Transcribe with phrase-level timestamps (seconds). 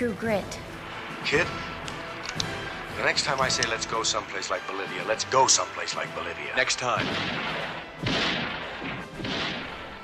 [0.00, 0.58] true grit.
[1.26, 1.46] Kid,
[2.96, 6.56] the next time I say let's go someplace like Bolivia, let's go someplace like Bolivia.
[6.56, 7.06] Next time.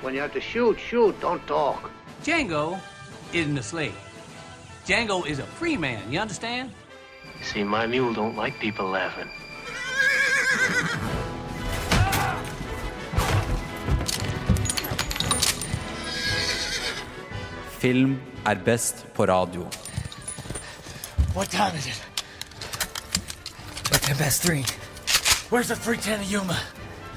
[0.03, 1.91] When you have to shoot, shoot, don't talk.
[2.23, 2.79] Django
[3.33, 3.97] isn't a slave.
[4.87, 6.73] Django is a free man, you understand?
[7.41, 9.31] See, my mule don't like people laughing.
[17.79, 19.86] Film er best på radio.
[21.37, 22.01] What time is it?
[23.93, 24.65] Like ten past three.
[25.51, 26.57] Where's the 310 of Yuma?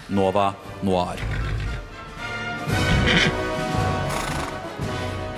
[0.10, 1.16] Nova Noir.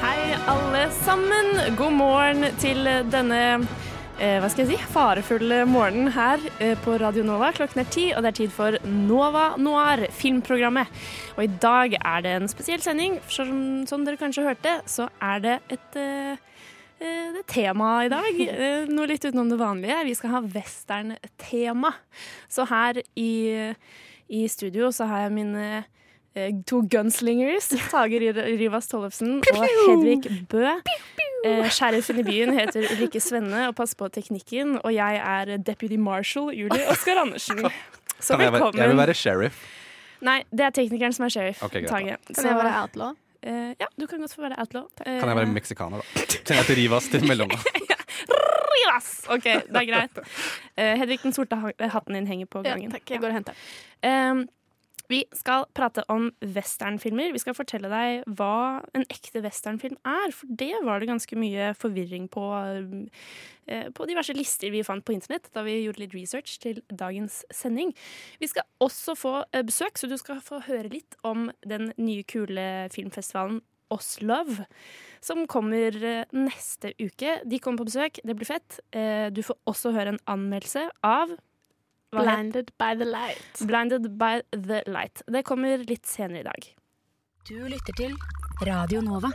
[0.01, 1.75] Hei, alle sammen.
[1.77, 3.43] God morgen til denne
[4.17, 7.53] eh, hva skal jeg si, farefulle morgenen her eh, på Radio Nova.
[7.53, 10.89] Klokken er ti, og det er tid for Nova Noir, filmprogrammet.
[11.37, 13.21] Og i dag er det en spesiell sending.
[13.29, 16.47] Som, som dere kanskje hørte, så er det et eh,
[17.01, 18.41] det er tema i dag.
[18.45, 19.97] Eh, Noe litt utenom det vanlige.
[20.05, 21.93] Vi skal ha western-tema.
[22.51, 23.31] Så her i,
[24.29, 25.65] i studio så har jeg mine
[26.35, 27.71] eh, to gunslingers.
[27.91, 28.27] Tager
[28.61, 30.67] Rivas Tollefsen og Hedvig Bø.
[31.45, 34.77] Eh, Sheriffen i byen heter Ulrikke Svenne og passer på teknikken.
[34.83, 37.65] Og jeg er deputy marshal Julie Oskar Andersen.
[38.21, 38.77] Så velkommen.
[38.77, 39.57] jeg vil være sheriff.
[40.21, 41.63] Nei, det er teknikeren som er sheriff.
[41.65, 42.19] Okay, Tage.
[42.29, 43.15] Kan jeg være outlaw?
[43.43, 44.85] Eh, ja, du kan godt få være outlaw.
[45.03, 46.25] Kan jeg være meksikaner, da?
[46.29, 47.63] Kjenner jeg til Rivas til mellomnavn?
[48.71, 49.09] Rivas!
[49.33, 50.17] OK, det er greit.
[50.77, 52.91] Uh, Hedvig, den sorte hatten din henger på Ja, gangen.
[52.93, 53.09] takk.
[53.09, 53.53] Jeg går og henter
[54.03, 54.47] den.
[55.11, 57.33] Vi skal prate om westernfilmer.
[57.35, 60.31] Vi skal fortelle deg hva en ekte westernfilm er.
[60.35, 62.45] For det var det ganske mye forvirring på
[63.67, 67.41] eh, på diverse lister vi fant på internett da vi gjorde litt research til dagens
[67.53, 67.91] sending.
[68.39, 72.23] Vi skal også få eh, besøk, så du skal få høre litt om den nye,
[72.23, 73.61] kule filmfestivalen
[73.91, 74.61] Oslov,
[75.19, 77.41] som kommer eh, neste uke.
[77.43, 78.79] De kommer på besøk, det blir fett.
[79.35, 81.35] Du får også høre en anmeldelse av
[82.11, 83.61] Blinded by the light.
[83.63, 85.21] Blinded by the Light.
[85.31, 86.65] Det kommer litt senere i dag.
[87.47, 88.15] Du lytter til
[88.67, 89.29] Radio Nova.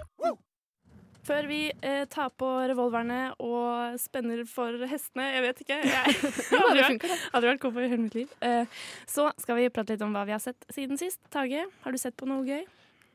[1.27, 6.19] Før vi eh, tar på revolverne og spenner for hestene, jeg vet ikke Jeg
[6.53, 8.35] hadde vært- vært cowboy i hele mitt liv.
[8.45, 8.69] Eh,
[9.11, 11.19] så skal vi prate litt om hva vi har sett siden sist.
[11.35, 12.63] Tage, har du sett på noe gøy?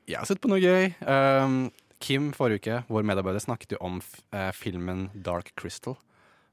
[0.09, 0.89] Jeg har sett på noe gøy.
[1.05, 1.69] Um,
[2.01, 5.95] Kim forrige uke, vår medarbeider, snakket jo om f eh, filmen Dark Crystal.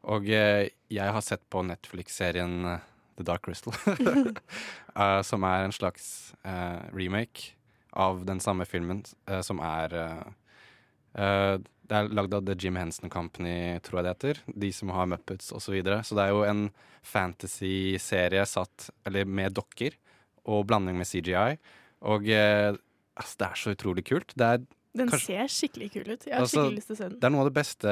[0.04, 2.86] Og uh, jeg har sett på Netflix-serien eh,
[3.18, 3.74] The Dark Crystal.
[4.96, 7.52] uh, som er en slags uh, remake
[7.98, 9.94] av den samme filmen, uh, som er
[11.18, 14.40] Det er lagd av The Jim Henson Company, tror jeg det heter.
[14.64, 15.64] De som har Muppets osv.
[15.64, 16.02] Så, videre.
[16.04, 16.60] så det er jo en
[17.02, 19.96] fantasy-serie satt Eller med dokker
[20.48, 21.56] og blanding med CGI.
[22.08, 24.36] Og altså, det er så utrolig kult.
[24.36, 24.62] Det er,
[24.96, 26.26] Den Kanskje- ser skikkelig kul ut.
[26.28, 27.18] Jeg har Altså, skikkelig lyst til å se den.
[27.18, 27.88] det er noe av det beste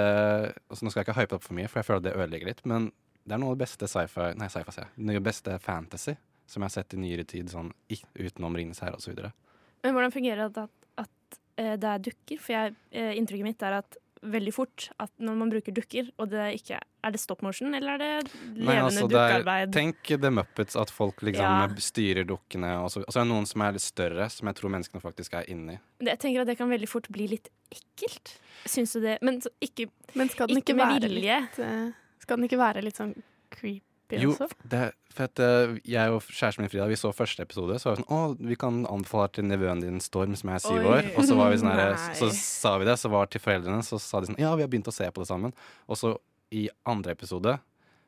[0.71, 2.47] altså, Nå skal jeg ikke hype opp for mye, for jeg føler at det ødelegger
[2.53, 2.63] litt.
[2.67, 2.93] Men
[3.27, 5.07] det er noe av det beste sci-fi Nei, sci-fi, sier jeg.
[5.17, 6.17] Det beste fantasy
[6.47, 9.19] som jeg har sett i nyere tid, sånn i- utenom Ringenes herre osv.
[9.83, 11.11] Men hvordan fungerer det at, at
[11.59, 12.39] at det er dukker?
[12.39, 16.31] For jeg, eh, inntrykket mitt er at veldig fort at når man bruker dukker, og
[16.31, 20.03] det ikke Er det stop motion, eller er det levende Nei, altså, det er, tenk
[20.21, 21.69] The Muppets, at folk liksom Ja.
[21.79, 22.83] styrer dukkene.
[22.83, 25.01] Og så og så er det noen som er litt større, som jeg tror menneskene
[25.03, 25.79] faktisk er inni.
[26.01, 28.39] Det- Jeg tenker at det kan veldig fort bli litt ekkelt.
[28.67, 29.19] Syns du det?
[29.23, 31.41] Men så ikke, Men skal den ikke ikke, med være vilje.
[31.41, 31.93] litt eh,
[32.27, 33.13] Skal den ikke være litt sånn
[33.55, 34.49] creepy Jo, også?
[34.67, 34.83] det,
[35.15, 38.03] for at eh, jeg og kjæresten min Frida Vi så første episode, så var vi
[38.03, 41.13] sånn Å, vi kan anbefale til nevøen din Storm, som er syv år.
[41.15, 42.17] Og så var vi sånn her, Nei.
[42.19, 44.73] så sa vi det, så var til foreldrene, så sa de sånn Ja, vi har
[44.73, 45.55] begynt å se på det sammen.
[45.87, 46.17] Og så
[46.55, 47.57] i andre episode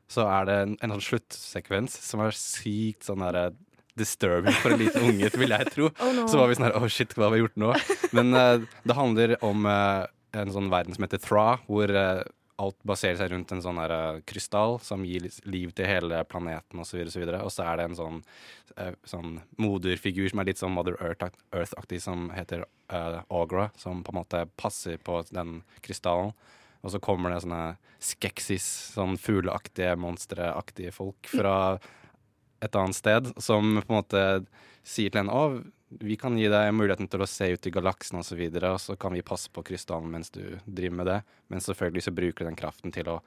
[0.09, 3.51] så er det en, en sånn sluttsekvens som er sykt sånn derre
[3.99, 5.89] disturbing for en liten unge, vil jeg tro.
[5.99, 6.25] Oh no.
[6.29, 7.73] Så var vi sånn her Å, shit, hva har vi gjort nå?
[8.15, 10.07] Men uh, det handler om uh,
[10.37, 12.21] en sånn verden som heter Thra, hvor eh,
[12.59, 17.01] alt baserer seg rundt en sånn eh, krystall som gir liv til hele planeten osv.
[17.05, 18.21] Og, så videre, og så er det en sånn,
[18.75, 24.03] eh, sånn moderfigur som er litt sånn Mother Earth- Earth-aktig, som heter uh, Agra, som
[24.03, 26.35] på en måte passer på den krystallen.
[26.79, 31.57] Og så kommer det sånne skeksis, sånn fugleaktige, monsteraktige folk fra
[32.63, 34.23] et annet sted, som på en måte
[34.87, 35.59] sier til henne å,
[35.89, 38.95] vi kan gi deg muligheten til å se ut i galaksen osv., og, og så
[38.99, 41.19] kan vi passe på krystallen mens du driver med det.
[41.49, 43.19] Men selvfølgelig så bruker du den kraften til å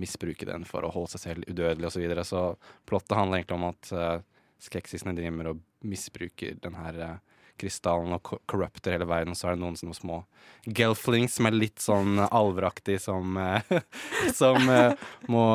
[0.00, 1.96] misbruke den for å holde seg selv udødelig osv.
[1.96, 2.24] Så, videre.
[2.28, 2.42] så
[2.88, 7.14] plottet handler egentlig om at uh, skeksisene driver og misbruker den her uh,
[7.60, 9.36] krystallen og korrupter hele verden.
[9.36, 10.22] Så er det noen sånne små
[10.64, 13.72] gelflings som er litt sånn alveraktig, som, uh,
[14.40, 14.92] som uh,
[15.32, 15.46] må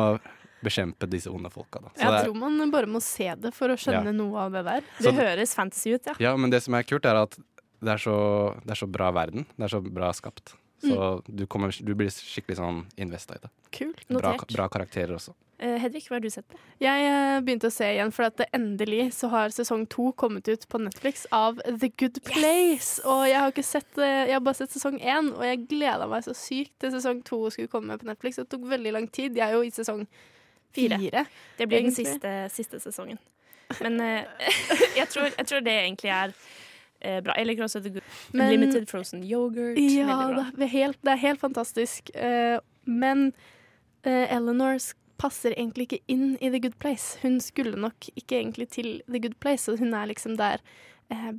[0.67, 1.81] bekjempe disse onde folka.
[1.81, 1.89] Da.
[1.95, 4.17] Så Jeg det er- tror man bare må se det for å skjønne Ja.
[4.19, 4.81] noe av det der.
[4.99, 6.13] Det Så- høres fancy ut, ja.
[6.19, 7.37] Ja, men det som er kult, er at
[7.81, 9.45] det er så, det er så bra verden.
[9.57, 10.53] Det er så bra skapt.
[10.83, 13.49] Så du, kommer, du blir skikkelig sånn investa i det.
[13.71, 14.07] Kult.
[14.07, 14.53] Bra, Notert.
[14.53, 15.33] bra karakterer også.
[15.59, 16.55] Uh, Hedvig, hva har du sett på?
[16.79, 20.47] Jeg uh, begynte å se igjen, for at det endelig så har sesong to kommet
[20.47, 22.99] ut på Netflix av The Good Place.
[23.03, 26.07] Og jeg har ikke sett uh, Jeg har bare sett sesong én, og jeg gleda
[26.07, 28.35] meg så sykt til sesong to skulle komme på Netflix.
[28.37, 29.33] Det tok veldig lang tid.
[29.33, 30.05] Jeg er jo i sesong
[30.75, 30.97] Fire.
[30.99, 31.25] fire.
[31.57, 33.17] Det blir den siste, siste sesongen.
[33.81, 34.23] Men eh,
[34.99, 36.33] jeg, tror, jeg tror det egentlig er
[37.01, 37.35] eh, bra.
[37.37, 39.79] Jeg liker også The Good Men- Limited Frozen Yoghurt.
[39.79, 42.11] Ja, det er helt, det er helt fantastisk.
[42.15, 43.31] Eh, men
[44.07, 44.77] Eleanor
[45.19, 47.17] passer egentlig ikke inn i The Good Place.
[47.23, 50.61] Hun skulle nok ikke egentlig til The Good Place, og hun er liksom der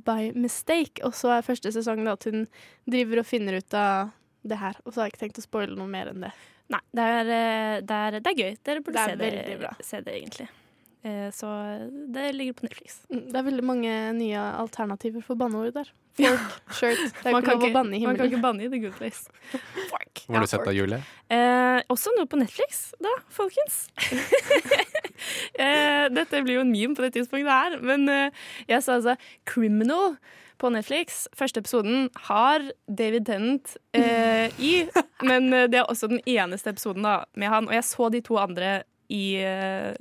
[0.05, 1.01] by mistake.
[1.07, 2.45] Og så er første sesongen at hun
[2.85, 4.11] driver og finner ut av
[4.45, 4.77] det her.
[4.85, 6.33] Og så har jeg ikke tenkt å spoile noe mer enn det.
[6.69, 8.57] Nei, det er, eh, det er, det er gøy.
[8.67, 10.49] Dere burde Det er se, det, se det, egentlig.
[11.01, 11.47] Eh, Så
[12.13, 12.99] det ligger på Netflix.
[13.09, 15.89] Mm, Det er veldig mange nye alternativer for banneord der.
[16.19, 16.99] Fork, shirt.
[17.23, 18.81] Det er Man ikke kan lov å banne i man kan ikke banne i The
[18.83, 19.31] Good Place.
[19.89, 20.23] Fork.
[20.27, 20.99] Hvor har du sett da, Julie?
[21.31, 23.85] Eh, også noe på Netflix, da, folkens.
[25.63, 29.17] eh, dette blir jo en meme på det tidspunktet her, men eh, jeg sa altså
[29.49, 30.17] Criminal
[30.59, 31.23] på Netflix.
[31.37, 34.73] Første episoden har David Tennant eh, i,
[35.29, 37.69] men eh, det er også den eneste episoden da, med han.
[37.69, 39.95] Og jeg så de to andre i eh,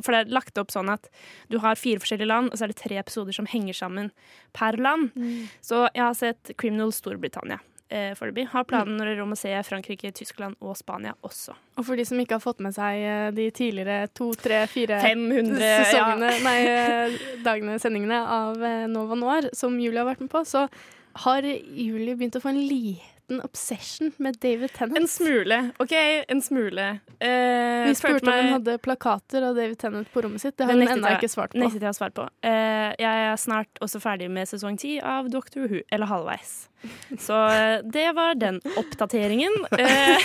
[0.00, 1.10] For det er lagt opp sånn at
[1.52, 4.08] du har fire forskjellige land, og så er det tre episoder som henger sammen
[4.56, 5.10] per land.
[5.60, 8.46] Så jeg har sett Criminal Storbritannia eh, foreløpig.
[8.52, 11.54] Har planer om å se Frankrike, Tyskland og Spania også.
[11.78, 15.00] Og for de som ikke har fått med seg eh, de tidligere to, tre, fire
[15.02, 16.42] 500 sesongene, ja.
[16.44, 17.16] nei, eh,
[17.46, 20.68] dagene, sendingene av eh, Nova Noir, som Julie har vært med på, så
[21.24, 24.98] har Julie begynt å få en liten obsession med David Tennant.
[24.98, 25.58] En smule.
[25.80, 25.92] OK,
[26.28, 26.88] en smule.
[27.22, 30.56] Eh, Vi spurte spurte om hun hadde plakater av David Tennant på rommet sitt.
[30.58, 31.62] Det har hun ennå ikke svart på.
[31.62, 32.26] Nektet jeg å svare på.
[32.44, 36.56] Eh, jeg er snart også ferdig med sesong ti av Doctor Who, eller halvveis.
[37.18, 39.52] Så eh, det var den oppdateringen.
[39.84, 40.24] Eh,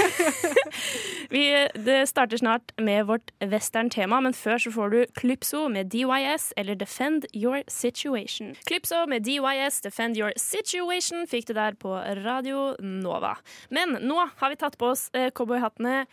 [1.34, 6.52] vi, det starter snart med vårt western-tema, men før så får du Klypso med DYS,
[6.58, 8.54] eller Defend Your Situation.
[8.70, 13.36] Klypso med DYS, Defend Your Situation, fikk du der på Radio Nova.
[13.74, 16.06] Men nå har vi tatt på oss eh, cowboyhattene.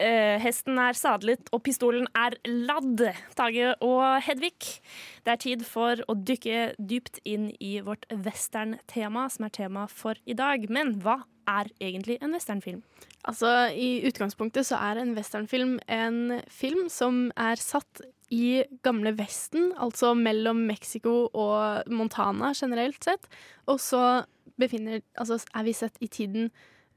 [0.00, 3.02] Eh, hesten er sadlet, og pistolen er ladd.
[3.36, 4.80] Tage og Hedvig,
[5.26, 10.16] det er tid for å dykke dypt inn i vårt western-tema, som er tema for
[10.24, 10.64] i dag.
[10.72, 11.18] Men hva
[11.50, 12.80] er egentlig en westernfilm?
[13.28, 18.00] Altså, I utgangspunktet så er en westernfilm en film som er satt
[18.32, 23.28] i gamle Vesten, altså mellom Mexico og Montana generelt sett.
[23.68, 24.22] Og så
[24.56, 26.48] befinner, altså, er vi sett i tiden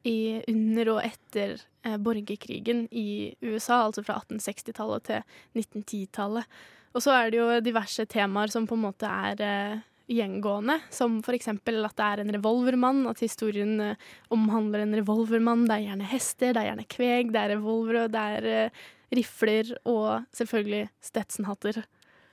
[0.04, 1.56] i, under og etter
[1.86, 5.24] eh, borgerkrigen i USA, altså fra 1860-tallet til
[5.56, 6.60] 1910-tallet.
[6.94, 9.80] Og så er det jo diverse temaer som på en måte er eh,
[10.14, 15.66] gjengående, som eksempel at det er en revolvermann, at historien eh, omhandler en revolvermann.
[15.70, 18.84] Det er gjerne hester, det er gjerne kveg, det er revolvere, det er eh,
[19.14, 21.84] rifler og selvfølgelig Stetson-hatter,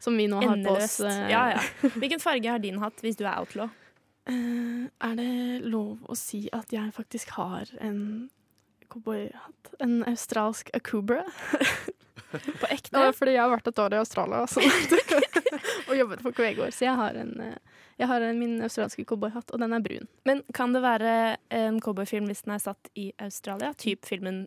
[0.00, 0.98] som vi nå har på oss.
[1.04, 1.90] Eh, Ja, ja.
[2.00, 3.70] Hvilken farge har din hatt hvis du er outlaw?
[4.28, 5.32] Eh, er det
[5.64, 8.28] lov å si at jeg faktisk har en
[8.92, 9.74] cowboyhatt?
[9.80, 11.24] En australsk Akubra?
[12.30, 12.92] På ekte?
[12.92, 14.44] Ja, fordi jeg har vært et år i Australia
[15.90, 19.50] og jobbet for Kvegård, så jeg har, en, eh, jeg har en, min australske cowboyhatt,
[19.50, 20.10] og den er brun.
[20.28, 21.14] Men kan det være
[21.56, 23.72] en cowboyfilm hvis den er satt i Australia?
[23.78, 24.44] Typ filmen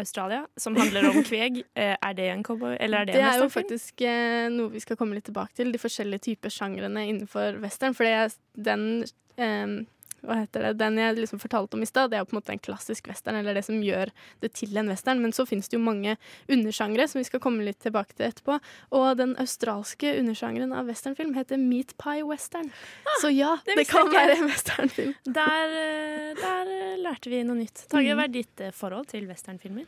[0.00, 1.62] Australia, som handler om kveg.
[1.76, 4.70] Eh, Er det en cowboy, eller er det, Det en er jo faktisk eh, noe
[4.70, 7.94] vi skal komme litt tilbake til, de forskjellige typer sjangrene innenfor western.
[7.94, 8.12] For det
[8.54, 9.04] den
[9.36, 9.84] eh,
[10.26, 12.52] hva heter det, den jeg liksom fortalte om i stad, det er på en måte
[12.54, 15.20] en klassisk western, eller det som gjør det til en western.
[15.22, 16.16] Men så finnes det jo mange
[16.48, 18.58] undersjangre som vi skal komme litt tilbake til etterpå.
[18.96, 22.70] Og den australske undersjangeren av westernfilm heter meat pie western.
[23.20, 25.14] så ja, Ah, det det, kan være en westernfilm.
[25.24, 27.84] Der, eh, der eh, lærte vi noe nytt.
[27.88, 28.16] Tage, Mm.
[28.18, 29.84] hva er ditt eh, forhold til westernfilmer?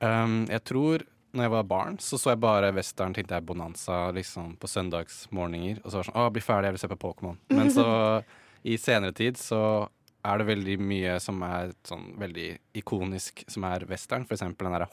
[0.00, 4.10] Um, jeg tror når jeg var barn, så så jeg bare western, tenkte jeg Bonanza
[4.10, 5.78] liksom på søndagsmorgener.
[5.84, 7.36] Og så var det sånn Å, bli ferdig, jeg vil se på Pokémon.
[7.50, 7.84] Men så
[8.64, 9.88] i senere tid så
[10.20, 14.26] er det veldig mye som er sånn veldig ikonisk, som er western.
[14.28, 14.88] For eksempel den derre.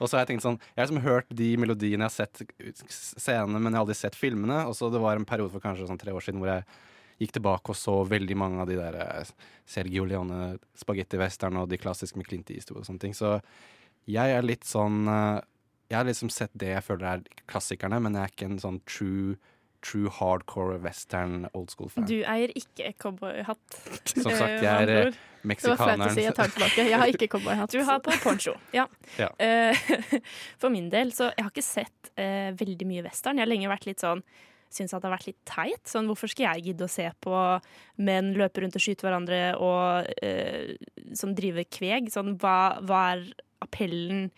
[0.00, 2.42] Og så har jeg tenkt sånn Jeg har liksom hørt de melodiene, jeg har sett
[2.90, 4.64] scenene, men jeg har aldri sett filmene.
[4.66, 6.66] Og så det var en periode for kanskje sånn tre år siden hvor jeg
[7.22, 9.30] gikk tilbake og så veldig mange av de der eh,
[9.70, 13.14] Sergio Leone, spagetti-western og de klassiske med Clint Eastwood og sånne ting.
[13.16, 13.38] Så
[14.10, 15.38] jeg er litt sånn eh,
[15.86, 18.80] Jeg har liksom sett det jeg føler er klassikerne, men jeg er ikke en sånn
[18.90, 19.38] true
[19.84, 22.06] True hardcore western old school-fan.
[22.08, 23.78] Du eier ikke cowboyhatt.
[24.08, 25.22] Som sagt, jeg er andre eh.
[25.46, 26.14] Det var flaut å meksikaneren.
[26.16, 26.24] si.
[26.24, 26.50] Jeg tar.
[26.80, 27.70] Jeg har ikke cowboyhatt.
[27.70, 28.56] Du har på poncho.
[28.74, 28.88] Ja.
[29.20, 29.30] Ja.
[29.38, 29.86] Eh,
[30.60, 33.38] For min del, så jeg har ikke sett uh, veldig mye western.
[33.38, 34.24] Jeg har lenge vært litt sånn
[34.76, 35.82] syns at det har vært litt teit.
[35.88, 37.40] Sånn, hvorfor skal jeg gidde å se på
[38.02, 42.10] menn løpe rundt og skyte hverandre og uh, som driver kveg?
[42.12, 43.26] Sånn, hva, hva er
[43.64, 44.28] appellen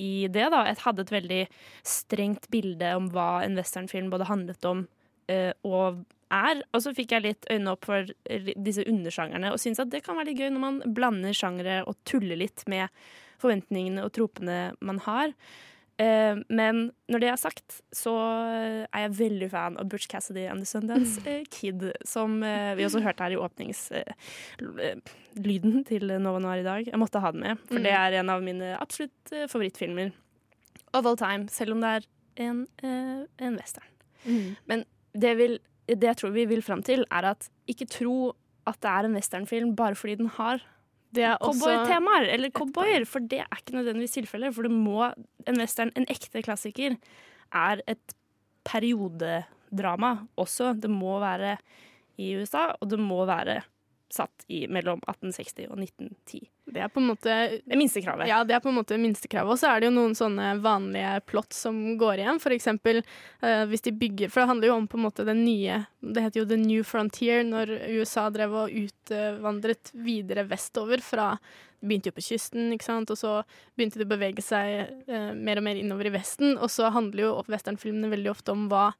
[0.00, 0.64] i det, da?
[0.68, 1.42] Jeg hadde et veldig
[1.86, 4.86] strengt bilde om hva en westernfilm både handlet om
[5.30, 6.62] uh, og er.
[6.72, 8.12] Og så fikk jeg litt øynene opp for
[8.56, 11.98] disse undersjangerne, og syns at det kan være litt gøy når man blander sjangere og
[12.08, 12.88] tuller litt med
[13.40, 15.34] forventningene og tropene man har.
[16.00, 18.12] Eh, men når det er sagt, så
[18.86, 22.86] er jeg veldig fan av Butch Cassidy and The Sundance eh, Kid, som eh, vi
[22.86, 26.82] også hørte her i åpningslyden til Nova Noir i dag.
[26.88, 30.08] Jeg måtte ha den med, for det er en av mine absolutt eh, favorittfilmer
[30.96, 32.02] of all time, selv om det er
[32.48, 33.90] en, eh, en western.
[34.68, 34.78] Men
[35.16, 35.54] det, vil,
[35.88, 38.16] det jeg tror vi vil fram til, er at ikke tro
[38.68, 40.58] at det er en westernfilm bare fordi den har
[41.16, 44.54] cowboytemaer, eller cowboyer, for det er ikke nødvendigvis tilfellet.
[44.54, 45.08] For det må,
[45.48, 46.96] en western, en ekte klassiker,
[47.50, 48.14] er et
[48.68, 50.74] periodedrama også.
[50.80, 51.56] Det må være
[52.20, 53.60] i USA, og det må være
[54.12, 56.40] satt i mellom 1860 og 1910.
[56.70, 58.28] Det er på en måte Det minstekravet.
[58.30, 59.54] Ja, det er på en måte minstekravet.
[59.54, 62.42] Og så er det jo noen sånne vanlige plott som går igjen.
[62.42, 65.42] For eksempel eh, hvis de bygger For det handler jo om på en måte den
[65.46, 71.32] nye Det heter jo The New Frontier, når USA drev og utvandret videre vestover fra
[71.80, 73.08] de begynte jo på kysten, ikke sant?
[73.08, 73.30] og så
[73.72, 76.58] begynte de å bevege seg eh, mer og mer innover i Vesten.
[76.60, 78.90] Og så handler jo westernfilmene veldig ofte om hva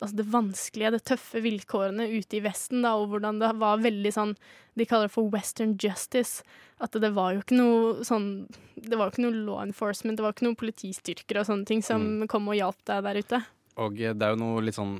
[0.00, 4.12] altså det vanskelige, det tøffe vilkårene ute i Vesten, da, og hvordan det var veldig
[4.12, 4.34] sånn
[4.76, 6.44] De kaller det for western justice.
[6.84, 10.26] At det var jo ikke noe sånn Det var jo ikke noe law enforcement, det
[10.26, 13.40] var ikke noen politistyrker og sånne ting som kom og hjalp deg der ute.
[13.80, 14.98] Og eh, det er jo noe litt sånn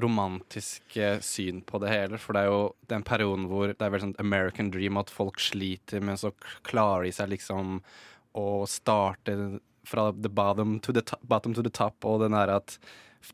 [0.00, 2.18] romantisk eh, syn på det hele.
[2.18, 5.38] For det er jo den perioden hvor det er veldig sånn American dream at folk
[5.42, 6.32] sliter, men så
[6.66, 7.78] klarer de seg liksom
[8.34, 9.36] å starte
[9.86, 12.78] fra the bottom to the, top, bottom to the top, og den er at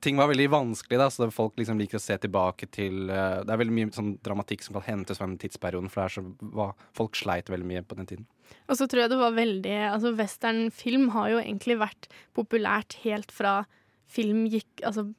[0.05, 3.55] ting var veldig vanskelig, da, så folk liksom liker å se tilbake til uh, Det
[3.55, 6.51] er veldig mye sånn dramatikk som kan hentes fra den tidsperioden, for det er så,
[6.55, 8.29] hva, folk sleit veldig mye på den tiden.
[8.71, 13.35] Og så tror jeg det var veldig Altså, westernfilm har jo egentlig vært populært helt
[13.35, 13.63] fra
[14.11, 15.11] film gikk Altså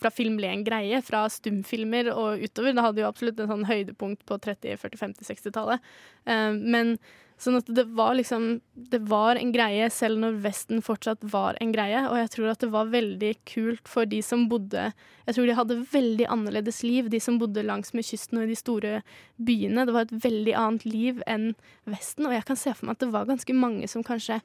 [0.00, 2.72] fra film ble en greie, fra stumfilmer og utover.
[2.72, 5.90] Det hadde jo absolutt en sånn høydepunkt på 30-, 40-, 50-, 60-tallet.
[6.24, 6.94] Eh, men
[7.40, 8.60] sånn at det var liksom
[8.90, 12.62] Det var en greie selv når Vesten fortsatt var en greie, og jeg tror at
[12.62, 14.90] det var veldig kult for de som bodde
[15.26, 18.52] Jeg tror de hadde veldig annerledes liv, de som bodde langs med kysten og i
[18.52, 18.98] de store
[19.36, 19.86] byene.
[19.86, 21.54] Det var et veldig annet liv enn
[21.88, 24.40] Vesten, og jeg kan se for meg at det var ganske mange som kanskje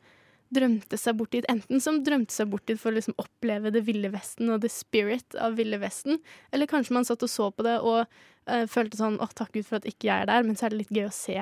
[0.55, 1.45] drømte seg bort dit.
[1.51, 4.71] Enten som drømte seg bort dit for å liksom oppleve det ville Vesten og the
[4.71, 6.19] spirit av ville Vesten,
[6.51, 9.67] eller kanskje man satt og så på det og eh, følte sånn åh, takk Gud
[9.67, 11.37] for at ikke jeg er der, men så er det litt gøy å se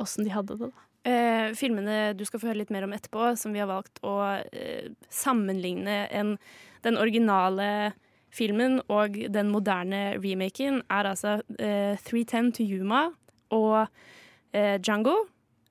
[0.00, 0.86] åssen de hadde det, da.
[1.10, 4.18] Eh, filmene du skal få høre litt mer om etterpå, som vi har valgt å
[4.52, 6.34] eh, sammenligne en,
[6.84, 7.94] den originale
[8.30, 13.06] filmen og den moderne remaken, er altså eh, 310 to Yuma
[13.56, 13.88] og
[14.52, 15.16] eh, Django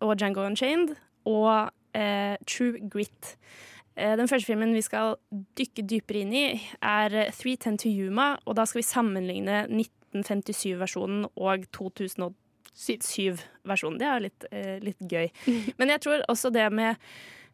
[0.01, 0.95] og Django Unchained
[1.29, 3.35] og eh, True Grit.
[3.95, 5.15] Eh, Den første filmen vi skal
[5.59, 6.45] dykke dypere inn i,
[6.81, 11.69] er eh, 310 to Yuma, og da skal vi sammenligne 1957-versjonen og
[12.75, 13.99] 2007-versjonen.
[14.01, 15.27] Det er litt, eh, litt gøy.
[15.79, 16.95] Men jeg tror også det med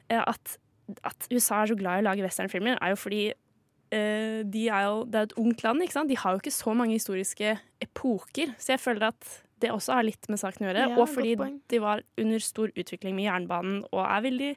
[0.09, 0.57] eh, at,
[1.03, 4.89] at USA er så glad i å lage westernfilmer, er jo fordi eh, de er
[4.89, 6.11] jo, det er et ungt land, ikke sant?
[6.11, 8.55] De har jo ikke så mange historiske epoker.
[8.59, 9.31] Så jeg føler at
[9.63, 10.89] det også har litt med saken å gjøre.
[10.91, 11.35] Ja, og fordi
[11.71, 14.51] de var under stor utvikling med jernbanen og er veldig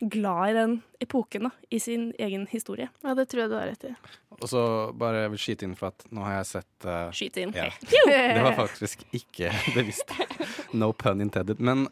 [0.00, 2.88] glad i den epoken da, i sin egen historie.
[3.04, 3.92] Ja, det tror jeg du har rett i.
[4.40, 4.62] Og så
[4.98, 7.52] bare jeg vil skyte inn for at nå har jeg sett uh, Skyte inn.
[7.54, 7.68] Ja.
[8.34, 10.10] Det var faktisk ikke bevisst.
[10.74, 11.60] No pun intended.
[11.62, 11.86] Men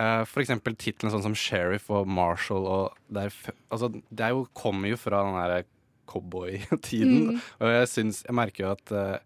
[0.00, 4.24] uh, for eksempel titlene sånn som Sheriff og Marshall og det er, f- altså, det
[4.30, 5.68] er jo, kommer jo fra den der
[6.06, 7.40] cowboytiden.
[7.60, 9.16] Og jeg syns Jeg merker jo at uh,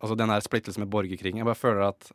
[0.00, 2.10] Altså den der splittelsen med borgerkrigen Jeg bare føler at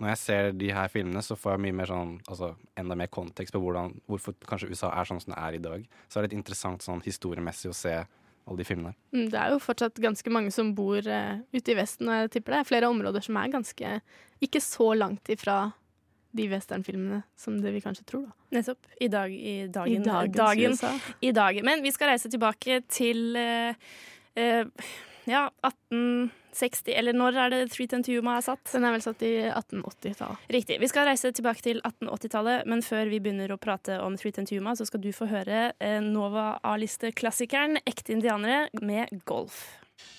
[0.00, 3.10] når jeg ser de her filmene, så får jeg mye mer sånn Altså enda mer
[3.12, 5.86] kontekst på hvordan, hvorfor kanskje USA er sånn som det er i dag.
[6.08, 7.94] Så er det litt interessant sånn historiemessig å se
[8.44, 8.92] alle de filmene.
[9.14, 12.34] Mm, Det er jo fortsatt ganske mange som bor uh, ute i Vesten, og jeg
[12.36, 13.94] tipper det er flere områder som er ganske
[14.44, 15.72] Ikke så langt ifra
[16.34, 18.34] de westernfilmene som det vi kanskje tror, da.
[18.58, 18.88] Nettopp.
[19.00, 20.02] I dag i dagen.
[20.02, 20.92] I dagens dagen USA.
[21.22, 21.60] i dag.
[21.64, 23.74] Men vi skal reise tilbake til uh,
[24.34, 24.66] eh,
[25.30, 28.64] ja, 1860 Eller når er det 310 to Yuma er satt?
[28.72, 30.48] Den er vel satt i 1880-tallet.
[30.56, 30.78] Riktig.
[30.82, 34.58] Vi skal reise tilbake til 1880-tallet, men før vi begynner å prate om 310 to
[34.58, 39.64] Yuma, så skal du få høre eh, Nova A-liste-klassikeren 'Ekte indianere' med golf.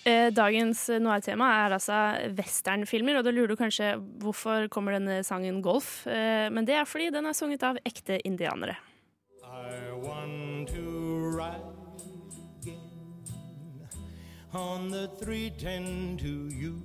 [0.05, 1.99] Eh, dagens noir-tema er altså
[2.37, 6.05] westernfilmer, og da lurer du kanskje hvorfor kommer denne sangen golf?
[6.07, 8.77] Eh, men det er fordi den er sunget av ekte indianere.
[9.45, 10.81] I want to
[11.37, 11.74] ride
[14.55, 16.81] on the 310 to you.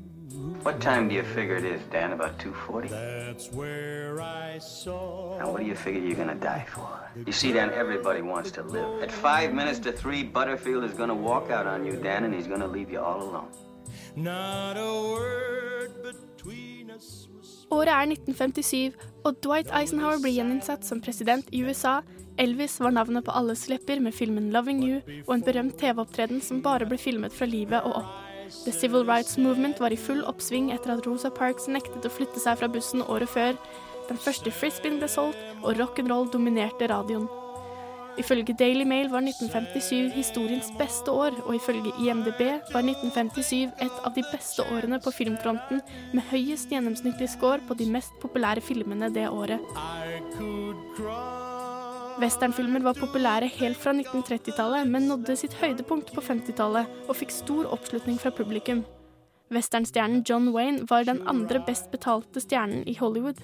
[0.63, 2.13] What time do you figure it is, Dan?
[2.13, 2.89] About 2.40?
[2.91, 5.39] That's where I saw.
[5.39, 7.11] Now, what do you figure you're gonna die for?
[7.27, 9.03] You see, Dan, everybody wants to live.
[9.03, 12.47] At five minutes to three, Butterfield is gonna walk out on you, Dan, and he's
[12.47, 13.49] gonna leave you all alone.
[14.15, 15.60] Not a word between us was
[17.71, 22.01] Året er 1957, og Dwight Eisenhower blir gjeninnsatt som president i USA.
[22.41, 26.63] Elvis var navnet på alles lepper med filmen 'Loving You' og en berømt TV-opptreden som
[26.63, 28.11] bare ble filmet fra livet og opp.
[28.65, 32.43] The Civil Rights Movement var i full oppsving etter at Rosa Parks nektet å flytte
[32.43, 33.55] seg fra bussen året før.
[34.09, 37.29] Den første frisbeen ble solgt, og rock'n'roll dominerte radioen.
[38.19, 42.41] Ifølge Daily Mail var 1957 historiens beste år, og ifølge IMDb
[42.73, 47.87] var 1957 et av de beste årene på filmfronten, med høyest gjennomsnittlig score på de
[47.91, 49.63] mest populære filmene det året.
[52.21, 57.71] Westernfilmer var populære helt fra 1930-tallet, men nådde sitt høydepunkt på 50-tallet og fikk stor
[57.73, 58.83] oppslutning fra publikum.
[59.51, 63.41] Westernstjernen John Wayne var den andre best betalte stjernen i Hollywood.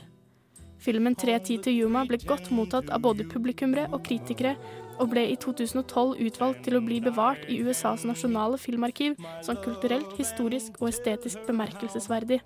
[0.79, 4.57] Filmen 'Tre tid til Yuma' ble godt mottatt av både publikummere og kritikere,
[4.99, 10.17] og ble i 2012 utvalgt til å bli bevart i USAs nasjonale filmarkiv som kulturelt,
[10.17, 12.41] historisk og estetisk bemerkelsesverdig.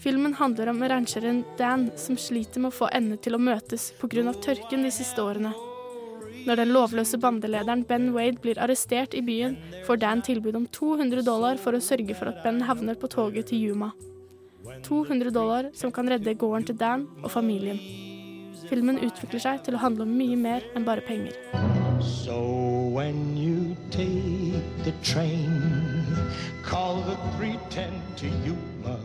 [0.00, 4.32] Filmen handler om rancheren Dan som sliter med å få endene til å møtes pga.
[4.32, 5.52] tørken de siste årene.
[6.46, 11.22] Når den lovløse bandelederen Ben Wade blir arrestert i byen, får Dan tilbud om 200
[11.22, 13.92] dollar for å sørge for at Ben havner på toget til Yuma.
[14.86, 17.80] 200 dollar som kan redde gården til Dan og familien.
[18.70, 21.34] Filmen utvikler seg til å handle om mye mer enn bare penger.
[22.00, 22.36] So
[22.94, 26.06] when you take the train,
[26.64, 28.96] call the 310 to Yuma.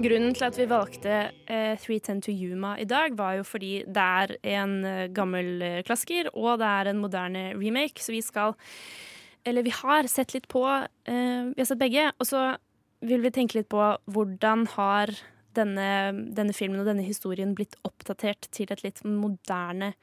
[0.00, 4.04] Grunnen til at vi valgte eh, 310 to Yuma i dag, var jo fordi det
[4.04, 8.56] er en eh, gammel eh, klassiker, og det er en moderne remake, så vi skal
[9.44, 12.56] Eller vi har sett litt på eh, Vi har sett begge, og så
[13.00, 13.82] vil vi tenke litt på
[14.12, 15.14] hvordan har
[15.56, 15.90] denne,
[16.36, 19.94] denne filmen og denne historien blitt oppdatert til et litt moderne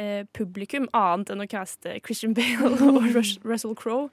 [0.00, 3.06] eh, publikum, annet enn å caste Christian Bale og
[3.46, 4.10] Russell Crowe.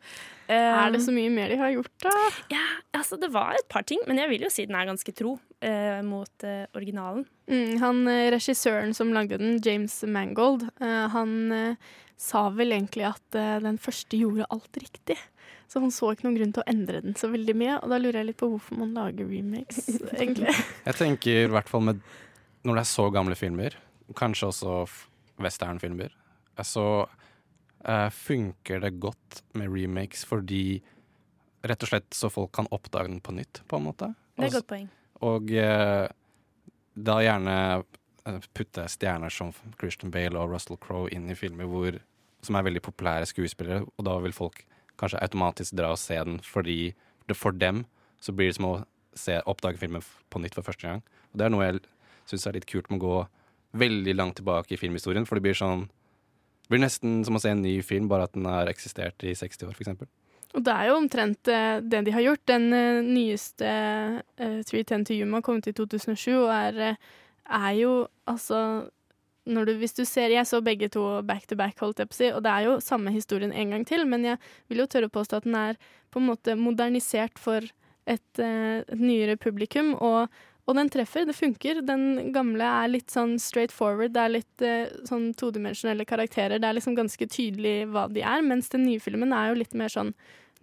[0.49, 2.13] Er det så mye mer de har gjort, da?
[2.53, 2.65] Ja,
[2.97, 5.37] altså det var et par ting, men jeg vil jo si den er ganske tro
[5.65, 7.25] eh, mot eh, originalen.
[7.51, 11.75] Mm, han eh, Regissøren som lagde den, James Mangold, eh, han
[12.19, 15.15] sa vel egentlig at den første gjorde alt riktig.
[15.69, 17.75] Så han så ikke noen grunn til å endre den så veldig mye.
[17.83, 19.85] Og da lurer jeg litt på hvorfor man lager remakes,
[20.17, 20.55] egentlig.
[20.87, 22.01] Jeg tenker i hvert fall med
[22.65, 23.75] Når det er så gamle filmer,
[24.17, 24.73] kanskje også
[25.39, 26.11] westernfilmer,
[26.57, 30.81] eh, så uh, funker det godt med remakes fordi
[31.59, 34.07] Rett og slett så folk kan oppdage den på nytt, på en måte.
[34.37, 34.85] Det er et godt poeng.
[35.27, 36.07] Og uh,
[36.95, 41.97] da gjerne eh, putte stjerner som Christian Bale og Russell Crowe inn i filmer hvor,
[42.45, 44.63] som er veldig populære skuespillere, og da vil folk
[44.99, 46.93] kanskje automatisk dra og se den fordi
[47.37, 47.83] for dem
[48.19, 48.75] så blir det som å
[49.15, 51.03] se, oppdage filmen på nytt for første gang.
[51.31, 51.83] Og det er noe jeg
[52.29, 53.19] syns er litt kult med å gå
[53.79, 55.87] veldig langt tilbake i filmhistorien, for det blir sånn
[56.69, 59.31] det blir nesten som å se en ny film, bare at den har eksistert i
[59.33, 60.09] 60 år, f.eks.
[60.53, 62.43] Og det er jo omtrent eh, det de har gjort.
[62.49, 63.71] Den eh, nyeste
[64.37, 67.17] uh, 310 to Yuma kom ut i 2007 og er, eh,
[67.57, 67.93] er jo
[68.29, 68.61] altså
[69.55, 72.19] du, Hvis du ser Jeg så begge to back to back, holdt jeg på å
[72.19, 74.37] si, og det er jo samme historien en gang til, men jeg
[74.69, 75.79] vil jo tørre å påstå at den er
[76.13, 77.65] på en måte modernisert for
[78.09, 80.29] et, eh, et nyere publikum, og,
[80.65, 81.25] og den treffer.
[81.27, 81.81] Det funker.
[81.85, 84.15] Den gamle er litt sånn straight forward.
[84.15, 86.61] Det er litt eh, sånn todimensjonelle karakterer.
[86.61, 89.77] Det er liksom ganske tydelig hva de er, mens den nye filmen er jo litt
[89.77, 90.13] mer sånn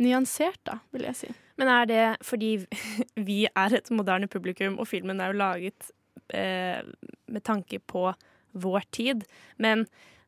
[0.02, 1.34] nyansert, da, vil jeg si.
[1.56, 2.56] Men er det fordi
[3.28, 5.92] vi er et moderne publikum, og filmen er jo laget
[6.34, 6.82] eh,
[7.26, 8.10] med tanke på
[8.62, 9.24] vår tid?
[9.62, 9.86] Men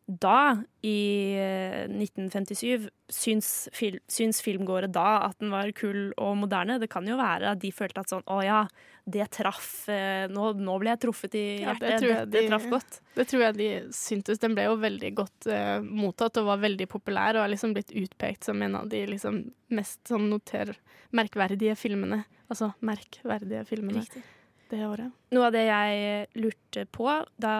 [0.08, 0.94] da, i
[1.36, 6.78] eh, 1957, syns, fil syns filmgåere da at den var kul og moderne?
[6.80, 8.62] Det kan jo være at de følte at sånn Å ja,
[9.04, 12.00] det traff eh, nå, nå ble jeg truffet i Ja, hjertet.
[12.00, 12.96] det det, de- det traff godt.
[13.18, 14.40] Det tror jeg de syntes.
[14.40, 17.92] Den ble jo veldig godt uh, mottatt og var veldig populær og er liksom blitt
[17.92, 19.42] utpekt som en av de liksom
[19.76, 20.72] mest sånn noter
[21.12, 22.22] merkverdige filmene.
[22.48, 24.24] Altså merkverdige filmene Riktig.
[24.70, 25.14] Det året.
[25.34, 27.06] Noe av det jeg lurte på
[27.40, 27.52] da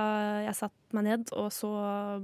[0.46, 1.68] jeg satte meg ned og så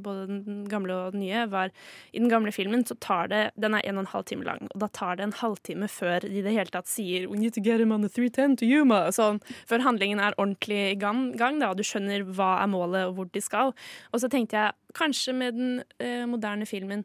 [0.00, 1.72] både den gamle og den nye, var
[2.12, 4.64] i den gamle filmen så tar det Den er en og en halv time lang,
[4.72, 7.56] og da tar det en halvtime før de i det hele tatt sier We need
[7.58, 9.06] to get him on the 310 to Yuma.
[9.12, 13.08] Sånn, før handlingen er ordentlig i gang, gang da, og du skjønner hva er målet
[13.08, 13.74] og hvor de skal.
[14.12, 17.04] Og så tenkte jeg kanskje med den eh, moderne filmen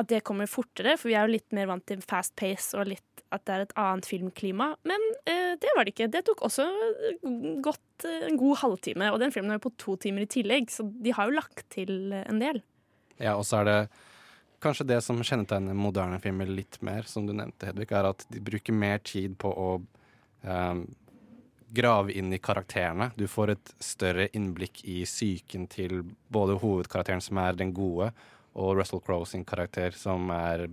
[0.00, 2.88] at det kommer fortere, for vi er jo litt mer vant til fast pace og
[2.90, 4.72] litt at det er et annet filmklima.
[4.88, 6.10] Men eh, det var det ikke.
[6.10, 7.26] Det tok også eh,
[7.62, 9.10] godt eh, en god halvtime.
[9.14, 11.66] Og den filmen er jo på to timer i tillegg, så de har jo lagt
[11.74, 12.62] til eh, en del.
[13.20, 13.78] Ja, og så er det
[14.64, 18.42] kanskje det som kjennetegner moderne filmer litt mer, som du nevnte, Hedvig, er at de
[18.44, 19.70] bruker mer tid på å
[20.42, 20.82] eh,
[21.70, 23.12] grave inn i karakterene.
[23.14, 28.10] Du får et større innblikk i psyken til både hovedkarakteren, som er den gode,
[28.54, 30.66] og Russell Crowe sin karakter, som er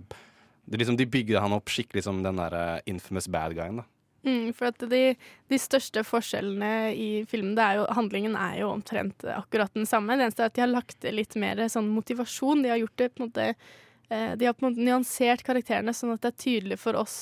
[0.70, 3.82] liksom, De bygde han opp skikkelig som den der infamous bad guyen.
[3.82, 3.88] da.
[4.26, 5.02] Mm, for at de,
[5.48, 10.16] de største forskjellene i filmen, det er jo, handlingen er jo omtrent akkurat den samme.
[10.18, 12.64] Det eneste er at de har lagt litt mer sånn motivasjon.
[12.64, 15.94] De har gjort det på en måte eh, De har på en måte nyansert karakterene
[15.94, 17.16] sånn at det er tydelig for oss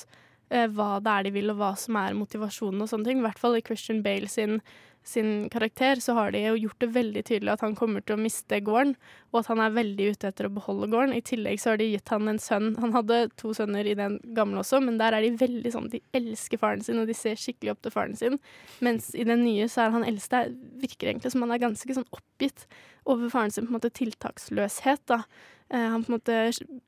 [0.48, 3.20] eh, hva det er de vil, og hva som er motivasjonen og sånne ting.
[3.20, 4.62] I hvert fall i Christian Bale sin,
[5.06, 8.20] sin karakter så har de jo gjort det veldig tydelig at han kommer til å
[8.20, 8.96] miste gården,
[9.30, 11.14] og at han er veldig ute etter å beholde gården.
[11.14, 12.72] I tillegg så har de gitt han en sønn.
[12.82, 16.02] Han hadde to sønner i den gamle også, men der er de veldig sånn De
[16.16, 18.40] elsker faren sin, og de ser skikkelig opp til faren sin.
[18.84, 20.46] Mens i den nye så er han eldste
[20.82, 22.66] virker egentlig som han er ganske sånn oppgitt
[23.06, 25.22] over faren sin på en måte tiltaksløshet, da.
[25.68, 26.34] Eh, han på en måte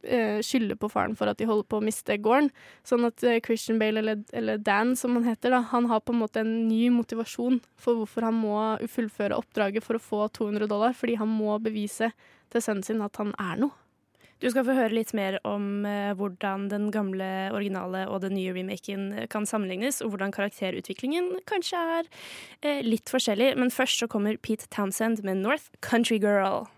[0.03, 2.51] eh, skylder på faren for at de holder på å miste gården.
[2.87, 6.23] Sånn at eh, Christian Bale, eller, Dan som han heter, da, han har på en
[6.23, 10.95] måte en ny motivasjon for hvorfor han må fullføre oppdraget for å få 200 dollar,
[10.95, 12.13] fordi han må bevise
[12.53, 13.75] til sønnen sin at han er noe.
[14.39, 15.83] Du skal få høre litt mer om
[16.15, 21.83] hvordan den gamle originale og den nye remaken kan sammenlignes, og hvordan karakterutviklingen kanskje
[22.63, 23.57] er litt forskjellig.
[23.59, 26.69] Men først så kommer Pete Townsend med North Country Girl.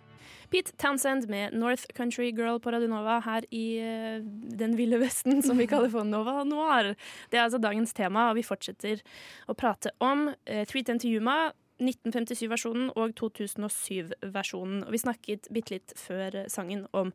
[0.51, 4.19] Pete Townsend med North Country Girl på Radio Nova her i eh,
[4.59, 6.95] den ville vesten, som vi kaller for Nova Noir.
[7.31, 9.03] Det er altså dagens tema, og vi fortsetter
[9.47, 11.39] å prate om eh, 310 to Yuma,
[11.81, 14.85] 1957-versjonen og 2007-versjonen.
[14.85, 17.15] Og vi snakket bitte litt før sangen om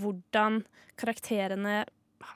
[0.00, 0.62] hvordan
[1.00, 1.84] karakterene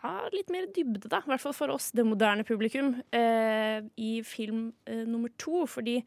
[0.01, 1.21] har litt mer dybde, da.
[1.25, 5.65] I hvert fall for oss, det moderne publikum, eh, i film eh, nummer to.
[5.69, 6.01] Fordi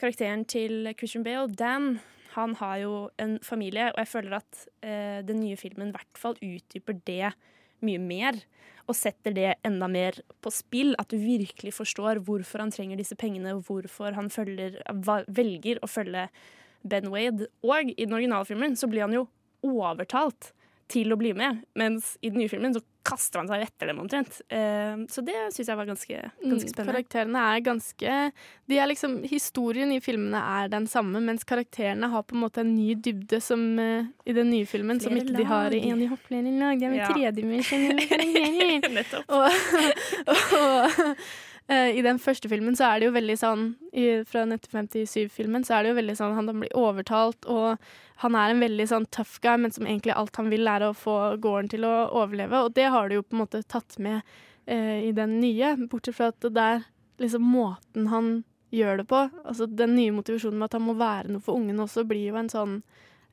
[0.00, 1.98] karakteren til Christian Bale, Dan,
[2.38, 6.20] han har jo en familie, og jeg føler at eh, den nye filmen i hvert
[6.20, 7.32] fall utdyper det
[7.84, 8.38] mye mer.
[8.88, 10.94] Og setter det enda mer på spill.
[10.98, 14.78] At du virkelig forstår hvorfor han trenger disse pengene, hvorfor han følger,
[15.28, 16.28] velger å følge
[16.88, 17.50] Ben Wade.
[17.66, 19.26] Og i den originalfilmen så blir han jo
[19.66, 20.54] overtalt
[20.88, 24.00] til å bli med, mens i den nye filmen så kaster han seg etter dem
[24.02, 24.40] omtrent.
[24.52, 26.92] Eh, så det syns jeg var ganske, ganske Mm, spennende.
[26.92, 28.16] Karakterene er ganske
[28.68, 32.60] de er liksom, Historien i filmene er den samme, mens karakterene har på en måte
[32.64, 35.80] en ny dybde som eh, i den nye filmen, som ikke ikke de har i
[35.80, 35.90] lag.
[35.92, 36.02] en.
[36.02, 37.08] i hopplinjen flere lag, de er med Ja.
[37.14, 38.90] tredimensjonelle karakterer.
[38.98, 39.24] Nettopp.
[39.28, 39.48] og,
[40.58, 41.26] og
[41.68, 45.76] eh, i den første filmen så er det jo veldig sånn i, Fra 1957-filmen så
[45.76, 47.78] er det jo veldig sånn han blir overtalt, og
[48.22, 50.94] han er en veldig sånn tough guy, men som egentlig alt han vil, er å
[50.96, 52.64] få gården til å overleve.
[52.66, 54.20] Og det har du jo på en måte tatt med
[54.66, 56.84] eh, i den nye, bortsett fra at det er
[57.22, 58.32] liksom måten han
[58.74, 59.22] gjør det på.
[59.44, 62.40] Altså Den nye motivasjonen med at han må være noe for ungen også, blir jo
[62.40, 62.80] en sånn,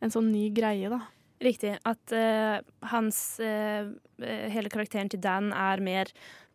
[0.05, 1.01] en sånn ny greie, da.
[1.43, 1.75] Riktig.
[1.83, 2.61] At uh,
[2.93, 6.07] hans Hele karakteren til Dan er mer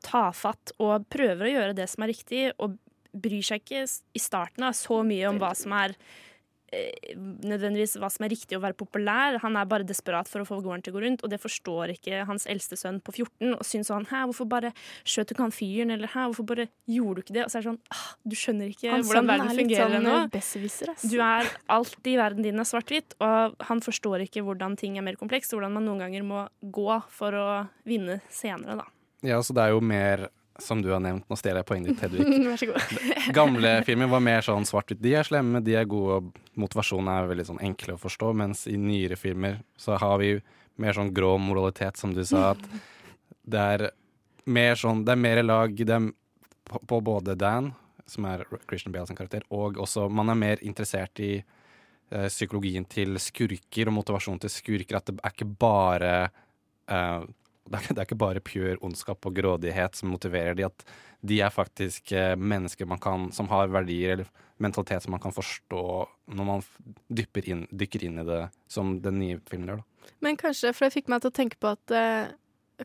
[0.04, 2.78] tafatt og prøver å gjøre det som er riktig, og
[3.10, 3.84] bryr seg ikke
[4.14, 5.96] i starten av så mye om hva som er
[6.70, 9.40] eh, nødvendigvis hva som er riktig å være populær.
[9.42, 11.90] Han er bare desperat for å få gården til å gå rundt, og det forstår
[11.96, 13.56] ikke hans eldste sønn på 14.
[13.56, 14.70] Og syns han Hæ, hvorfor bare
[15.02, 15.90] skjøt du ikke han fyren?
[15.96, 17.44] Eller hæ, hvorfor bare gjorde du ikke det?
[17.48, 20.06] Og så er det sånn ah, Du skjønner ikke han hvordan verden er fungerer sånn,
[20.06, 20.14] nå.
[20.14, 20.30] eh.
[21.10, 25.06] Du er alltid i verden din er svart-hvitt, og han forstår ikke hvordan ting er
[25.10, 27.50] mer komplekst, og hvordan man noen ganger må gå for å
[27.90, 28.86] vinne senere, da.
[29.26, 30.28] Ja, så det er jo mer,
[30.60, 32.44] som du har nevnt, nå stjeler jeg poenget ditt, Hedvig.
[32.48, 32.94] Vær så god.
[33.38, 35.02] Gamle filmer var mer sånn svart-hvitt.
[35.02, 38.32] De er slemme, de er gode, og motivasjonen er veldig sånn enkle å forstå.
[38.40, 40.34] Mens i nyere filmer så har vi
[40.80, 42.54] mer sånn grå moralitet, som du sa.
[42.54, 42.64] At
[43.52, 43.86] det er
[44.50, 46.06] mer sånn Det er mer lag det er
[46.66, 47.72] på, på både Dan,
[48.08, 52.86] som er Christian Bale sin karakter, og også man er mer interessert i eh, psykologien
[52.90, 54.98] til skurker og motivasjonen til skurker.
[54.98, 56.14] At det er ikke bare
[56.90, 57.28] eh,
[57.70, 60.84] det er, ikke- bare pure ondskap og grådighet som motiverer de, at
[61.22, 64.30] de er faktisk eh, mennesker kan, som har verdier eller
[64.60, 65.84] mentalitet som man kan forstå
[66.36, 66.64] når man
[67.48, 69.80] inn, dykker inn i det, som den nye filmen gjør.
[69.82, 70.12] Da.
[70.20, 72.32] Men kanskje, for det fikk meg til å tenke på at eh,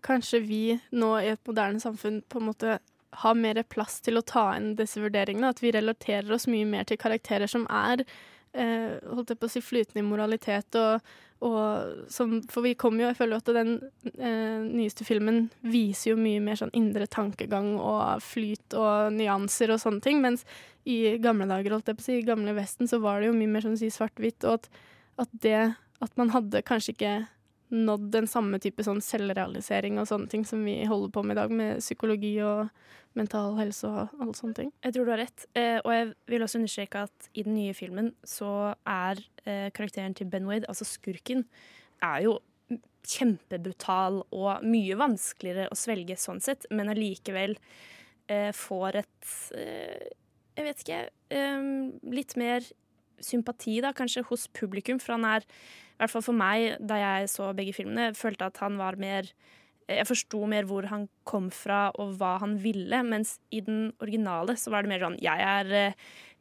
[0.06, 0.62] kanskje vi
[0.96, 2.78] nå i et moderne samfunn på en måte
[3.16, 5.50] har mer plass til å ta inn disse vurderingene.
[5.56, 8.16] At vi relaterer oss mye mer til karakterer som er eh,
[8.56, 11.04] holdt jeg på å si flytende i moralitet og,
[11.46, 13.74] og som, For vi kommer jo, jeg føler jo at den
[14.16, 19.82] eh, nyeste filmen viser jo mye mer sånn indre tankegang og flyt og nyanser og
[19.84, 20.46] sånne ting, mens
[20.86, 23.38] i gamle dager, holdt jeg på å si, i gamle Vesten, så var det jo
[23.38, 24.70] mye mer sånn å si svart-hvitt, og at,
[25.26, 25.64] at det
[26.04, 27.12] At man hadde kanskje ikke
[27.76, 31.40] nådd den samme type sånn selvrealisering og sånne ting som vi holder på med i
[31.42, 32.70] dag, med psykologi og
[33.16, 34.74] mental helse og alle sånne ting.
[34.84, 35.46] Jeg tror du har rett.
[35.56, 38.50] Eh, og jeg vil også understreke at i den nye filmen så
[38.82, 41.46] er eh, karakteren til Ben Wade, altså skurken,
[42.04, 42.40] er jo
[43.06, 47.56] kjempebrutal og mye vanskeligere å svelge sånn sett, men allikevel
[48.32, 50.08] eh, får et eh,
[50.56, 51.02] Jeg vet ikke
[51.36, 51.68] eh,
[52.16, 52.66] Litt mer
[53.24, 55.00] sympati, da, kanskje, hos publikum.
[55.02, 58.64] For han er, i hvert fall for meg, da jeg så begge filmene, følte at
[58.64, 59.32] han var mer
[59.86, 64.56] jeg forsto mer hvor han kom fra og hva han ville, mens i den originale
[64.58, 66.00] så var det mer sånn Jeg er, eh,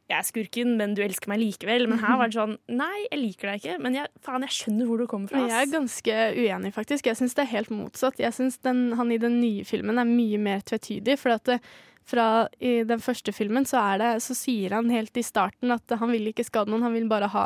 [0.09, 1.87] jeg er skurken, men du elsker meg likevel.
[1.89, 4.89] Men her var det sånn Nei, jeg liker deg ikke, men jeg, faen, jeg skjønner
[4.89, 5.41] hvor du kommer fra.
[5.41, 5.53] Ass.
[5.53, 7.09] Jeg er ganske uenig, faktisk.
[7.09, 8.21] Jeg syns det er helt motsatt.
[8.21, 11.17] Jeg syns han i den nye filmen er mye mer tvetydig.
[11.21, 11.59] For at det,
[12.05, 16.13] fra i den første filmen så, det, så sier han helt i starten at han
[16.13, 17.45] vil ikke skade noen, han vil bare ha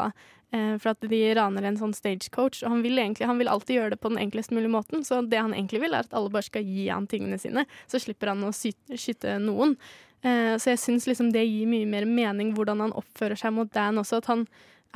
[0.52, 2.64] eh, For at de raner en sånn stagecoach.
[2.64, 5.06] Og han vil, egentlig, han vil alltid gjøre det på den enklest mulige måten.
[5.08, 7.66] Så det han egentlig vil, er at alle bare skal gi han tingene sine.
[7.88, 9.78] Så slipper han å sy skyte noen.
[10.26, 13.72] Eh, så jeg syns liksom det gir mye mer mening hvordan han oppfører seg mot
[13.76, 14.20] Dan også.
[14.20, 14.48] At han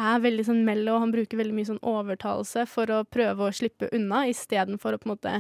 [0.02, 3.92] er veldig sånn mellow, han bruker veldig mye sånn overtalelse for å prøve å slippe
[3.94, 5.36] unna, istedenfor å på en måte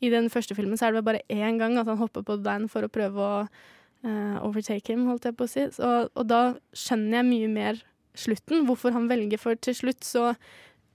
[0.00, 2.68] I den første filmen så er det bare én gang at han hopper på Dan
[2.72, 5.66] for å prøve å uh, overtake him, holdt jeg på å si.
[5.76, 6.42] Så, og da
[6.76, 7.80] skjønner jeg mye mer
[8.18, 10.30] slutten, hvorfor han velger, for til slutt så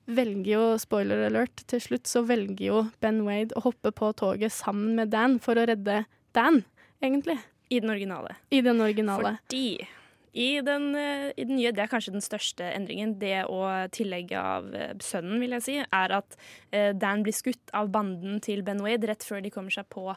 [0.05, 4.53] velger jo, spoiler alert, til slutt så velger jo Ben Wade å hoppe på toget
[4.53, 6.03] sammen med Dan for å redde
[6.35, 6.63] Dan,
[7.01, 7.39] egentlig.
[7.73, 8.35] I den originale.
[8.53, 9.37] I den originale.
[9.47, 9.87] Fordi
[10.35, 13.61] i den, eh, i den nye, det er kanskje den største endringen, det å
[13.95, 16.35] tillegge av eh, sønnen, vil jeg si, er at
[16.75, 20.09] eh, Dan blir skutt av banden til Ben Wade rett før de kommer seg på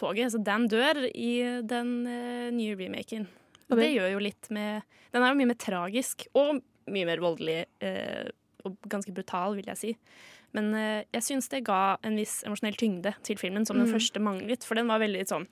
[0.00, 0.32] toget.
[0.34, 1.92] Så Dan dør i den
[2.56, 3.28] nye remaken.
[3.70, 4.82] Og det gjør jo litt med
[5.14, 6.58] Den er jo mye mer tragisk og
[6.90, 7.60] mye mer voldelig
[8.66, 9.92] og ganske brutal, vil jeg si.
[10.52, 10.72] Men
[11.14, 13.94] jeg syns det ga en viss emosjonell tyngde til filmen, som den Mm.
[13.94, 14.64] første manglet.
[14.66, 15.46] For den var veldig sånn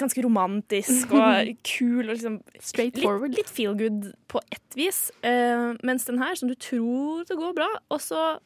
[0.00, 2.38] ganske romantisk og kul og liksom.
[2.78, 3.02] Litt,
[3.36, 5.04] litt feel good på ett vis.
[5.24, 8.38] Uh, mens den her, som du tror det går bra, og så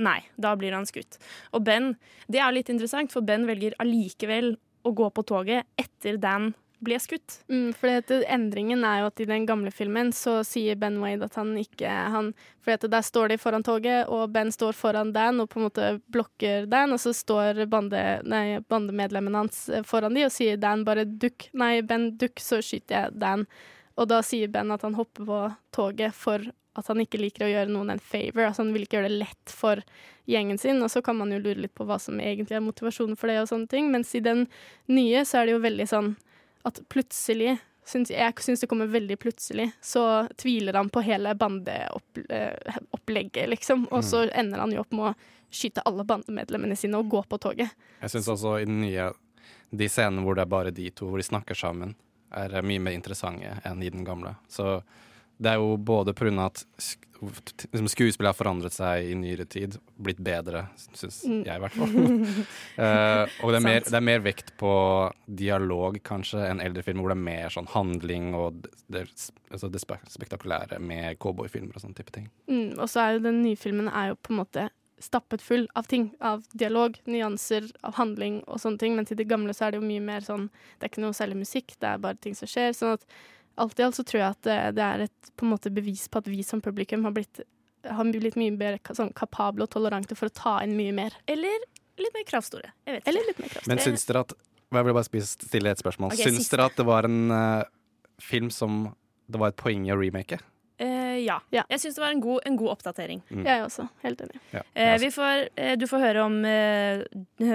[0.00, 1.18] Nei, da blir han skutt.
[1.52, 1.90] Og Ben,
[2.30, 4.54] det er litt interessant, for Ben velger allikevel
[4.86, 6.52] å gå på toget etter Dan
[6.84, 7.40] ble skutt.
[7.50, 11.36] Mm, for endringen er jo at i den gamle filmen så sier Ben Wade at
[11.38, 12.32] han ikke han,
[12.64, 15.90] For der står de foran toget, og Ben står foran Dan og på en måte
[16.12, 20.84] blokker Dan, og så står bande, nei, bandemedlemmene hans eh, foran de og sier Dan
[20.84, 21.50] bare dukk.
[21.52, 23.46] Nei, Ben dukk, så skyter jeg Dan.
[24.00, 25.42] Og da sier Ben at han hopper på
[25.76, 26.44] toget for
[26.78, 28.46] at han ikke liker å gjøre noen en favor.
[28.46, 29.82] Altså han vil ikke gjøre det lett for
[30.30, 30.80] gjengen sin.
[30.84, 33.40] Og så kan man jo lure litt på hva som egentlig er motivasjonen for det,
[33.42, 33.90] og sånne ting.
[33.92, 34.46] Mens i den
[34.90, 36.12] nye så er det jo veldig sånn
[36.68, 37.56] at plutselig
[37.90, 39.72] synes Jeg syns det kommer veldig plutselig.
[39.82, 43.88] Så tviler han på hele bandeopplegget, liksom.
[43.90, 45.14] Og så ender han jo opp med å
[45.50, 47.70] skyte alle bandemedlemmene sine og gå på toget.
[48.04, 49.04] Jeg syns også i den nye
[49.70, 51.94] De scenene hvor det er bare de to, hvor de snakker sammen,
[52.34, 54.34] er mye mer interessante enn i den gamle.
[54.50, 54.82] Så
[55.40, 56.34] det er jo både pga.
[56.46, 60.62] at sk liksom skuespillet har forandret seg i nyere tid, blitt bedre,
[60.96, 61.42] syns Mm.
[61.44, 61.90] jeg i hvert fall.
[62.80, 64.72] uh, og det er, mer, det er mer vekt på
[65.26, 69.04] dialog, kanskje, enn eldre filmer, hvor det er mer sånn handling og det,
[69.50, 72.30] altså det spektakulære med cowboyfilmer og sånn type ting.
[72.48, 75.66] Mm, og så er jo den nye filmen er jo på en måte stappet full
[75.76, 76.10] av ting.
[76.20, 78.96] Av dialog, nyanser, av handling og sånne ting.
[78.96, 81.16] Men til det gamle så er det jo mye mer sånn Det er ikke noe
[81.16, 82.74] særlig musikk, det er bare ting som skjer.
[82.76, 83.06] Sånn at
[83.60, 86.06] alt i alt så tror jeg at det, det er et på en måte bevis
[86.08, 87.42] på at vi som publikum har blitt
[87.88, 91.16] har blitt mye mer sånn, kapable og tolerante for å ta inn mye mer.
[91.30, 91.62] Eller
[92.00, 92.72] litt mer kravstore.
[92.84, 93.12] Jeg vet ikke.
[93.12, 93.72] Eller litt mer kravstore.
[93.72, 94.34] Men syns dere at
[94.70, 96.12] Jeg vil bare stille et spørsmål.
[96.14, 97.64] Okay, syns dere at det var en uh,
[98.22, 98.84] film som
[99.30, 100.38] det var et poeng i å remake?
[100.80, 101.36] Eh, ja.
[101.52, 103.20] Jeg syns det var en god, en god oppdatering.
[103.28, 103.44] Mm.
[103.44, 103.86] Jeg også.
[104.04, 104.40] Helt enig.
[104.54, 106.36] Ja, Uh, vi får, uh, du får høre om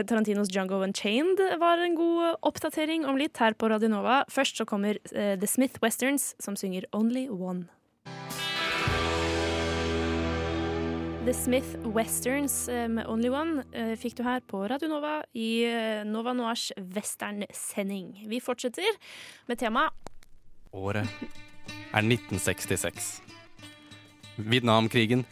[0.05, 4.23] Tarantinos Jungo Unchained var en god oppdatering om litt her på Radio Nova.
[4.29, 7.65] Først så kommer The Smith Westerns, som synger Only One.
[11.25, 15.65] The Smith Westerns med Only One fikk du her på Radio Nova i
[16.05, 18.27] Nova Noirs westernsending.
[18.29, 18.99] Vi fortsetter
[19.49, 20.13] med temaet
[20.75, 21.09] Året
[21.93, 23.21] er 1966.
[24.35, 25.25] Vietnamkrigen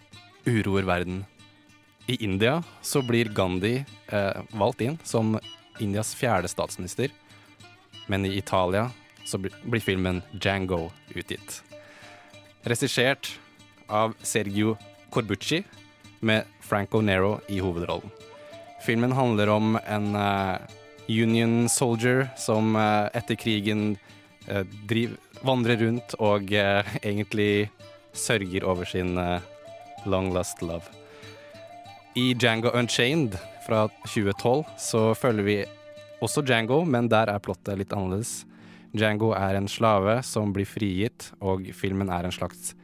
[0.45, 1.25] uroer verden.
[2.07, 5.37] I India så blir Gandhi eh, valgt inn som
[5.79, 7.11] Indias fjerde statsminister.
[8.07, 8.89] Men i Italia
[9.25, 11.61] så blir, filmen Django utgitt.
[12.63, 13.39] Regissert
[13.87, 14.77] av Sergio
[15.09, 15.63] Corbucci
[16.19, 18.11] med Franco Nero i hovedrollen.
[18.83, 20.57] Filmen handler om en uh,
[21.07, 23.93] Union soldier som uh, etter krigen
[24.49, 27.69] uh, driv, vandrer rundt og eh, egentlig
[28.15, 29.43] sørger over sin eh,
[30.05, 30.87] long lost love.
[32.15, 35.57] I Django Unchained fra 2012 så følger vi
[36.23, 38.43] også Django, men der er plottet litt annerledes.
[38.93, 42.75] Django er en slave som blir frigitt, og filmen er en slags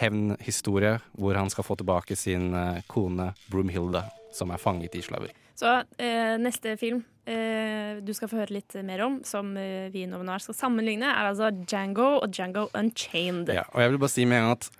[0.00, 4.08] hevnhistorie hvor han skal få tilbake sin eh, kone Broomhilda.
[4.32, 5.41] som er fanget i slaveri.
[5.62, 5.72] Så
[6.02, 10.18] eh, neste film eh, du skal få høre litt mer om, som eh, vi nå
[10.42, 13.52] skal sammenligne, er altså Django og Django Unchained.
[13.54, 14.70] Ja, og jeg vil bare si med en gang at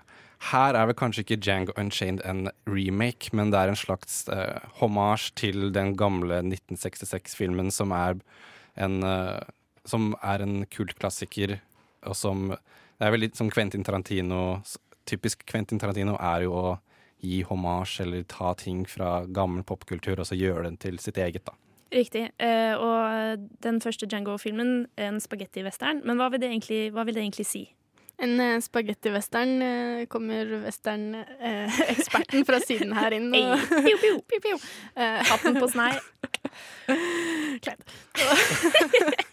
[0.49, 4.59] her er vel kanskje ikke Django Unchained en remake, men det er en slags eh,
[4.81, 8.19] hommage til den gamle 1966-filmen som er
[8.75, 9.43] en eh,
[9.85, 11.57] Som er en kultklassiker,
[12.07, 14.61] og som Det er vel litt som Quentin Tarantino
[15.05, 16.79] Typisk Quentin Tarantino er jo å
[17.23, 21.45] gi hommage eller ta ting fra gammel popkultur og så gjøre den til sitt eget,
[21.47, 21.55] da.
[21.93, 22.25] Riktig.
[22.41, 26.01] Eh, og den første Django-filmen, en spagetti-western.
[26.05, 27.63] Men hva vil, det egentlig, hva vil det egentlig si?
[28.23, 33.29] En eh, spagetti-western uh, kommer western-eksperten fra siden her inn.
[33.33, 34.19] Hey, Og, piu, piu.
[34.29, 34.57] piu, piu.
[34.97, 35.91] Eh, Hatten på snei.
[37.65, 37.83] Kleint.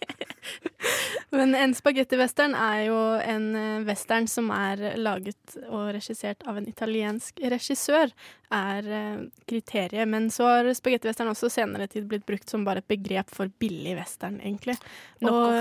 [1.29, 6.67] Men en spagetti-western er jo en eh, western som er laget og regissert av en
[6.69, 8.11] italiensk regissør,
[8.51, 10.09] er eh, kriteriet.
[10.09, 13.95] Men så har spagetti-western også senere tid blitt brukt som bare et begrep for billig
[13.99, 14.77] western, egentlig.
[15.23, 15.53] Og,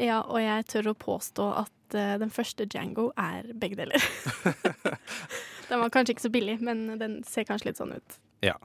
[0.00, 4.10] ja, og jeg tør å påstå at eh, den første Django er begge deler.
[5.70, 8.20] den var kanskje ikke så billig, men den ser kanskje litt sånn ut.
[8.44, 8.56] Ja.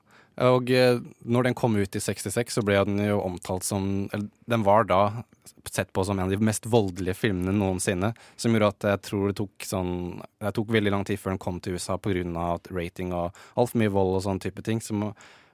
[0.44, 4.28] Og eh, når den kom ut i 66, så ble den jo omtalt som Eller
[4.52, 5.24] den var da
[5.72, 8.12] sett på som en av de mest voldelige filmene noensinne.
[8.36, 9.94] Som gjorde at jeg tror det tok sånn
[10.44, 12.60] Det tok veldig lang tid før den kom til USA pga.
[12.70, 14.82] rating og altfor mye vold og sånn type ting.
[14.84, 15.08] Som,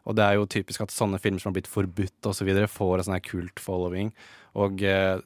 [0.04, 3.10] og det er jo typisk at sånne filmer som har blitt forbudt osv., får en
[3.12, 4.12] sånn kult following.
[4.58, 5.22] Og eh,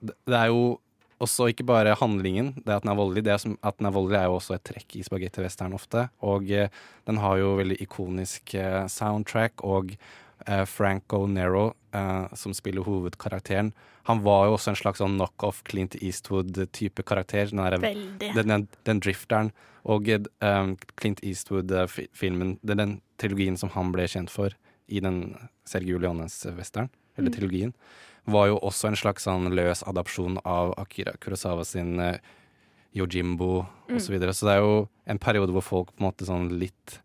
[0.00, 0.78] det er jo
[1.20, 3.24] også ikke bare handlingen, det at den er voldelig.
[3.24, 6.08] Det som, at den er voldelig er jo også et trekk i spagetti-western ofte.
[6.22, 6.68] Og eh,
[7.06, 9.94] den har jo veldig ikonisk eh, soundtrack, og
[10.46, 13.72] eh, Franco Nero, eh, som spiller hovedkarakteren,
[14.04, 17.46] han var jo også en slags sånn knockoff Clint Eastwood-type karakter.
[17.48, 17.78] Den, der-
[18.34, 19.52] den, den, den drifteren.
[19.88, 24.52] Og eh, Clint Eastwood-filmen, det er den trilogien som han ble kjent for
[24.92, 27.34] i den Sergio Leones-western, eller Mm.
[27.38, 27.72] trilogien,
[28.26, 32.16] var jo også en slags sånn løs adopsjon av Akira Kurosawa sin uh,
[32.96, 33.96] Yojimbo Mm.
[33.98, 34.06] osv.
[34.06, 34.32] Så, videre.
[34.32, 37.00] så det er jo en periode hvor folk på en måte sånn litt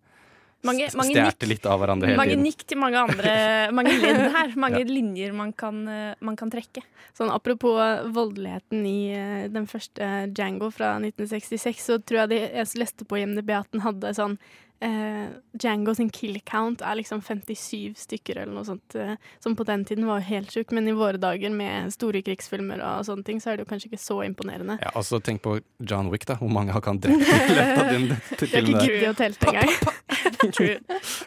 [0.63, 2.43] Mange, mange stjerte litt av hverandre hele Mange tiden.
[2.47, 3.33] nikk til mange andre
[3.75, 4.53] Mange ledd her.
[4.55, 4.85] Mange Ja.
[4.87, 6.83] linjer man kan, eh, man kan trekke.
[7.17, 7.75] Sånn Apropos
[8.15, 13.19] voldeligheten i eh, den første Django fra 1966, så tror jeg de, jeg leste på
[13.19, 14.37] IMDb at den hadde sånn
[14.85, 19.65] eh, Django sin kill count er liksom 57 stykker eller noe sånt, eh, som på
[19.67, 23.41] den tiden var helt sjukt, men i våre dager med store krigsfilmer og sånne ting,
[23.43, 24.79] så er det jo kanskje ikke så imponerende.
[24.83, 26.39] Ja, altså Tenk på John Wick, da.
[26.39, 28.07] Hvor mange har kan han drept i løpet av den
[28.39, 29.75] De har ikke giddet å telte engang.
[30.55, 30.79] True.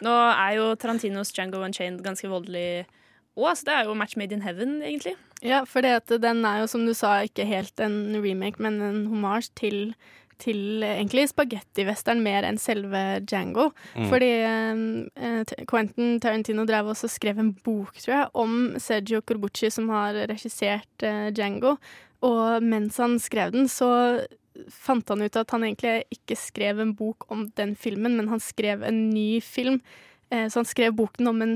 [0.05, 2.85] Nå er jo Tarantinos Django Unchained ganske voldelig
[3.33, 5.15] òg, så det er jo match made in heaven, egentlig.
[5.43, 8.79] Ja, for det at den er jo, som du sa, ikke helt en remake, men
[8.81, 9.95] en hommage til,
[10.41, 13.69] til eh, egentlig spagetti-western mer enn selve Django.
[13.95, 14.07] Mm.
[14.11, 19.71] Fordi eh, Quentin Tarantino drev også og skrev en bok, tror jeg, om Sergio Corbucci,
[19.73, 21.77] som har regissert eh, Django.
[22.23, 23.91] Og mens han skrev den, så
[24.69, 28.41] fant han ut at han egentlig ikke skrev en bok om den filmen, men han
[28.43, 29.81] skrev en ny film.
[30.29, 31.55] Eh, så han skrev boken om en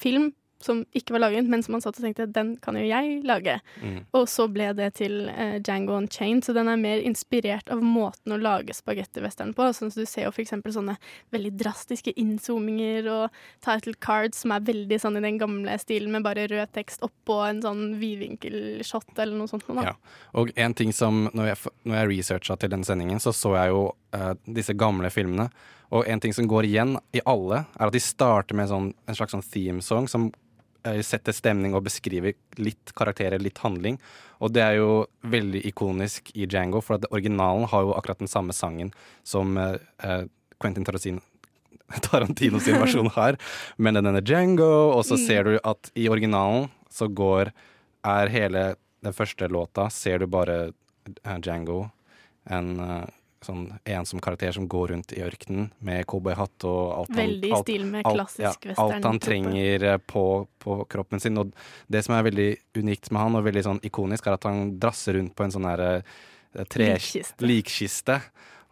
[0.00, 0.32] film
[0.64, 3.58] som ikke var laget, men som han satt og tenkte den kan jo jeg lage.
[3.82, 4.00] Mm.
[4.16, 8.34] Og så ble det til eh, Django Unchained, så den er mer inspirert av måten
[8.34, 9.68] å lage spagetti-western på.
[9.76, 10.96] Sånn at du ser jo eksempel sånne
[11.34, 16.24] veldig drastiske inzoominger og title cards som er veldig sånn i den gamle stilen med
[16.26, 19.66] bare rød tekst oppå en sånn vidvinkelshot eller noe sånt.
[19.68, 19.92] Da.
[19.92, 19.94] Ja.
[20.38, 23.72] Og en ting som, når jeg, når jeg researcha til den sendingen, så så jeg
[23.74, 25.48] jo eh, disse gamle filmene.
[25.94, 29.18] Og en ting som går igjen i alle, er at de starter med sånn, en
[29.18, 30.30] slags sånn theme-song som
[31.02, 33.98] setter stemning og beskriver litt karakterer, litt handling.
[34.44, 38.28] Og det er jo veldig ikonisk i Django, for at originalen har jo akkurat den
[38.30, 38.92] samme sangen
[39.24, 40.24] som eh, eh,
[40.60, 41.22] Quentin Tarantino
[42.02, 43.36] Tarantino sin versjon har,
[43.76, 45.26] men den er Django, og så Mm.
[45.26, 47.52] ser du at i originalen så går
[48.04, 48.62] er hele
[49.04, 50.72] den første låta ser du bare
[51.24, 51.90] eh, Django,
[52.50, 53.04] en eh,
[53.46, 57.60] sånn ensom karakter som går rundt i ørkenen med cowboyhatt og alt han, Veldig i
[57.62, 60.24] stil med alt- klassisk ja, Alt han trenger eh, på,
[60.64, 61.38] på kroppen sin.
[61.40, 61.52] Og
[61.92, 62.48] det som er veldig
[62.80, 65.68] unikt med han, og veldig sånn ikonisk, er at han drasser rundt på en sånn
[65.70, 66.16] her eh.
[66.54, 67.42] Likkiste.
[67.42, 68.20] likkiste.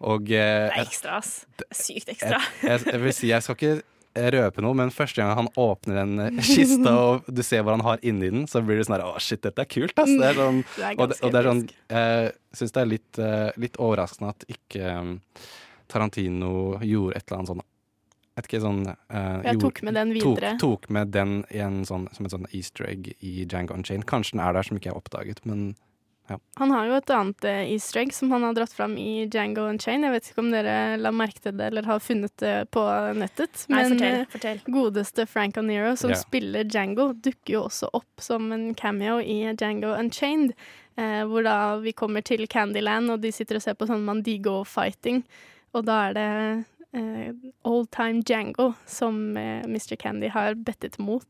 [0.02, 1.32] Og eh, Det er ekstra, ass.
[1.58, 2.38] Det er sykt ekstra.
[2.62, 3.74] jeg, jeg, jeg vil si, jeg skal ikke
[4.14, 7.84] røpe noe, men første gang han åpner den eh, kista, og du ser hva han
[7.86, 10.12] har inni den, så blir det sånn her Å, shit, dette er kult, ass.
[10.12, 12.90] Det er sånn, Det er og, det, og det er sånn Jeg syns det er
[12.90, 15.12] litt, eh, litt overraskende at ikke um,
[15.92, 16.54] Tarantino
[16.84, 17.64] gjorde et eller annet sånn
[18.32, 20.52] vet ikke, sånn uh, Jeg tok med den videre.
[20.56, 24.08] Tok, tok med den i en sånn, som en sånn easter egg i Django Unchained.
[24.08, 25.74] Kanskje den er der som ikke er oppdaget, men
[26.30, 26.36] Ja.
[26.60, 29.64] Han har jo et annet eh, easter egg som han har dratt fram i Django
[29.68, 30.06] Unchained.
[30.06, 32.84] Jeg vet ikke om dere la merke til det eller har funnet det på
[33.18, 33.64] nettet.
[33.68, 34.60] Nei, Men fortell, eh, fortell.
[34.76, 36.16] godeste Frank O'Neill, som Ja.
[36.16, 40.54] spiller Django, dukker jo også opp som en cameo i Django Unchained.
[40.96, 45.22] Eh, hvor da vi kommer til Candyland, og de sitter og ser på sånn Mandigo-fighting.
[45.74, 46.64] Og da er det
[46.94, 47.32] eh,
[47.64, 49.96] Old Time Django som eh, Mr.
[49.96, 51.24] Candy har bettet mot.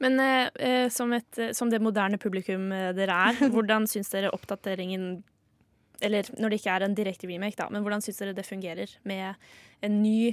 [0.00, 4.12] Men eh, eh, som, et, eh, som det moderne publikum eh, dere er, hvordan syns
[4.12, 5.22] dere oppdateringen
[6.00, 8.96] Eller når det ikke er en direkte remake, da, men hvordan syns dere det fungerer
[9.04, 9.36] med
[9.84, 10.32] en ny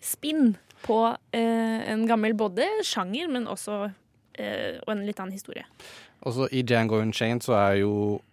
[0.00, 0.98] spinn på
[1.34, 3.88] eh, en gammel både sjanger, men også
[4.38, 5.66] eh, Og en litt annen historie?
[6.26, 7.92] Også i Django Unchained så er jo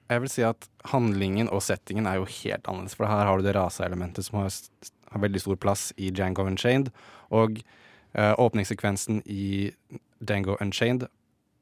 [0.10, 2.95] Jeg vil si at handlingen og settingen er jo helt annerledes.
[2.95, 4.53] For her har du det raseelementet som har,
[5.12, 6.91] har veldig stor plass i Django Unchained.
[7.34, 7.58] Og
[8.16, 9.72] eh, åpningssekvensen i
[10.20, 11.07] Django Unchained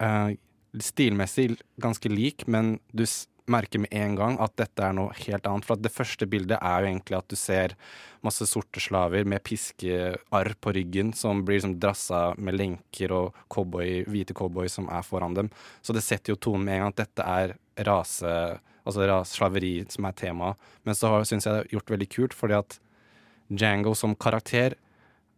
[0.03, 0.31] uh,
[0.79, 3.05] stilmessig ganske lik, men du
[3.45, 5.67] merker med en gang at dette er noe helt annet.
[5.67, 7.75] For det første bildet er jo egentlig at du ser
[8.23, 14.05] masse sorte slaver med piskearr på ryggen som blir liksom drassa med lenker og cowboy,
[14.07, 15.51] hvite cowboy som er foran dem.
[15.83, 17.57] Så det setter jo tonen med en gang at dette er
[17.89, 18.37] rase,
[18.83, 20.71] altså ras, slaveri som er temaet.
[20.87, 22.79] Men så syns jeg det er gjort veldig kult, fordi at
[23.53, 24.77] Django som karakter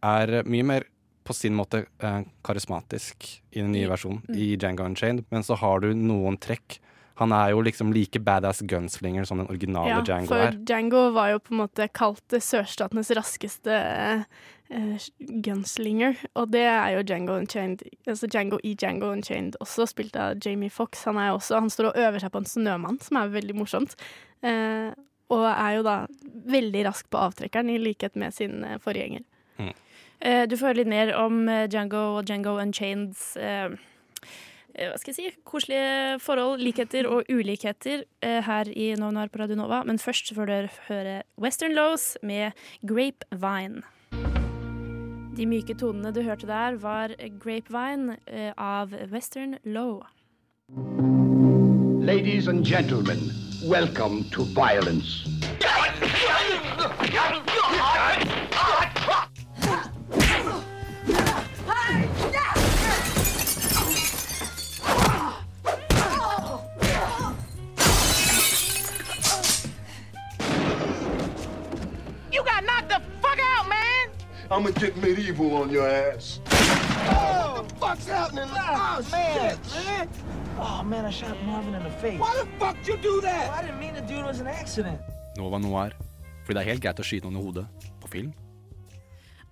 [0.06, 0.86] er mye mer
[1.26, 5.26] på sin måte eh, karismatisk i den nye versjonen, i Django Unchained.
[5.34, 6.78] Men så har du noen trekk.
[7.16, 10.58] Han er jo liksom like badass gunslinger som den originale Ja, Django for er.
[10.68, 15.06] Django var jo på en måte kalt sørstatenes raskeste eh,
[15.46, 20.36] gunslinger, og det er jo Django Unchained, altså Django i Django Unchained, også spilt av
[20.44, 21.06] Jamie Fox.
[21.08, 23.96] Han er også, han står og øver seg på en snømann, som er veldig morsomt.
[24.44, 24.92] Eh,
[25.32, 25.96] og er jo da
[26.52, 29.24] veldig rask på avtrekkeren, i likhet med sin eh, forgjenger.
[29.62, 29.72] Eh,
[30.20, 33.74] du får høre litt mer om eh, Django og Django Unchaineds eh,
[34.74, 39.42] eh, hva skal jeg si, koselige forhold, likheter og ulikheter eh, her i Novnar på
[39.42, 39.82] Radio Nova.
[39.84, 42.56] Men først får dere høre Western Lows med
[42.86, 43.84] Grapevine.
[45.36, 47.12] De myke tonene du hørte der, var
[47.42, 50.00] Grapevine eh, av Western Low.
[52.06, 53.18] Ladies and gentlemen,
[53.68, 55.35] welcome to violence.
[74.48, 76.40] I'm gonna get medieval on your ass.
[76.46, 78.48] Oh, what the fuck's happening?
[78.52, 80.08] Oh, man, man.
[80.58, 82.20] Oh man, I shot Marvin in the face.
[82.20, 83.50] Why the fuck you do that?
[83.50, 84.20] I didn't mean to do it.
[84.20, 85.00] It was an accident.
[85.36, 85.90] Nova Noir.
[86.44, 87.66] Fordi det er helt greit å skyte noen i hodet
[88.00, 88.30] på film.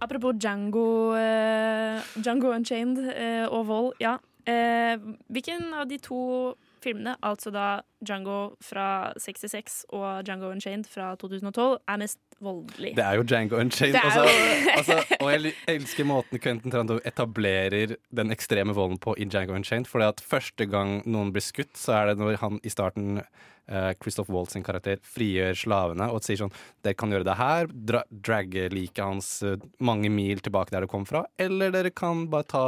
[0.00, 3.92] Apropos Django, eh, Django Unchained eh, og vold.
[4.00, 4.14] Ja.
[4.46, 4.94] Eh,
[5.26, 6.54] hvilken av de to
[6.84, 7.68] filmene, altså da
[8.04, 12.92] Django fra 66 og Django Unchained fra 2012, er mest voldelig?
[12.98, 13.96] Det er jo Django Unchained.
[14.00, 14.26] Altså,
[14.74, 19.88] altså, og jeg elsker måten Quentin Tarantino etablerer den ekstreme volden på i Django Unchained.
[19.90, 23.24] For første gang noen blir skutt, så er det når han i starten
[23.64, 26.50] Uh, Christoph Waltz sin karakter frigjør slavene og sier sånn
[26.84, 30.90] Dere kan gjøre det her, dra dragge liket hans uh, mange mil tilbake der det
[30.92, 32.64] kom fra, eller dere kan bare ta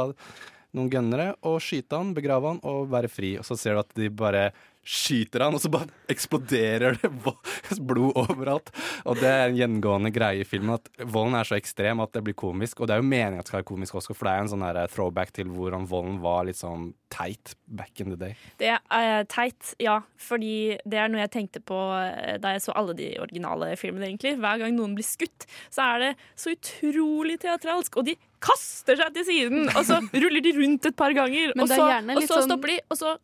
[0.75, 3.35] noen gønnere og skyte han, begrave han og være fri.
[3.39, 4.49] Og så ser du at de bare
[4.87, 7.11] skyter han, og så bare eksploderer det
[7.89, 8.71] blod overalt.
[9.07, 12.23] Og det er en gjengående greie i filmen, at volden er så ekstrem at det
[12.23, 12.79] blir komisk.
[12.79, 14.51] Og det er jo meningen at det skal være komisk også, for det er en
[14.53, 18.37] sånn her throwback til hvordan volden var litt sånn teit back in the day.
[18.61, 19.99] Det er teit, ja.
[20.21, 24.07] Fordi det er noe jeg tenkte på eh, da jeg så alle de originale filmene,
[24.09, 24.37] egentlig.
[24.39, 27.99] Hver gang noen blir skutt, så er det så utrolig teatralsk.
[27.99, 31.55] Og de kaster seg til siden, og så ruller de rundt et par ganger.
[31.57, 33.15] Og så, og så sånn- stopper de, og så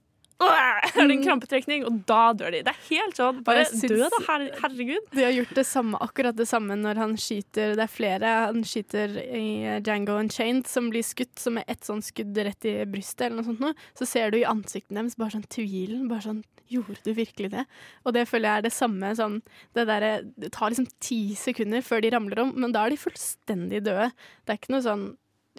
[0.42, 2.62] er det en krampetrekning, og da dør de.
[2.66, 3.42] Det er helt sånn.
[3.46, 4.22] Bare dø, da.
[4.28, 5.10] Her, herregud.
[5.14, 8.64] De har gjort det samme, akkurat det samme når han skyter Det er flere han
[8.68, 9.46] skyter i
[9.86, 13.50] Django Unchained som blir skutt, som er ett sånn skudd rett i brystet, eller noe
[13.52, 13.78] sånt noe.
[14.00, 16.10] Så ser du i ansiktet deres bare sånn tvilen.
[16.12, 17.66] Bare sånn Gjorde du virkelig det?
[18.08, 19.42] Og det føler jeg er det samme sånn
[19.76, 23.02] Det derre Det tar liksom ti sekunder før de ramler om, men da er de
[23.02, 24.10] fullstendig døde.
[24.44, 25.04] Det er ikke noe sånn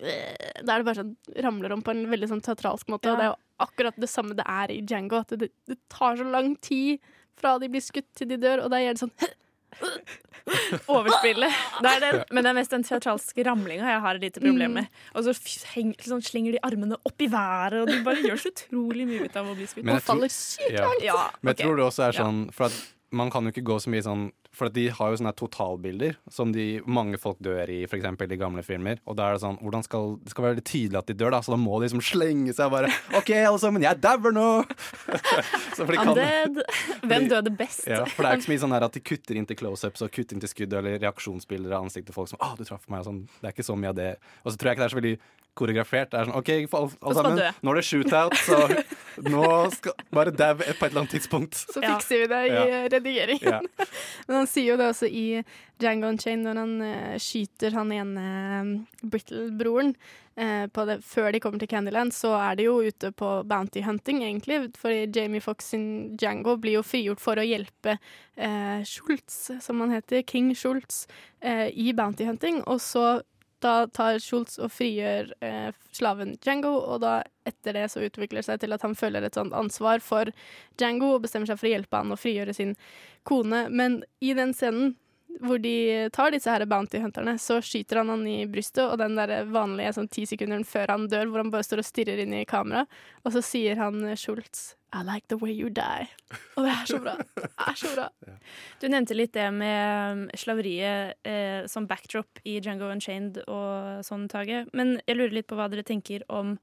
[0.00, 1.12] øh, Da er det bare sånn
[1.44, 4.34] Ramler om på en veldig sånn teatralsk måte, og det er jo akkurat det samme
[4.38, 5.20] det er i Django.
[5.22, 6.98] At det, det tar så lang tid
[7.38, 9.14] fra de blir skutt til de dør, og da gjør det sånn
[10.92, 11.54] Overspillet.
[11.82, 14.70] Det er den, men det er mest den teatralske ramlinga jeg har et lite problem
[14.74, 14.74] Mm.
[14.74, 14.86] med.
[15.16, 15.32] Og så
[15.74, 19.24] heng, sånn, slenger de armene opp i været, og de bare gjør så utrolig mye
[19.24, 19.84] ut av å bli skutt.
[19.84, 20.38] Men jeg langt.
[20.70, 20.90] ja.
[21.02, 23.78] Ja, Men jeg tror det også er sånn For at man kan jo ikke gå
[23.80, 27.70] så mye sånn For at de har jo sånne totalbilder som de, mange folk dør
[27.72, 28.06] i, f.eks.
[28.22, 29.00] i gamle filmer.
[29.10, 31.34] Og da er det sånn, hvordan skal, Det skal være veldig tydelig at de dør,
[31.34, 34.34] da, så da må de liksom slenge seg og bare OK, alle sammen, jeg dauer
[34.34, 34.48] nå!
[35.76, 36.60] de kan- dead.
[37.10, 37.86] Hvem døde best?
[37.90, 40.12] Ja, for det er ikke så mye sånn at de kutter inn til close-ups og
[40.14, 43.02] kutter inn til skudd eller reaksjonsbilder av ansiktet til folk som 'Å, du traff meg',
[43.04, 43.22] og sånn.
[43.40, 44.10] Det er ikke så mye av det.
[44.44, 45.18] Og så tror jeg ikke det er så veldig
[45.58, 46.10] koreografert.
[46.12, 48.58] Det er sånn OK, for alle, alle sammen, nå er det shootout, så
[49.34, 51.60] nå skal bare dau på et eller annet tidspunkt.
[51.60, 52.64] Så fikser vi det i Ja.
[52.64, 53.68] eh, redigeringen.
[53.78, 53.86] Ja.
[54.26, 55.28] Men han sier jo det også i
[55.82, 59.94] Django Unchained når han uh, skyter han ene uh, Brittle-broren.
[60.34, 60.66] Uh,
[61.06, 64.72] før de kommer til Candyland, så er de jo ute på bounty hunting, egentlig.
[64.78, 67.98] For Jamie Fox sin Django blir jo frigjort for å hjelpe
[68.82, 71.04] Schultz, som han heter, King Schultz,
[71.70, 72.64] i bounty hunting.
[72.66, 73.20] Og så
[73.64, 77.16] da tar Schultz og frigjør eh, slaven Django, og da
[77.48, 80.30] etter det så utvikler det seg til at han føler et sånt ansvar for
[80.80, 82.76] Django og bestemmer seg for å hjelpe han å frigjøre sin
[83.28, 83.66] kone.
[83.72, 84.94] Men i den scenen
[85.42, 89.16] hvor de tar disse her bounty hunterne, så skyter han han i brystet, og den
[89.18, 92.34] der vanlige sånn ti sekunder før han dør, hvor han bare står og stirrer inn
[92.36, 92.84] i kamera,
[93.24, 96.06] og så sier han eh, Schultz I like the way you die.
[96.54, 97.16] Og det er så bra.
[97.34, 98.08] Det er så bra.
[98.80, 104.28] Du nevnte litt det med um, slaveriet eh, som backdrop i Django Unchained og sånn,
[104.30, 104.64] Tage.
[104.72, 106.54] Men jeg lurer litt på hva dere tenker om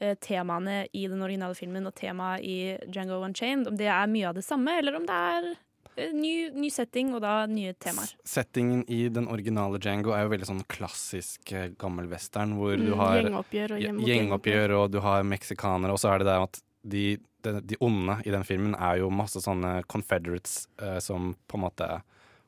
[0.00, 2.58] eh, temaene i den originale filmen og temaet i
[2.90, 3.70] Django Unchained.
[3.70, 5.48] Om det er mye av det samme, eller om det er
[6.12, 8.10] ny, ny setting og da nye temaer.
[8.28, 12.90] Settingen i den originale Django er jo veldig sånn klassisk eh, gammel western, hvor du
[12.92, 16.60] Mm, har gjengoppgjør og gjengoppgjør, og du har meksikanere, og så er det det at
[16.86, 17.06] de,
[17.46, 21.64] de, de onde i den filmen er jo masse sånne confederates eh, som på en
[21.66, 21.88] måte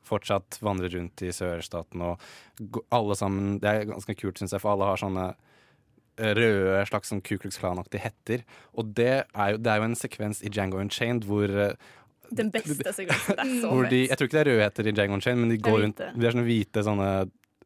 [0.09, 4.71] fortsatt vandrer rundt i sørstaten, og alle sammen Det er ganske kult, syns jeg, for
[4.73, 5.25] alle har sånne
[6.17, 8.45] eh, røde slags sånn Ku Klux Klan-aktige hetter.
[8.73, 11.75] Og det er, jo, det er jo en sekvens i Django Unchained hvor eh,
[12.31, 13.35] Den beste sekvensen.
[13.35, 15.57] Det er så de, jeg tror ikke det er rødheter i Jango Chain, men de
[15.57, 16.01] går rundt.
[16.15, 17.11] De er sånne hvite sånne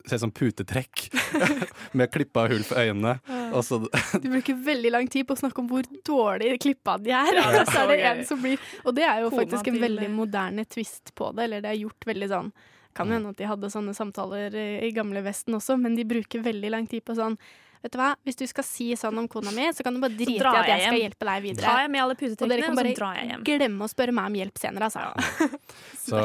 [0.03, 1.05] Ser ut som putetrekk
[1.95, 3.14] med klippa hull for øynene.
[3.55, 3.78] Og så
[4.20, 7.38] Du bruker veldig lang tid på å snakke om hvor dårlig klippa de er.
[7.38, 9.70] Ja, og det så er det en som blir Og det er jo Kona faktisk
[9.72, 11.45] en veldig moderne twist på det.
[11.47, 12.51] Eller det er gjort veldig sånn
[12.99, 16.43] Kan hende at de hadde sånne samtaler i, i gamle Vesten også, men de bruker
[16.43, 17.39] veldig lang tid på sånn
[17.84, 20.15] Vet du hva, hvis du skal si sånn om kona mi, så kan du bare
[20.15, 21.65] drite i at jeg jeg skal hjelpe deg videre.
[21.67, 23.41] Tar jeg med alle og dere kan og så drar jeg hjem.
[23.49, 25.57] glemme å spørre meg om hjelp senere, altså.
[26.03, 26.21] Så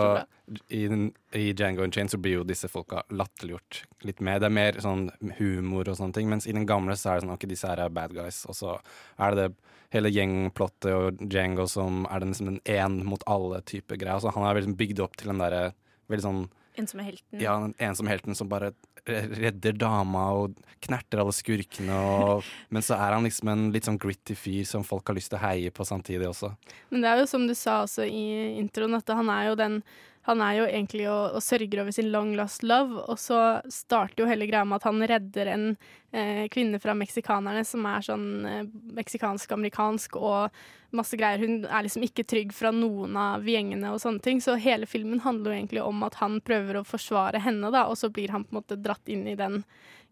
[0.72, 4.38] i, den, i Django Unchained så blir jo disse folka latterliggjort litt mer.
[4.38, 5.08] Det er mer sånn
[5.40, 7.82] humor og sånne ting, mens i den gamle så er det sånn ok, disse her
[7.82, 8.76] er bad guys, og så
[9.18, 13.60] er det det hele gjengplottet og Django som er den, liksom den én mot alle
[13.66, 14.20] type greia.
[14.22, 15.72] Så han er veldig bygd opp til den derre
[16.08, 16.42] veldig sånn
[16.78, 17.40] Ensomme helten.
[17.42, 18.72] Ja, den ensomme helten som bare
[19.08, 21.94] redder dama og knerter alle skurkene.
[21.96, 25.32] Og, men så er han liksom en litt sånn gritty fyr som folk har lyst
[25.32, 26.52] til å heie på samtidig også.
[26.92, 28.28] Men det er jo som du sa også i
[28.60, 29.80] introen, at han er jo den
[30.28, 33.38] han er jo egentlig og, og sørger over sin long lost love, og så
[33.72, 35.64] starter jo hele greia med at han redder en
[36.12, 38.66] eh, kvinne fra meksikanerne som er sånn eh,
[38.98, 40.58] meksikansk-amerikansk og
[40.96, 41.40] masse greier.
[41.40, 45.24] Hun er liksom ikke trygg fra noen av gjengene og sånne ting, så hele filmen
[45.24, 48.44] handler jo egentlig om at han prøver å forsvare henne, da, og så blir han
[48.44, 49.62] på en måte dratt inn i den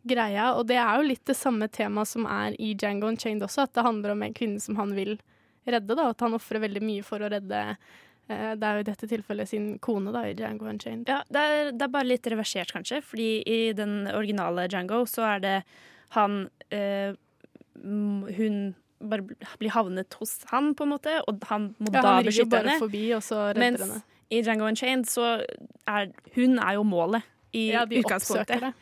[0.08, 0.54] greia.
[0.56, 3.76] Og det er jo litt det samme temaet som er i Django Unchained også, at
[3.76, 5.18] det handler om en kvinne som han vil
[5.66, 7.62] redde, da, at han ofrer veldig mye for å redde
[8.28, 11.06] det er jo i dette tilfellet sin kone da, i Django Unchained.
[11.08, 12.98] Ja, det er, det er bare litt reversert, kanskje.
[13.06, 15.54] Fordi i den originale Django så er det
[16.16, 17.14] han eh,
[17.84, 19.22] Hun bare
[19.60, 22.78] blir havnet hos han, på en måte, og han må Ja, da han beskytte henne.
[22.80, 24.00] forbi, og så Mens henne.
[24.32, 25.26] i Django Unchained så
[25.86, 27.22] er hun er jo målet
[27.52, 28.60] i Ja, de utgangspunktet.
[28.60, 28.72] det.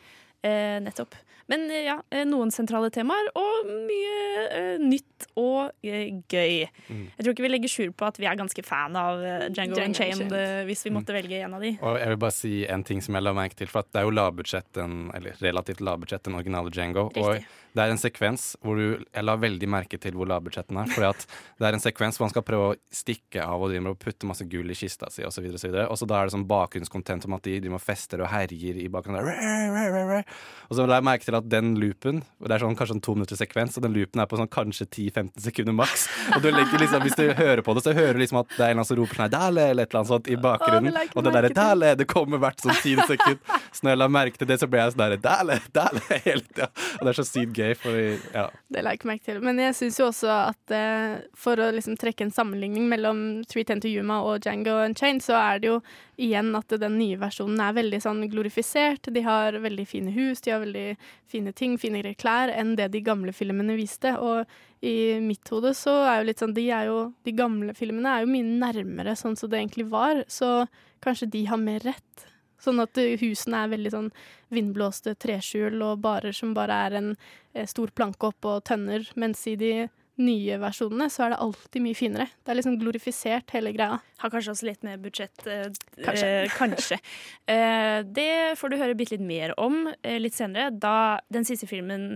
[0.45, 1.15] Eh, nettopp.
[1.51, 6.65] Men eh, ja, eh, noen sentrale temaer, og mye uh, nytt og uh, gøy.
[6.89, 7.03] Mm.
[7.11, 9.83] Jeg tror ikke vi legger skjul på at vi er ganske fan av Django, Django
[9.83, 10.69] Unchained, Unchained.
[10.69, 11.75] hvis vi måtte velge en av de.
[11.81, 14.01] Og jeg vil bare si en ting som jeg la merke til, for at det
[14.01, 17.07] er jo lavbudsjett, eller relativt lavbudsjett, den originale Django.
[17.11, 17.45] Riktig.
[17.45, 20.91] Og det er en sekvens hvor du Jeg la veldig merke til hvor lavbudsjetten er.
[20.95, 21.25] Fordi at
[21.59, 23.99] det er en sekvens hvor han skal prøve å stikke av og driver med å
[23.99, 25.45] putte masse gull i kista si osv.
[25.51, 27.83] Og, så videre, og så da er det sånn bakgrunnskontent om at de driver og
[27.83, 29.25] fester og herjer i bakgrunnen.
[29.25, 30.23] der.
[30.69, 33.15] Og så la jeg merke til at den loopen Det er sånn kanskje en to
[33.17, 36.07] minutters sekvens, og den loopen er på sånn kanskje 10-15 sekunder maks.
[36.35, 38.61] Og du legger liksom, hvis du hører på det, så hører du liksom at det
[38.61, 40.95] er en eller annen som roper sånn Dale, eller et eller annet sånt i bakgrunnen.
[40.95, 41.51] jeg og det derre.
[41.55, 43.41] Dale, det kommer hvert sånn tiende sekund.
[43.71, 46.43] Så når jeg la merke til det, så ble jeg sånn derre Dale, Dale hele
[46.45, 46.69] tida.
[46.99, 48.45] Og det er så sykt gøy gøy, fordi ja.
[48.71, 49.39] Det la jeg ikke merke til.
[49.45, 53.83] Men jeg syns jo også at eh, for å liksom trekke en sammenligning mellom 310
[53.83, 55.79] to Yuma og Django Unchained, så er det jo
[56.21, 59.09] igjen at den nye versjonen er veldig sånn glorifisert.
[59.13, 60.87] De har veldig fine hus, de har veldig
[61.31, 64.15] fine ting, finere klær enn det de gamle filmene viste.
[64.19, 64.45] Og
[64.85, 68.31] i mitt hode så er jo litt sånn De, jo, de gamle filmene er jo
[68.31, 70.65] mye nærmere sånn som det egentlig var, så
[71.03, 72.29] kanskje de har mer rett.
[72.61, 74.09] Sånn at eh, husene er veldig sånn
[74.53, 77.11] vindblåste treskjul og barer som bare er en
[77.53, 79.75] eh, stor planke og tønner, mens i de
[80.15, 82.27] nye versjonene så er det alltid mye finere.
[82.39, 83.97] Det er liksom glorifisert, hele greia.
[84.21, 85.43] Har kanskje også litt mer budsjett.
[85.43, 85.65] Eh,
[86.05, 86.29] Kanskje.
[86.29, 86.99] Eh, kanskje.
[87.51, 90.71] Eh, det får du høre bitte litt mer om eh, litt senere.
[90.71, 92.15] Da den siste filmen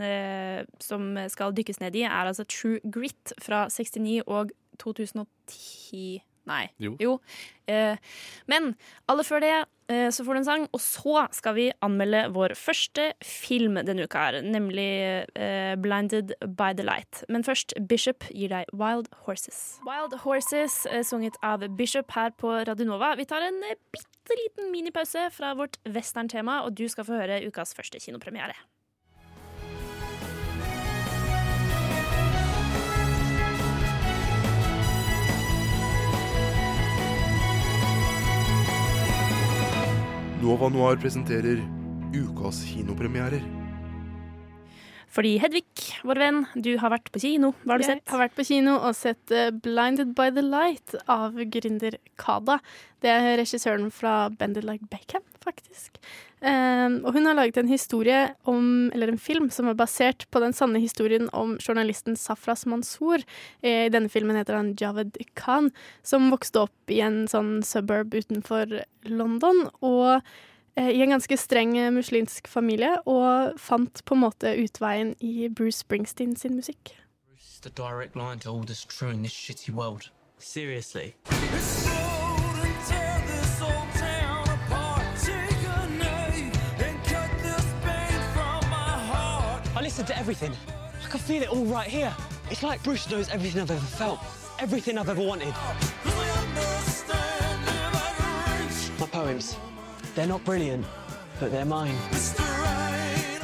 [0.81, 6.23] som skal dykkes ned i, er altså True Grit fra 69 og 2010.
[6.49, 6.65] Nei.
[6.99, 7.19] Jo.
[7.69, 7.97] Eh,
[8.49, 8.73] men
[9.11, 9.53] aller før det
[9.91, 14.07] eh, så får du en sang, og så skal vi anmelde vår første film denne
[14.07, 14.87] uka, her, nemlig
[15.35, 17.23] eh, 'Blinded by the Light'.
[17.29, 19.79] Men først, Bishop gir deg 'Wild Horses'.
[19.87, 23.15] Wild Horses, eh, sunget av Bishop her på Radionova.
[23.15, 27.41] Vi tar en eh, bitte liten minipause fra vårt westerntema, og du skal få høre
[27.47, 28.57] ukas første kinopremiere.
[40.39, 41.59] Nova Noir presenterer
[42.15, 43.41] ukas kinopremierer.
[45.11, 45.65] Fordi Hedvig,
[46.07, 47.49] vår venn, du har vært på kino.
[47.65, 48.11] Hva har du jeg sett?
[48.13, 52.59] har vært på kino og sett eh, 'Blinded by the Light' av gründer Kada.
[53.01, 55.99] Det er regissøren fra 'Bended Like Beckham', faktisk.
[56.39, 60.39] Um, og hun har laget en historie om, eller en film som er basert på
[60.39, 63.25] den sanne historien om journalisten Safras Mansour.
[63.61, 65.67] Eh, I denne filmen heter han Javed Khan,
[66.03, 68.71] som vokste opp i en sånn suburb utenfor
[69.11, 69.65] London.
[69.83, 75.17] Og uh, i en ganske streng eh, muslimsk familie, og fant på en måte utveien
[75.19, 76.95] i Bruce Springsteen sin musikk.
[77.27, 80.07] Bruce, the direct line to all that's true in this shitty world.
[80.39, 81.15] Seriously.
[90.05, 90.53] To everything.
[91.05, 92.15] I can feel it all right here.
[92.49, 94.19] It's like Bruce knows everything I've ever felt,
[94.57, 95.53] everything I've ever wanted.
[98.99, 99.55] My poems,
[100.15, 100.83] they're not brilliant,
[101.39, 101.93] but they're mine.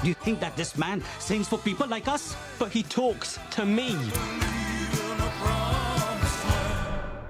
[0.01, 2.35] You think that this man sings for people like us?
[2.57, 3.95] But he talks to me.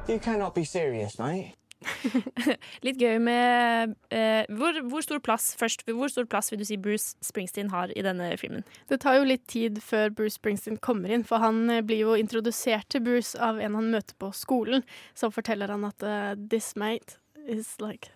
[0.08, 1.56] You cannot be serious, mate.
[2.86, 6.78] Litt gøy med eh, hvor, hvor stor plass først, hvor stor plass vil du si
[6.82, 8.66] Bruce Springsteen har i denne filmen?
[8.92, 12.18] Det tar jo litt tid før Bruce Springsteen kommer inn, for han eh, blir jo
[12.20, 14.86] introdusert til Bruce av en han møter på skolen,
[15.18, 18.12] som forteller han at uh, this mate is like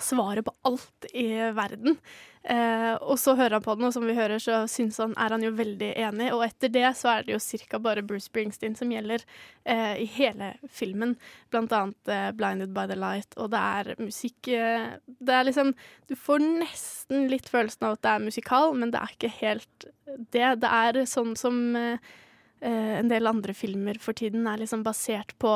[0.00, 1.96] svaret på alt i verden.
[2.42, 5.34] Eh, og så hører han på den, og som vi hører, så syns han, er
[5.34, 6.30] han jo veldig enig.
[6.34, 9.22] Og etter det så er det jo cirka bare Bruce Springsteen som gjelder
[9.64, 11.14] eh, i hele filmen.
[11.54, 15.74] Blant annet eh, 'Blinded by the Light', og det er musikk eh, Det er liksom
[16.08, 19.88] Du får nesten litt følelsen av at det er musikal, men det er ikke helt
[20.34, 20.48] det.
[20.64, 22.12] Det er sånn som eh,
[22.60, 25.54] eh, en del andre filmer for tiden er liksom basert på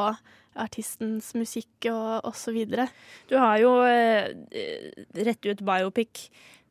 [0.60, 2.58] artistens musikk og, osv.
[3.30, 4.32] Du har jo eh,
[5.26, 6.28] rett ut biopic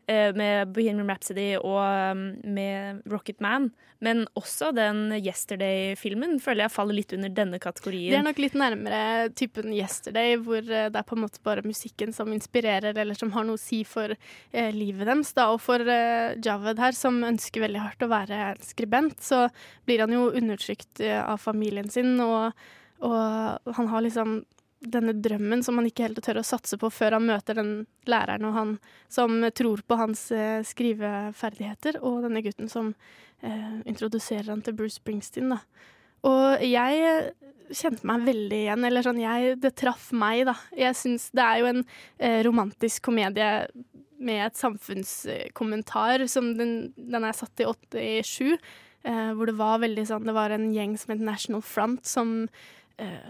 [0.07, 3.71] eh, med Bohemian Rhapsody og um, med Rocket Man,
[4.03, 8.11] men også den Yesterday-filmen føler jeg faller litt under denne kategorien.
[8.11, 11.65] Det er nok litt nærmere typen Yesterday, hvor eh, det er på en måte bare
[11.65, 15.33] musikken som inspirerer, eller som har noe å si for eh, livet deres.
[15.37, 15.49] Da.
[15.55, 19.45] Og for eh, Javed her, som ønsker veldig hardt å være skribent, så
[19.87, 22.51] blir han jo undertrykt eh, av familien sin, og,
[23.05, 24.39] og han har liksom
[24.85, 27.71] denne drømmen som han ikke helt tør å satse på før han møter den
[28.09, 28.73] læreren og han
[29.11, 32.93] som tror på hans eh, skriveferdigheter, og denne gutten som
[33.41, 35.55] eh, introduserer han til Bruce Springsteen.
[35.55, 35.61] Da.
[36.27, 37.31] Og jeg eh,
[37.73, 40.55] kjente meg veldig igjen, eller sånn jeg, Det traff meg, da.
[40.77, 41.83] Jeg syns det er jo en
[42.19, 43.51] eh, romantisk komedie
[44.25, 48.55] med et samfunnskommentar som den, den er satt i 87,
[49.03, 52.37] eh, hvor det var veldig sånn Det var en gjeng som het National Front som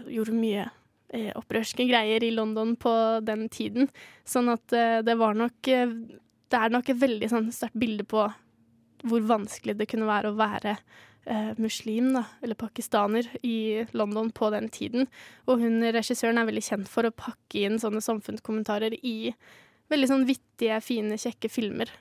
[0.06, 0.66] gjorde mye
[1.14, 2.92] eh, opprørske greier i London på
[3.26, 3.90] den tiden.
[4.24, 5.92] Sånn at eh, det var nok eh,
[6.46, 8.22] Det er nok et veldig sånn sterkt bilde på
[9.06, 10.76] hvor vanskelig det kunne være å være
[11.26, 15.06] eh, muslim, da, eller pakistaner, i London på den tiden.
[15.46, 19.34] Og hun regissøren er veldig kjent for å pakke inn sånne samfunnskommentarer i
[19.92, 21.92] veldig sånn vittige, fine, kjekke filmer.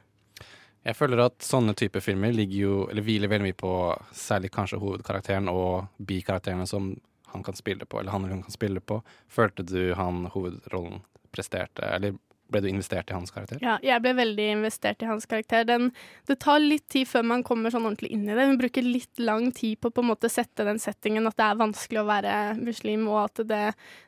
[0.85, 3.73] Jeg føler at sånne typer filmer ligger jo, eller hviler veldig mye på
[4.13, 6.91] særlig kanskje hovedkarakteren og bikarakterene som
[7.35, 9.01] han kan spille på, eller han eller hun kan spille på.
[9.27, 11.01] Følte du han hovedrollen
[11.35, 12.15] presterte, eller
[12.45, 13.57] Ble du investert i hans karakter?
[13.63, 15.63] Ja, jeg ble veldig investert i hans karakter.
[15.65, 15.87] Den,
[16.29, 18.45] det tar litt tid før man kommer sånn ordentlig inn i det.
[18.45, 21.47] Hun bruker litt lang tid på å på en måte sette den settingen at det
[21.47, 23.61] er vanskelig å være muslim, og at det,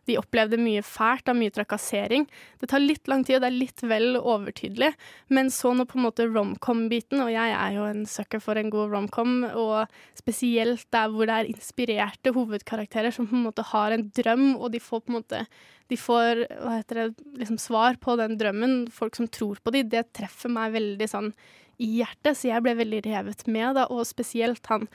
[0.06, 2.28] de opplevde mye fælt av mye trakassering.
[2.62, 4.92] Det tar litt lang tid, og det er litt vel overtydelig.
[5.34, 8.70] Men så når på en måte romcom-biten, og jeg er jo en sucker for en
[8.74, 13.98] god romcom, og spesielt der hvor det er inspirerte hovedkarakterer som på en måte har
[13.98, 15.42] en drøm, og de får på en måte
[15.88, 16.44] de får
[16.90, 17.06] det,
[17.40, 21.32] liksom svar på den drømmen, folk som tror på dem, det treffer meg veldig sånn
[21.78, 24.88] i hjertet, så jeg ble veldig revet med, da, og spesielt han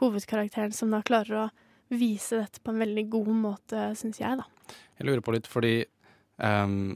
[0.00, 1.48] hovedkarakteren som da klarer å
[1.92, 4.76] vise dette på en veldig god måte, syns jeg, da.
[4.98, 5.74] Jeg lurer på litt, fordi
[6.38, 6.94] um,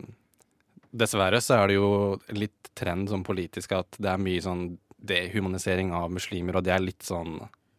[0.94, 1.90] dessverre så er det jo
[2.32, 4.64] litt trend sånn politisk at det er mye sånn
[5.04, 7.36] dehumanisering av muslimer, og det er litt sånn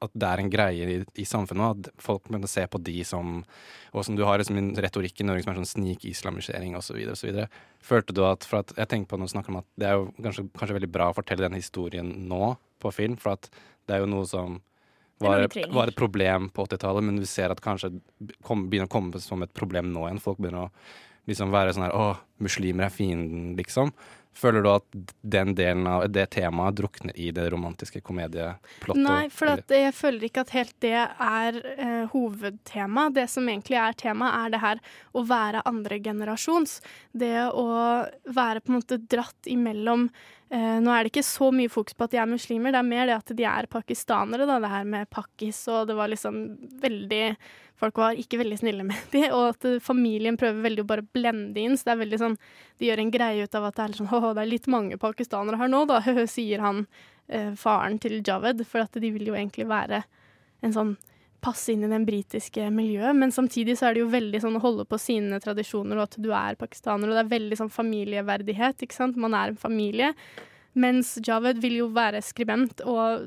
[0.07, 3.41] at det er en greie i, i samfunnet at folk må se på de som
[3.95, 6.97] Og som du har liksom en retorikk i Norge som er sånn snikislamisering osv.
[7.13, 7.41] osv.
[7.79, 9.99] Følte du at For at jeg tenker på når du snakker om at det er
[9.99, 13.49] jo kanskje, kanskje veldig bra å fortelle den historien nå på film, for at
[13.87, 14.59] det er jo noe som
[15.23, 17.93] var, var et problem på 80-tallet, men vi ser at kanskje
[18.43, 20.19] kom, begynner å komme som et problem nå igjen.
[20.23, 20.71] Folk begynner å
[21.29, 22.09] liksom være sånn her Å,
[22.43, 23.93] muslimer er fienden, liksom.
[24.35, 24.85] Føler du at
[25.23, 28.99] den delen av det temaet drukner i det romantiske komedieplottet?
[28.99, 33.07] Nei, for at jeg føler ikke at helt det er eh, hovedtema.
[33.15, 34.81] Det som egentlig er tema, er det her
[35.15, 36.81] å være andregenerasjons.
[37.15, 37.67] Det å
[38.35, 40.09] være på en måte dratt imellom
[40.51, 42.91] eh, Nå er det ikke så mye fokus på at de er muslimer, det er
[42.91, 44.59] mer det at de er pakistanere, da.
[44.59, 46.43] Det her med pakkis, og det var liksom
[46.83, 47.25] veldig
[47.79, 51.61] Folk var ikke veldig snille med dem, og at familien prøver veldig å bare blende
[51.61, 51.75] inn.
[51.77, 52.37] Så det er veldig sånn
[52.79, 55.59] De gjør en greie ut av at det er sånn det er litt mange pakistanere
[55.59, 56.01] her nå, da,
[56.37, 56.85] sier han
[57.27, 60.05] eh, faren til Javed, for at de vil jo egentlig være
[60.65, 60.95] en sånn
[61.45, 64.63] passe inn i den britiske miljøet, men samtidig så er det jo veldig sånn å
[64.63, 68.81] holde på sine tradisjoner, og at du er pakistaner, og det er veldig sånn familieverdighet,
[68.81, 69.19] ikke sant?
[69.21, 70.13] Man er en familie.
[70.75, 73.21] Mens Javed vil jo være skribent, og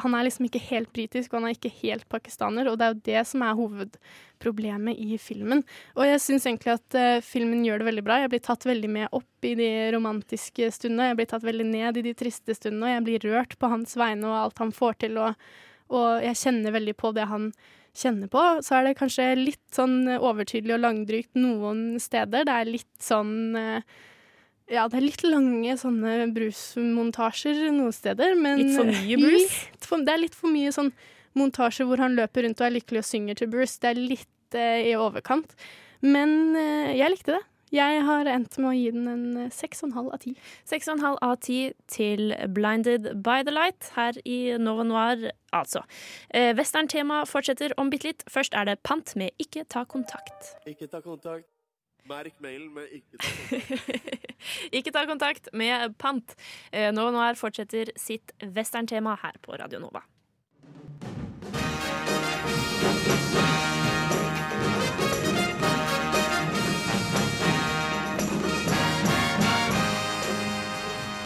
[0.00, 2.94] han er liksom ikke helt britisk, og han er ikke helt pakistaner, og det er
[2.94, 5.60] jo det som er hovedproblemet i filmen.
[5.98, 8.18] Og jeg syns egentlig at uh, filmen gjør det veldig bra.
[8.22, 12.00] Jeg blir tatt veldig med opp i de romantiske stundene, jeg blir tatt veldig ned
[12.00, 15.00] i de triste stundene, og jeg blir rørt på hans vegne og alt han får
[15.04, 15.46] til, og,
[15.92, 17.50] og jeg kjenner veldig på det han
[17.94, 18.42] kjenner på.
[18.64, 22.48] Så er det kanskje litt sånn overtydelig og langdrygt noen steder.
[22.48, 23.96] Det er litt sånn eh,
[24.72, 29.56] ja, det er litt lange sånne brusmontasjer noen steder, men Litt for mye brus?
[29.74, 30.92] Litt for, det er litt for mye sånn
[31.36, 33.80] montasjer hvor han løper rundt og er lykkelig og synger til Bruce.
[33.82, 35.56] Det er litt eh, i overkant.
[36.04, 37.42] Men eh, jeg likte det.
[37.74, 40.34] Jeg har endt med å gi den en eh, seks og en halv av ti.
[40.70, 45.82] 6,5 av 10 til Blinded by the Light her i Nova Noir, altså.
[46.30, 48.22] Eh, Western-tema fortsetter om bitte litt.
[48.30, 50.54] Først er det Pant med Ikke ta kontakt.
[50.70, 51.48] Ikke ta kontakt.
[52.04, 54.14] Merk mailen med 'ikke ta kontakt'.
[54.76, 56.34] Ikke ta kontakt med Pant.
[56.72, 60.04] Nå Nova Noir fortsetter sitt western-tema her på Radio Nova.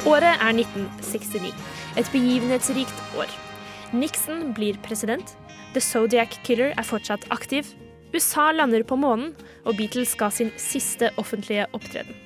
[0.07, 1.53] Året er 1969.
[1.99, 3.35] Et begivenhetsrikt år.
[3.93, 5.35] Nixon blir president.
[5.74, 7.66] The Zodiac Killer er fortsatt aktiv.
[8.14, 9.34] USA lander på månen,
[9.68, 12.16] og Beatles ga sin siste offentlige opptreden.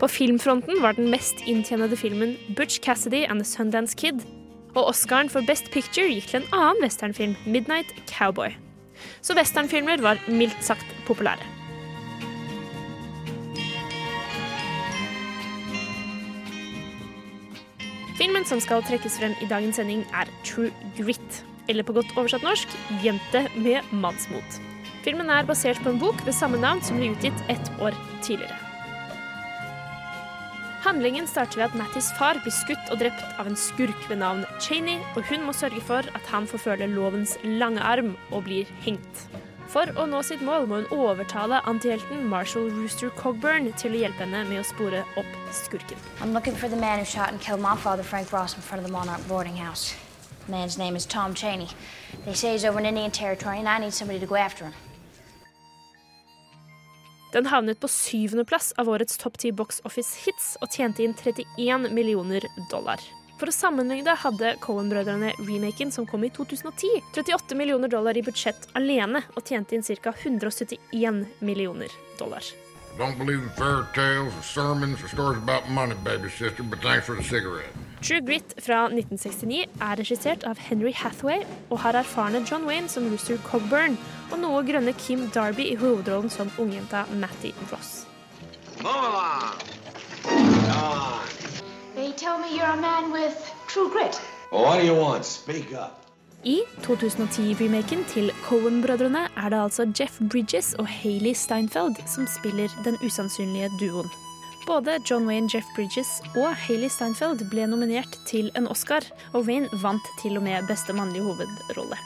[0.00, 4.24] På filmfronten var den mest inntjenede filmen Butch Cassidy and The Sundance Kid.
[4.74, 8.54] Og Oscaren for Best Picture gikk til en annen westernfilm, Midnight Cowboy.
[9.20, 11.44] Så westernfilmer var mildt sagt populære.
[18.20, 21.44] Filmen som skal trekkes frem i dagens sending, er True Grit.
[21.68, 22.72] Eller på godt oversatt norsk
[23.04, 24.60] Jente med mannsmot.
[25.04, 28.56] Filmen er basert på en bok ved samme navn som ble utgitt ett år tidligere.
[30.84, 34.46] Handlingen starter ved at Mattis far blir skutt og drept av en skurk ved navn
[34.60, 38.68] Cheney, og hun må sørge for at han får føle lovens lange arm og blir
[38.84, 39.24] hengt.
[39.70, 44.24] For å nå sitt mål må hun overtale antihelten Marshall Rooster Cogburn til å hjelpe
[44.24, 46.00] henne med å spore opp skurken.
[46.20, 48.82] I'm looking for the man who shot and killed my father, Frank Ross, in front
[48.82, 49.94] of the Monarch boarding house.
[50.46, 51.68] The man's name is Tom Cheney.
[52.24, 54.74] They say he's over in Indian Territory, and I need somebody to go after him.
[57.32, 61.90] Den havnet på syvendeplass av årets topp 10 box office hits og tjente inn 31
[61.94, 63.02] millioner dollar.
[63.40, 68.66] For å sammenligne hadde Cohen-brødrene remaken som kom i 2010, 38 millioner dollar i budsjett
[68.76, 70.12] alene og tjente inn ca.
[70.12, 72.44] 171 millioner dollar.
[72.98, 77.06] Don't believe in fairy tales or sermons or stories about money, baby sister, but thanks
[77.06, 77.72] for the cigarette.
[78.02, 83.08] True Grit fra 1969 er regissert av Henry Hathaway og har erfarne John Wayne som
[83.10, 83.98] Rooster Cogburn
[84.32, 88.06] og noe grønne Kim Darby i hovedrollen som ungjenta Matty Ross.
[91.94, 93.36] They tell me you're a man with
[93.68, 94.20] true grit.
[94.50, 95.24] Well, what do you want?
[95.24, 95.99] Speak up.
[96.44, 102.96] I 2010-remaken til Cohen-brødrene er det altså Jeff Bridges og Hayley Steinfeld som spiller den
[103.04, 104.08] usannsynlige duoen.
[104.66, 109.68] Både John Wayne Jeff Bridges og Hayley Steinfeld ble nominert til en Oscar, og Wayne
[109.82, 112.00] vant til og med beste mannlige hovedrolle.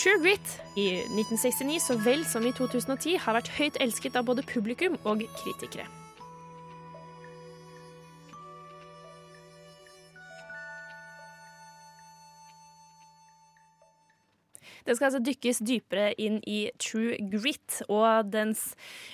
[0.00, 4.48] True Grit i 1969 så vel som i 2010 har vært høyt elsket av både
[4.48, 5.84] publikum og kritikere.
[14.88, 18.70] Det skal altså dykkes dypere inn i True Grit og dens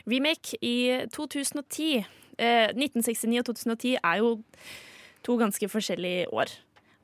[0.06, 2.04] remake i 2010.
[2.38, 4.36] Eh, 1969 og 2010 er jo
[5.26, 6.52] to ganske forskjellige år.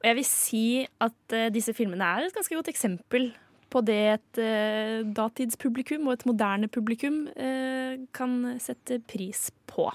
[0.01, 0.65] Og jeg vil si
[1.03, 3.33] at eh, disse filmene er et ganske godt eksempel
[3.71, 9.89] på det et eh, datidspublikum og et moderne publikum eh, kan sette pris på.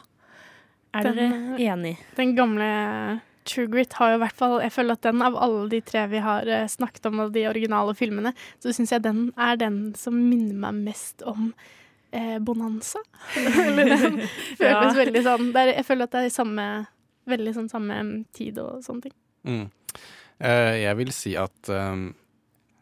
[0.96, 1.96] Er Den, dere enig?
[2.20, 2.68] Den gamle
[3.46, 6.06] True Grit har jo i hvert fall Jeg føler at den av alle de tre
[6.10, 8.32] vi har eh, snakket om, av de originale filmene,
[8.64, 11.52] så syns jeg den er den som minner meg mest om
[12.12, 13.00] eh, Bonanza.
[13.38, 14.20] Eller den
[14.58, 14.82] føles Ja.
[14.98, 16.68] veldig sånn det er, Jeg føler at det er samme
[17.26, 17.96] Veldig sånn samme
[18.38, 19.14] tid og sånne ting.
[19.50, 19.64] Mm.
[20.38, 22.04] Uh, jeg vil si at um,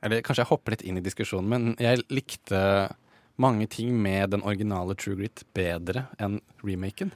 [0.04, 2.60] Eller kanskje jeg hopper litt inn i diskusjonen, men jeg likte
[3.40, 7.14] mange ting med den originale True Grit bedre enn remaken.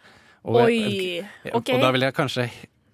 [0.48, 0.78] Og, Oi,
[1.20, 1.74] jeg- ok.
[1.76, 2.46] og da vil jeg kanskje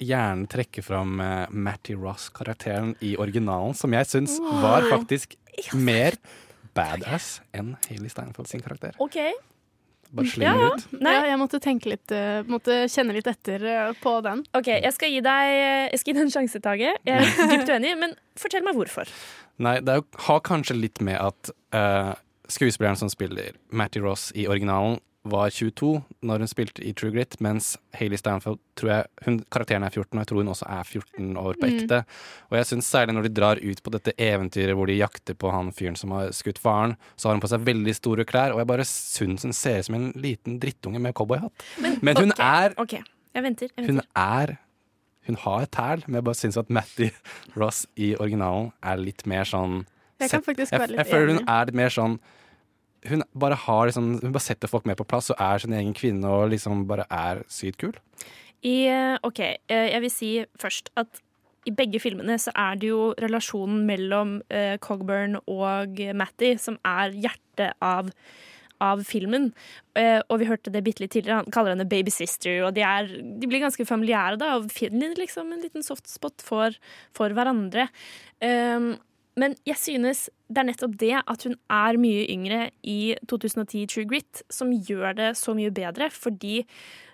[0.05, 5.37] gjerne trekke fram uh, Matty Ross-karakteren i originalen, som jeg syns var faktisk
[5.77, 6.17] mer
[6.73, 8.95] badass enn Hayley Steinfeld sin karakter.
[9.03, 9.33] Okay.
[10.13, 10.83] Bare slenger ut.
[11.01, 14.43] Ja, jeg måtte tenke litt uh, Måtte kjenne litt etter uh, på den.
[14.53, 15.53] OK, jeg skal gi deg,
[15.89, 16.91] jeg skal gi deg en sjanse, Tage.
[17.07, 19.09] Jeg er dypt uenig, men fortell meg hvorfor.
[19.63, 22.13] Nei, det er har kanskje litt med at uh,
[22.51, 27.37] skuespilleren som spiller Matty Ross i originalen, var 22 når hun spilte i True Grit,
[27.39, 30.83] mens Hayley Stanfield tror jeg, hun, karakteren er 14, og jeg tror hun også er
[30.83, 31.77] 14 år på Mm.
[31.77, 31.99] ekte.
[32.51, 35.51] Og jeg syns særlig når de drar ut på dette eventyret hvor de jakter på
[35.55, 38.59] han fyren som har skutt faren, så har hun på seg veldig store klær, og
[38.59, 41.53] jeg bare syns hun ser ut som en liten drittunge med cowboyhatt.
[41.79, 42.93] Men, hun okay, er OK,
[43.33, 43.69] jeg venter.
[43.77, 44.09] Jeg Hun venter.
[44.15, 44.57] er
[45.25, 47.09] Hun har et tæl, men jeg bare syns at Matty
[47.55, 49.85] Ross i originalen er litt mer sånn
[50.19, 52.19] Jeg kan faktisk være jeg, litt jeg føler hun er litt mer sånn
[53.09, 55.93] hun bare har liksom Hun bare setter folk mer på plass og er sin egen
[55.97, 57.93] kvinne og liksom bare er sykt kul.
[58.63, 61.21] I, eh, OK, eh, jeg vil si først at
[61.67, 67.15] i begge filmene så er det jo relasjonen mellom eh, Cogburn og Matty som er
[67.15, 68.09] hjertet av,
[68.83, 69.51] av filmen.
[69.99, 72.83] Eh, og vi hørte det bitte litt tidligere, han kaller henne baby sister, og de,
[72.87, 76.75] er, de blir ganske familiære da, og finner liksom en liten softspot for,
[77.15, 77.87] for hverandre.
[78.43, 78.93] Um,
[79.39, 84.09] men jeg synes det er nettopp det at hun er mye yngre i 2010 True
[84.09, 86.63] Grit som gjør det så mye bedre, fordi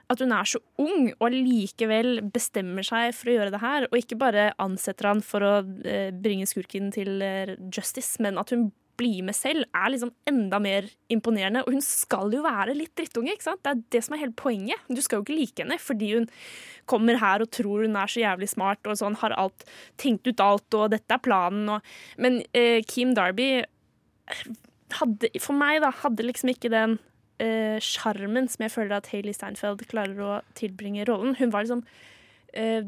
[0.09, 3.97] at hun er så ung og likevel bestemmer seg for å gjøre det her, og
[3.99, 5.53] ikke bare ansetter han for å
[5.85, 10.59] eh, bringe skurken til eh, justice, men at hun blir med selv, er liksom enda
[10.61, 11.63] mer imponerende.
[11.65, 13.63] Og hun skal jo være litt drittunge, ikke sant?
[13.65, 14.85] Det er det som er hele poenget.
[14.91, 16.29] Du skal jo ikke like henne fordi hun
[16.89, 19.65] kommer her og tror hun er så jævlig smart og sånn, har alt,
[20.01, 21.85] tenkt ut alt, og dette er planen, og
[22.17, 23.61] Men eh, Kim Darby
[24.97, 26.97] hadde, for meg, da, hadde liksom ikke den
[27.39, 31.35] eh, som jeg føler at Hailey Steinfeld klarer å tilbringe rollen.
[31.39, 31.85] Hun var liksom
[32.53, 32.83] eh,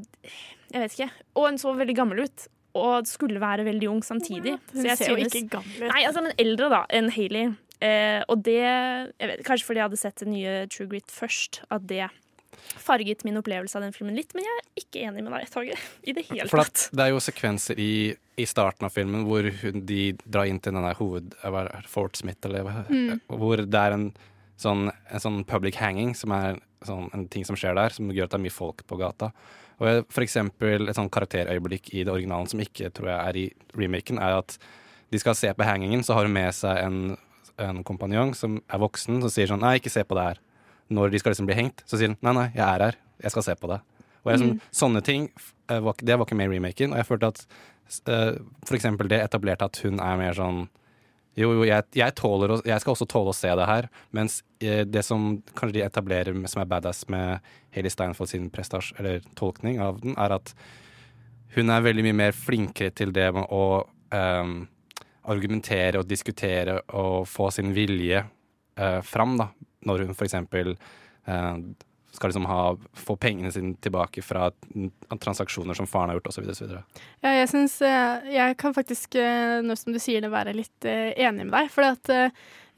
[0.71, 1.11] Jeg vet ikke.
[1.35, 2.47] Og hun så veldig gammel ut.
[2.77, 4.55] Og skulle være veldig ung samtidig.
[4.71, 5.91] Hun Så jeg ser jo ikke gammel ut.
[5.91, 7.51] Nei, altså, men eldre da, enn Hayley.
[7.81, 11.63] Eh, og det jeg vet, Kanskje fordi jeg hadde sett det nye True Grit først,
[11.73, 12.11] at det
[12.77, 14.35] farget min opplevelse av den filmen litt.
[14.37, 15.77] Men jeg er ikke enig med deg, Tage.
[16.09, 16.87] I det hele For tatt.
[16.95, 17.91] det er jo sekvenser i,
[18.39, 21.35] i starten av filmen hvor hun, de drar inn til den der hoved...
[21.91, 23.19] Fort Smith, eller Mm.
[23.27, 24.11] Hvor det er en
[24.61, 28.29] sånn, en sånn public hanging, som er sånn, en ting som skjer der, som gjør
[28.29, 29.31] at det er mye folk på gata.
[29.81, 33.45] Og for eksempel et sånn karakterøyeblikk i det originalen som ikke tror jeg er i
[33.77, 34.57] remaken, er at
[35.11, 36.99] de skal se på hangingen, så har hun med seg en,
[37.61, 40.43] en kompanjong som er voksen, som sier sånn Nei, ikke se på det her.
[40.91, 43.33] Når de skal liksom bli hengt, så sier hun nei, nei, jeg er her, jeg
[43.33, 43.81] skal se på det.
[44.21, 44.61] Og jeg, sånn, Mm.
[44.81, 45.27] Sånne ting
[45.71, 47.43] eh, det var ikke med i remaken, og jeg følte at
[48.11, 48.37] eh,
[48.67, 50.67] for eksempel det etablerte at hun er mer sånn
[51.39, 54.83] jo, jo, jeg, jeg, tåler jeg skal også tåle å se det her, mens eh,
[54.83, 59.79] det som kanskje de etablerer som er badass med Haley Steinfeld sin prestasjon, eller tolkning
[59.83, 60.51] av den, er at
[61.55, 63.63] hun er veldig mye mer flinkere til det med å
[64.15, 64.61] ehm,
[65.31, 69.49] argumentere og diskutere og få sin vilje eh, fram, da,
[69.87, 71.55] når hun for eksempel eh,
[72.11, 74.49] skal liksom ha, få pengene sine tilbake fra
[75.19, 76.49] transaksjoner som faren har gjort, osv.
[77.23, 80.87] Ja, jeg syns eh, Jeg kan faktisk, eh, nå som du sier det, være litt
[80.87, 81.71] eh, enig med deg.
[81.71, 81.87] For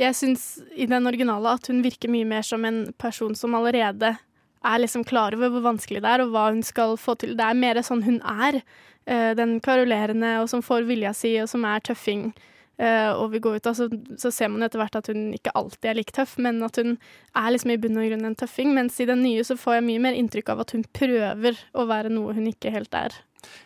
[0.01, 0.45] jeg syns
[0.77, 4.13] i den originale at hun virker mye mer som en person som allerede
[4.63, 7.33] er liksom klar over hvor vanskelig det er, og hva hun skal få til.
[7.39, 8.61] Det er mer sånn hun er.
[9.35, 12.29] den karolerende, og som får vilja si, og som er tøffing.
[12.31, 12.52] Eh,
[13.17, 15.99] og vi går ut, altså, så ser man etter hvert at hun ikke alltid er
[15.99, 16.95] like tøff, men at hun
[17.39, 18.73] er liksom i bunn og grunn en tøffing.
[18.75, 21.87] Mens i den nye så får jeg mye mer inntrykk av at hun prøver å
[21.89, 23.15] være noe hun ikke helt er.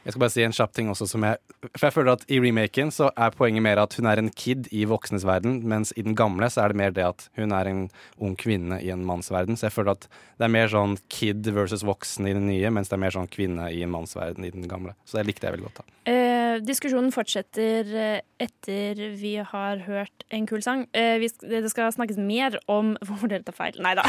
[0.05, 1.39] Jeg skal bare si en kjapp ting også som jeg
[1.73, 4.69] For jeg føler at i remaken så er poenget mer at hun er en kid
[4.75, 7.69] i voksnes verden, mens i den gamle så er det mer det at hun er
[7.71, 7.83] en
[8.17, 9.57] ung kvinne i en mannsverden.
[9.57, 10.07] Så jeg føler at
[10.37, 13.29] det er mer sånn kid versus voksen i den nye, mens det er mer sånn
[13.31, 14.93] kvinne i en mannsverden i den gamle.
[15.05, 15.81] Så det likte jeg veldig godt.
[15.81, 15.97] da.
[16.07, 20.85] Eh, diskusjonen fortsetter eh, etter vi har hørt en kul sang.
[20.95, 23.77] Eh, vi, det skal snakkes mer om Hvorfor dere tar feil?
[23.83, 24.05] Nei da.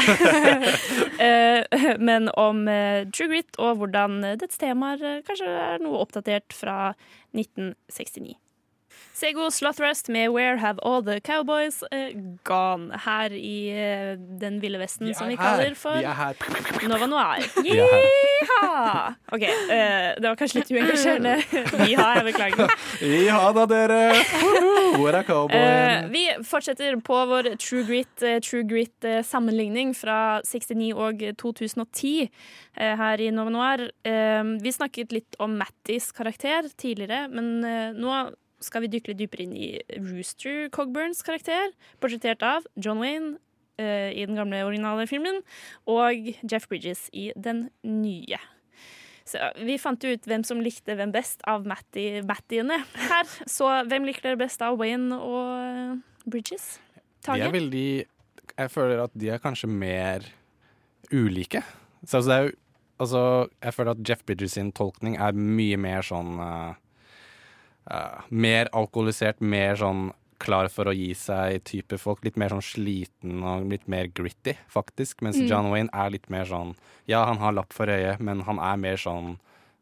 [1.25, 1.65] eh,
[2.09, 6.93] men om eh, True Grit og hvordan dets temaer eh, kanskje er noe oppdatert fra
[7.37, 8.37] 1969.
[9.19, 14.79] Sego Slothrust med 'Where Have All The Cowboys eh, Gone' her i eh, den ville
[14.79, 16.87] vesten som vi kaller for Vi er her.
[16.87, 17.43] Nova Noir.
[17.63, 17.75] Vi.
[17.75, 19.11] Yeeha!
[19.31, 21.35] OK, eh, det var kanskje litt uengasjerende.
[21.89, 22.73] Jiha, jeg beklager.
[23.03, 23.99] Jiha da, dere!
[24.95, 26.09] Hvor er cowboyen?
[26.13, 28.15] vi fortsetter på vår True Grit,
[28.45, 33.89] True Grit-sammenligning fra 69 og 2010 eh, her i Nova Noir.
[34.63, 37.57] Vi snakket litt om Mattis karakter tidligere, men
[37.99, 38.29] nå
[38.63, 43.37] skal vi dykke litt dypere inn i Rooster Cogburns karakter, portrettert av John Wayne
[43.79, 45.41] uh, i den gamle originale filmen,
[45.89, 48.39] og Jeff Bridges i den nye.
[49.29, 52.79] Så Vi fant ut hvem som likte hvem best av Mattiene
[53.09, 53.33] her.
[53.45, 56.79] Så hvem liker dere best av Wayne og eh, Bridges?
[56.95, 57.45] De Tage?
[57.45, 57.89] er veldig
[58.55, 60.25] Jeg føler at de er kanskje mer
[61.11, 61.61] ulike.
[62.05, 62.57] Så altså, det er jo
[62.99, 66.73] Altså, jeg føler at Jeff Bridges sin tolkning er mye mer sånn eh,
[67.89, 72.21] eh, Mer alkoholisert, mer sånn klar for å gi seg type folk.
[72.23, 75.21] Litt mer sånn sliten og litt mer gritty, faktisk.
[75.21, 75.47] Mens Mm.
[75.49, 76.75] John Wayne er litt mer sånn
[77.07, 79.37] Ja, han har lapp for øyet, men han er mer sånn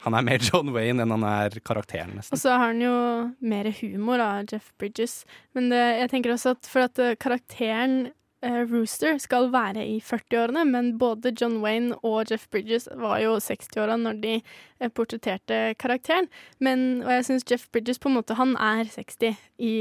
[0.05, 2.34] Han er mer John Wayne enn han er karakteren, nesten.
[2.34, 5.26] Og så har han jo mer humor da, Jeff Bridges.
[5.53, 8.12] Men det, jeg tenker også at for at eh, karakteren
[8.46, 13.96] Rooster skal være i 40-årene, men både John Wayne og Jeff Bridges var jo 60-åra
[13.98, 16.30] når de eh, portretterte karakteren.
[16.60, 19.74] Men, og jeg syns Jeff Bridges på en måte, han er 60 i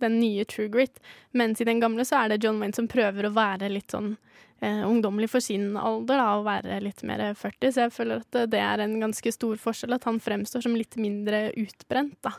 [0.00, 1.02] den nye True Grit,
[1.36, 4.14] mens i den gamle så er det John Wayne som prøver å være litt sånn
[4.62, 7.72] eh, ungdommelig for sin alder, da, og være litt mer 40.
[7.74, 10.96] Så jeg føler at det er en ganske stor forskjell, at han fremstår som litt
[10.96, 12.38] mindre utbrent, da.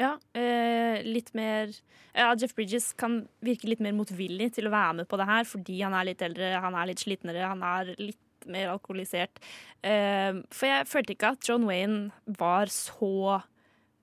[0.00, 1.68] Ja, eh, litt mer
[2.12, 5.46] Ja, Jeff Bridges kan virke litt mer motvillig til å være med på det her
[5.48, 8.18] fordi han er litt eldre, han er litt slitnere, han er litt
[8.50, 9.40] mer alkoholisert.
[9.84, 13.40] Eh, for jeg følte ikke at John Wayne var så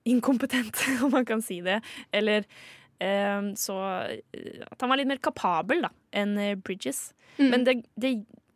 [0.09, 1.79] inkompetent, om man kan si det.
[2.15, 2.45] Eller
[2.99, 7.09] eh, så eh, At han var litt mer kapabel da, enn eh, Bridges.
[7.37, 7.49] Mm.
[7.49, 8.13] Men det, det,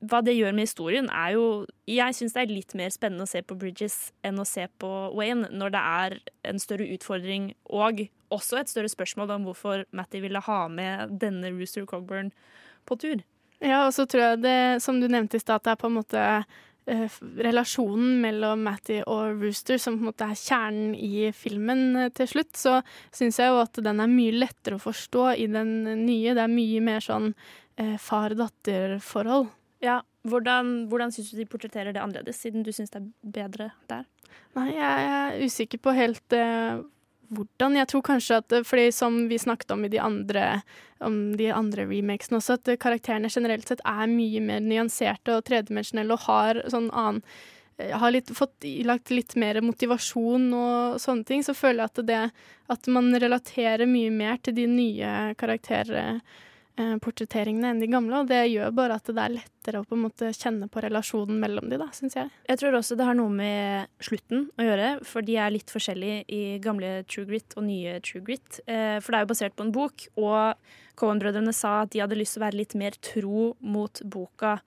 [0.09, 3.29] hva det gjør med historien, er jo Jeg syns det er litt mer spennende å
[3.29, 6.17] se på Bridges enn å se på Wayne, når det er
[6.49, 11.51] en større utfordring og også et større spørsmål om hvorfor Matty ville ha med denne
[11.53, 12.31] Rooster Cogburn
[12.87, 13.23] på tur.
[13.63, 15.97] Ja, og så tror jeg det, som du nevnte i stad, det er på en
[15.99, 16.21] måte
[16.89, 22.11] eh, relasjonen mellom Matty og Rooster som på en måte er kjernen i filmen eh,
[22.15, 22.55] til slutt.
[22.59, 22.79] Så
[23.15, 26.35] syns jeg jo at den er mye lettere å forstå i den nye.
[26.35, 27.31] Det er mye mer sånn
[27.79, 29.51] eh, far-datter-forhold.
[29.83, 33.65] Ja, Hvordan, hvordan syns du de portretterer det annerledes, siden du syns det er bedre
[33.89, 34.05] der?
[34.55, 36.79] Nei, jeg er usikker på helt uh,
[37.33, 37.75] hvordan.
[37.75, 40.61] Jeg tror kanskje at eh, Fordi som vi snakket om i de andre,
[41.03, 45.43] om de andre remakesene også, at eh, karakterene generelt sett er mye mer nyanserte og
[45.49, 47.25] tredimensjonelle og har sånn annen
[47.73, 52.19] har litt, fått ilagt litt mer motivasjon og sånne ting, så føler jeg at det
[52.71, 55.13] at man relaterer mye mer til de nye
[56.73, 60.03] karakterportretteringene enn de gamle, og det gjør bare at det er lettere å på en
[60.05, 62.29] måte kjenne på relasjonen mellom de, da, syns jeg.
[62.49, 66.23] Jeg tror også det har noe med slutten å gjøre, for de er litt forskjellige
[66.33, 68.61] i gamle True Grit og nye True Grit.
[68.65, 70.55] Eh, For det er jo basert på en bok, og
[70.99, 74.59] Cohen-brødrene sa at de hadde lyst til å være litt mer tro mot boka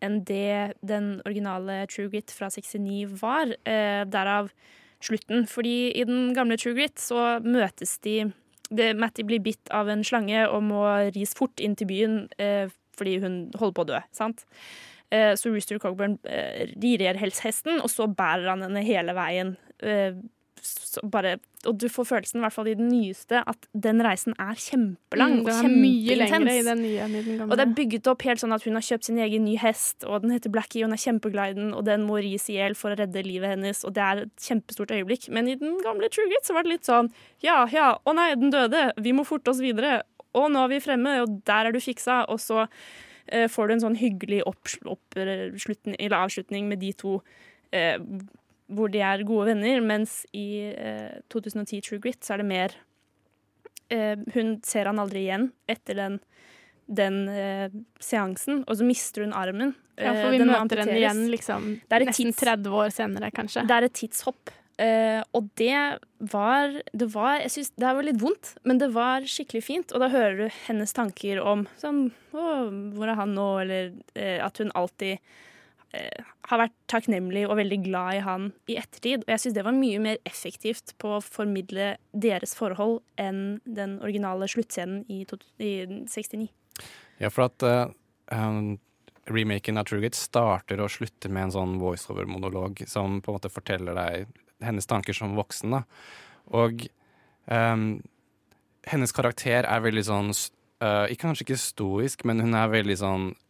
[0.00, 3.52] enn det den originale True Grit fra 69 var.
[3.68, 4.48] Eh, derav
[5.00, 5.46] slutten.
[5.48, 8.30] Fordi i den gamle True Grit så møtes de
[8.70, 12.70] det, Matty blir bitt av en slange og må ris fort inn til byen eh,
[12.98, 14.00] fordi hun holder på å dø.
[14.14, 14.44] sant?
[15.10, 19.56] Eh, så Rooster Cogburn eh, rir hesten, og så bærer han henne hele veien.
[19.82, 20.14] Eh,
[21.12, 21.36] bare,
[21.66, 25.36] og du får følelsen, i hvert fall i den nyeste, at den reisen er kjempelang
[25.38, 25.50] Mm, og
[26.30, 27.42] kjempeintens.
[27.50, 30.04] Og det er bygget opp helt sånn at hun har kjøpt sin egen ny hest,
[30.04, 32.56] og den heter Blackie, og hun er kjempeglad i den, og den må ris i
[32.58, 35.28] hjel for å redde livet hennes, og det er et kjempestort øyeblikk.
[35.30, 37.12] Men i den gamle True Grit så var det litt sånn
[37.44, 40.02] ja, ja, å nei, den døde, vi må forte oss videre,
[40.34, 42.66] og nå er vi fremme, og der er du fiksa, og så
[43.26, 47.16] eh, får du en sånn hyggelig oppsl- oppslutning, eller avslutning med de to
[47.72, 47.96] eh,
[48.70, 52.76] hvor de er gode venner, mens i eh, 2010 True Grit så er det mer
[53.90, 56.20] eh, Hun ser han aldri igjen etter den,
[56.86, 57.68] den eh,
[58.02, 59.74] seansen, og så mister hun armen.
[59.98, 63.66] Ja, Eh, for vi den møter henne igjen liksom, nesten tids- 30 år senere, kanskje.
[63.68, 64.54] Det er et tidshopp.
[64.80, 65.76] Eh, og det
[66.32, 69.92] var, det var Jeg synes det var litt vondt, men det var skikkelig fint.
[69.92, 72.46] Og da hører du hennes tanker om sånn Å,
[72.96, 73.48] hvor er han nå?
[73.60, 75.20] Eller eh, at hun alltid eh,
[75.90, 79.24] har vært takknemlig og veldig glad i han i ettertid.
[79.24, 83.98] Og jeg syns det var mye mer effektivt på å formidle deres forhold enn den
[84.04, 86.46] originale sluttscenen i, to, i 69.
[87.20, 87.90] Ja, for at uh,
[89.30, 93.98] remaken av Trugate starter og slutter med en sånn voiceover-monolog som på en måte forteller
[93.98, 95.74] deg hennes tanker som voksen.
[95.74, 95.84] da.
[96.56, 96.86] Og
[97.46, 98.00] um,
[98.88, 103.26] hennes karakter er veldig sånn eh, ikke Kanskje ikke stoisk, men hun er veldig sånn
[103.30, 103.49] eh,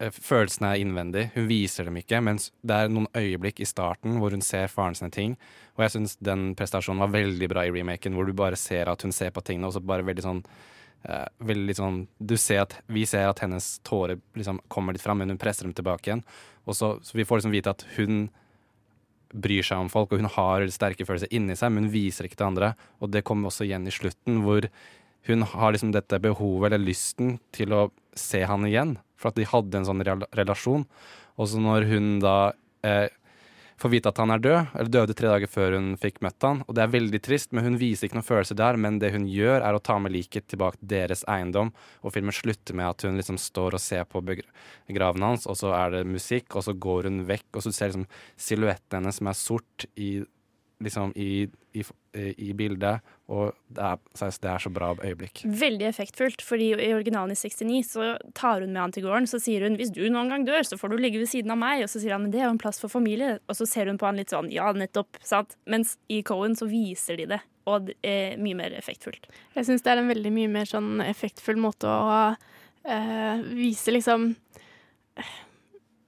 [0.00, 1.26] Følelsene er innvendig.
[1.34, 4.96] Hun viser dem ikke, mens det er noen øyeblikk i starten hvor hun ser faren
[4.96, 5.34] sine ting.
[5.76, 9.04] Og jeg syns den prestasjonen var veldig bra i remaken, hvor du bare ser at
[9.04, 10.40] hun ser på tingene, og så bare veldig sånn
[11.04, 15.20] uh, veldig sånn Du ser at Vi ser at hennes tårer liksom kommer litt fram,
[15.20, 16.24] men hun presser dem tilbake igjen.
[16.64, 18.30] Og så, så vi får liksom vite at hun
[19.30, 22.40] bryr seg om folk, og hun har sterke følelser inni seg, men hun viser ikke
[22.40, 22.72] til andre.
[23.04, 24.66] Og det kommer også igjen i slutten, hvor
[25.28, 27.84] hun har liksom dette behovet eller lysten til å
[28.16, 30.04] se han igjen, for at de hadde en sånn
[30.36, 30.86] relasjon.
[31.40, 32.36] Og så når hun da
[32.86, 33.08] eh,
[33.80, 36.62] får vite at han er død, eller døde tre dager før hun fikk møtt han,
[36.66, 39.24] og det er veldig trist, men hun viser ikke noen følelse der, men det hun
[39.30, 41.72] gjør er å ta med liket tilbake til deres eiendom,
[42.04, 45.72] og filmen slutter med at hun liksom står og ser på graven hans, og så
[45.78, 48.06] er det musikk, og så går hun vekk, og så ser liksom
[48.40, 50.12] silhuetten hennes som er sort i
[50.80, 51.84] liksom i, i,
[52.36, 55.42] i bildet, og det er, så det er så bra øyeblikk.
[55.44, 58.06] Veldig effektfullt, fordi i originalen i 69 så
[58.36, 59.28] tar hun med han til gården.
[59.30, 61.60] Så sier hun hvis du noen gang dør, så får du ligge ved siden av
[61.60, 61.84] meg.
[61.84, 63.36] Og så sier han men det er jo en plass for familie.
[63.46, 65.20] Og så ser hun på han litt sånn ja, nettopp.
[65.26, 65.54] sant?
[65.70, 69.30] Mens i Cohen så viser de det, og det er mye mer effektfullt.
[69.54, 74.32] Jeg syns det er en veldig mye mer sånn effektfull måte å øh, vise liksom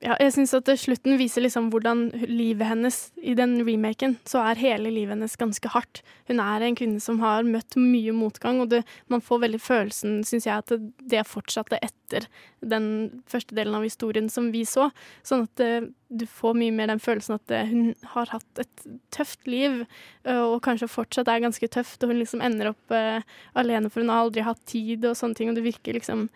[0.02, 4.58] ja, jeg syns at slutten viser liksom hvordan livet hennes I den remaken så er
[4.58, 6.00] hele livet hennes ganske hardt.
[6.26, 8.80] Hun er en kvinne som har møtt mye motgang, og det,
[9.12, 12.26] man får veldig følelsen, syns jeg, at det, fortsatte etter
[12.58, 12.86] den
[13.30, 14.88] første delen av historien som vi så.
[15.26, 18.86] Sånn at uh, du får mye mer den følelsen at eh, hun har hatt et
[19.14, 19.84] tøft liv,
[20.26, 23.22] uh, og kanskje fortsatt er ganske tøft, og hun liksom ender opp eh,
[23.58, 26.26] alene, for hun har aldri hatt tid og sånne ting, og det virker liksom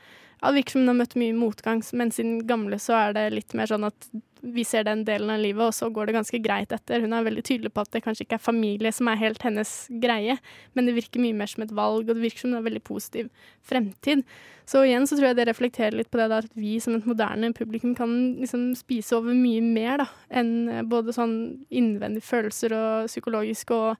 [0.40, 3.28] ja, det virker som hun har møtt mye motgang, men siden gamle så er det
[3.34, 4.08] litt mer sånn at
[4.46, 7.02] vi ser den delen av livet, og så går det ganske greit etter.
[7.02, 9.72] Hun er veldig tydelig på at det kanskje ikke er familie som er helt hennes
[10.02, 10.36] greie,
[10.76, 12.84] men det virker mye mer som et valg, og det virker som det er veldig
[12.86, 13.30] positiv
[13.66, 14.22] fremtid.
[14.68, 17.08] Så igjen så tror jeg det reflekterer litt på det da, at vi som et
[17.08, 18.12] moderne publikum kan
[18.42, 20.08] liksom spise over mye mer da,
[20.42, 21.36] enn både sånn
[21.70, 23.94] innvendige følelser og psykologisk og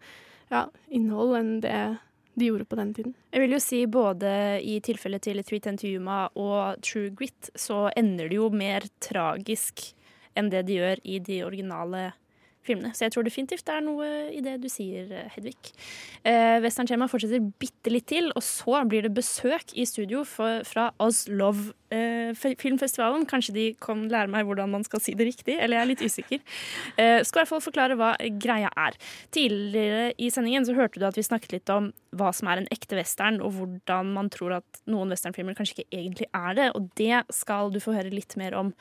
[0.53, 1.78] ja, innhold enn det
[2.37, 3.14] de gjorde på den tiden.
[3.32, 4.30] Jeg vil jo si både
[4.61, 9.89] i tilfellet til 310 to Yuma og True Grit, så ender det jo mer tragisk
[10.37, 12.11] enn det de gjør i de originale
[12.67, 12.93] filmene.
[12.97, 15.57] Så jeg tror definitivt det er noe i det du sier, Hedvig.
[16.27, 20.62] Eh, Western Chema fortsetter bitte litt til, og så blir det besøk i studio for,
[20.69, 23.27] fra Oz Love eh, filmfestivalen.
[23.31, 26.05] Kanskje de kan lære meg hvordan man skal si det riktig, eller jeg er litt
[26.07, 26.43] usikker.
[26.97, 28.97] Eh, skal i hvert fall forklare hva greia er.
[29.35, 32.71] Tidligere i sendingen så hørte du at vi snakket litt om hva som er en
[32.75, 36.71] ekte western, og hvordan man tror at noen westernfilmer kanskje ikke egentlig er det.
[36.79, 38.75] Og det skal du få høre litt mer om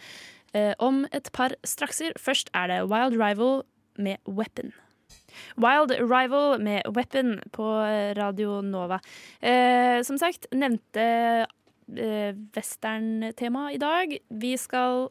[0.56, 2.16] eh, om et par strakser.
[2.20, 3.64] Først er det Wild Rival
[3.98, 4.74] med Weapon.
[5.56, 7.68] Wild Rival med Weapon på
[8.18, 9.00] Radio Nova.
[9.42, 11.08] Eh, som sagt, nevnte
[11.46, 14.18] eh, western-tema i dag.
[14.30, 15.10] Vi skal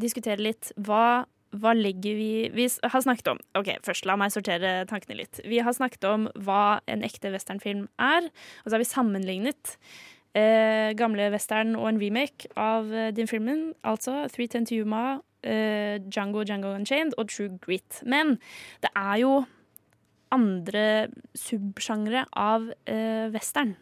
[0.00, 1.26] diskutere litt hva
[1.56, 5.40] hva legger vi Vi har snakket om OK, først la meg sortere tankene litt.
[5.46, 9.76] Vi har snakket om hva en ekte westernfilm er, og så har vi sammenlignet
[10.36, 13.70] eh, gamle western og en remake av eh, den filmen.
[13.86, 15.04] Altså 310 to Yuma,
[15.42, 18.02] eh, Django Django Unchained og True Grit.
[18.04, 18.36] Men
[18.82, 19.44] det er jo
[20.34, 21.08] andre
[21.38, 23.76] subsjangre av uh, western.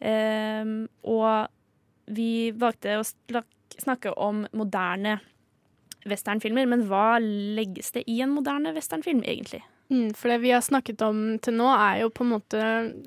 [0.00, 1.50] Um, og
[2.10, 5.18] vi valgte å snakke om moderne
[6.08, 9.60] westernfilmer, men hva legges det i en moderne westernfilm, egentlig?
[9.90, 12.66] Mm, for det vi har snakket om til nå, er jo på en måte,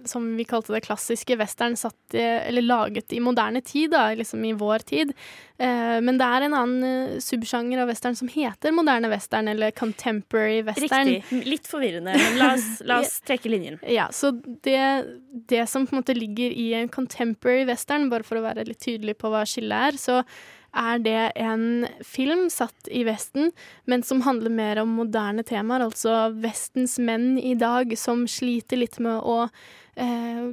[0.10, 4.51] som vi kalte det, klassiske western satt eller laget i moderne tid, da, liksom i
[4.60, 5.14] vår tid.
[5.64, 9.72] Eh, men det er en annen eh, subsjanger av western som heter moderne western, eller
[9.72, 11.14] contemporary western.
[11.14, 11.43] Riktig.
[11.47, 13.80] Litt forvirrende, men la oss, la oss trekke linjen.
[13.88, 14.34] Ja, så
[14.65, 14.81] det,
[15.51, 18.84] det som på en måte ligger i en contemporary western, bare for å være litt
[18.84, 20.19] tydelig på hva skillet er, så
[20.73, 23.51] er det en film satt i Vesten,
[23.85, 28.99] men som handler mer om moderne temaer, altså Vestens menn i dag som sliter litt
[29.03, 29.37] med å
[29.95, 30.49] eh,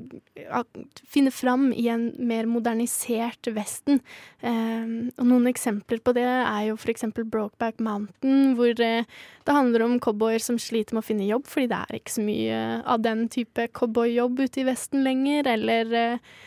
[1.09, 4.03] finne fram i en mer modernisert Vesten.
[4.45, 7.09] Eh, og noen eksempler på det er jo f.eks.
[7.21, 9.09] Brokeback Mountain, hvor eh,
[9.47, 12.27] det handler om cowboyer som sliter med å finne jobb, fordi det er ikke så
[12.29, 16.39] mye av den type cowboyjobb ute i Vesten lenger, eller eh,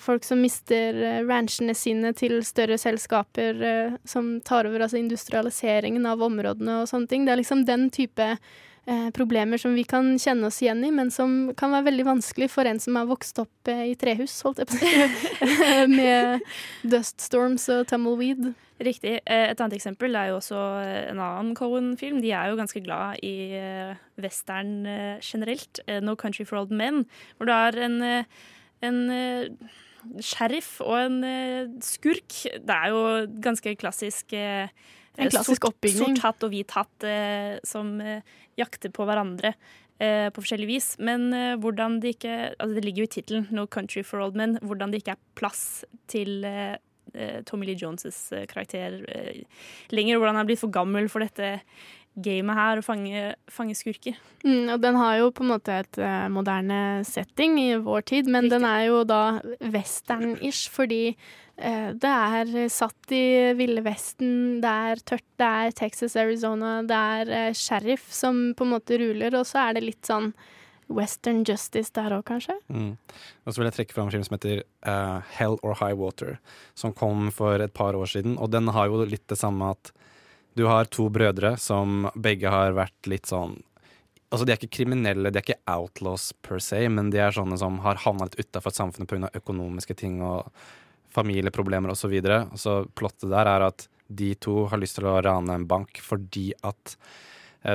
[0.00, 6.06] folk som mister eh, ranchene sine til større selskaper eh, som tar over altså industrialiseringen
[6.08, 7.26] av områdene og sånne ting.
[7.26, 8.30] Det er liksom den type
[8.88, 12.48] eh, problemer som vi kan kjenne oss igjen i, men som kan være veldig vanskelig
[12.50, 15.52] for en som har vokst opp eh, i trehus, holdt jeg på å si,
[15.98, 16.48] med
[16.88, 18.50] dust storms og tumbleweed.
[18.78, 19.16] Riktig.
[19.26, 22.20] Eh, Et annet eksempel er jo også eh, en annen Cohen-film.
[22.22, 25.80] De er jo ganske glad i eh, western eh, generelt.
[25.88, 27.02] Eh, No Country for Old Men,
[27.36, 28.46] hvor du har en, eh,
[28.86, 29.48] en eh,
[30.22, 32.36] sheriff og en eh, skurk.
[32.62, 33.02] Det er jo
[33.44, 34.68] ganske klassisk eh,
[35.18, 36.14] En klassisk sort, oppbygging.
[36.14, 38.22] Sort hatt og hvit hatt eh, som eh,
[38.60, 39.54] jakter på hverandre.
[39.98, 40.92] eh, På forskjellig vis.
[41.02, 44.58] Men hvordan det ikke altså Det ligger jo i tittelen, No Country for Old Men.
[44.62, 46.46] Hvordan det ikke er plass til
[47.48, 49.00] Tommy Lee Jones' eh, karakter
[49.90, 50.18] lenger.
[50.20, 51.58] Hvordan han er blitt for gammel for dette
[52.24, 54.16] gamet her, å fange, fange skurker.
[54.44, 58.30] Mm, og den har jo på en måte et uh, moderne setting i vår tid,
[58.30, 59.22] men den er jo da
[59.60, 63.24] western-ish, fordi uh, det er satt i
[63.58, 68.66] Ville Vesten, det er tørt, det er Texas, Arizona, det er uh, sheriff som på
[68.66, 70.32] en måte ruler, og så er det litt sånn
[70.88, 72.56] western justice der òg, kanskje?
[72.72, 72.94] Mm.
[73.44, 76.38] Og så vil jeg trekke fram en film som heter uh, Hell or High Water,
[76.78, 78.38] som kom for et par år siden.
[78.40, 79.92] Og den har jo litt det samme at
[80.56, 83.58] du har to brødre som begge har vært litt sånn
[84.28, 87.56] Altså, de er ikke kriminelle, de er ikke outlaws per se, men de er sånne
[87.56, 89.30] som har havna litt utafor samfunnet pga.
[89.40, 90.50] økonomiske ting og
[91.16, 92.02] familieproblemer osv.
[92.02, 92.42] Så, videre.
[92.52, 96.50] så plottet der er at de to har lyst til å rane en bank fordi
[96.60, 96.98] at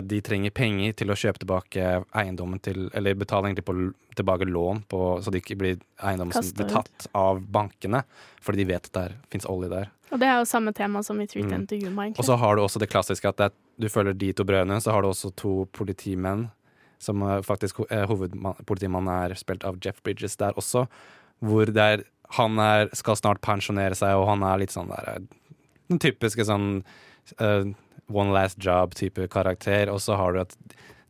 [0.03, 3.75] de trenger penger til å kjøpe tilbake eiendommen til Eller betale egentlig på,
[4.15, 8.03] tilbake lån, på, så det ikke blir eiendommen som blir tatt av bankene.
[8.41, 9.91] Fordi de vet at det fins olje der.
[10.13, 11.65] Og det er jo samme tema som i Three Mm.
[11.81, 12.05] Yuma.
[12.17, 14.79] Og så har du også det klassiske at det er, du følger de to brødrene.
[14.81, 16.51] Så har du også to politimenn,
[16.99, 20.85] som eh, faktisk eh, hovedpolitimannen er spilt av Jeff Bridges der også.
[21.41, 22.03] Hvor det er,
[22.37, 25.25] han er, skal snart pensjonere seg, og han er litt sånn der eh,
[25.89, 26.83] Den typiske sånn
[27.39, 27.73] eh,
[28.09, 29.89] one last job-type karakter.
[29.89, 30.57] Og så har du at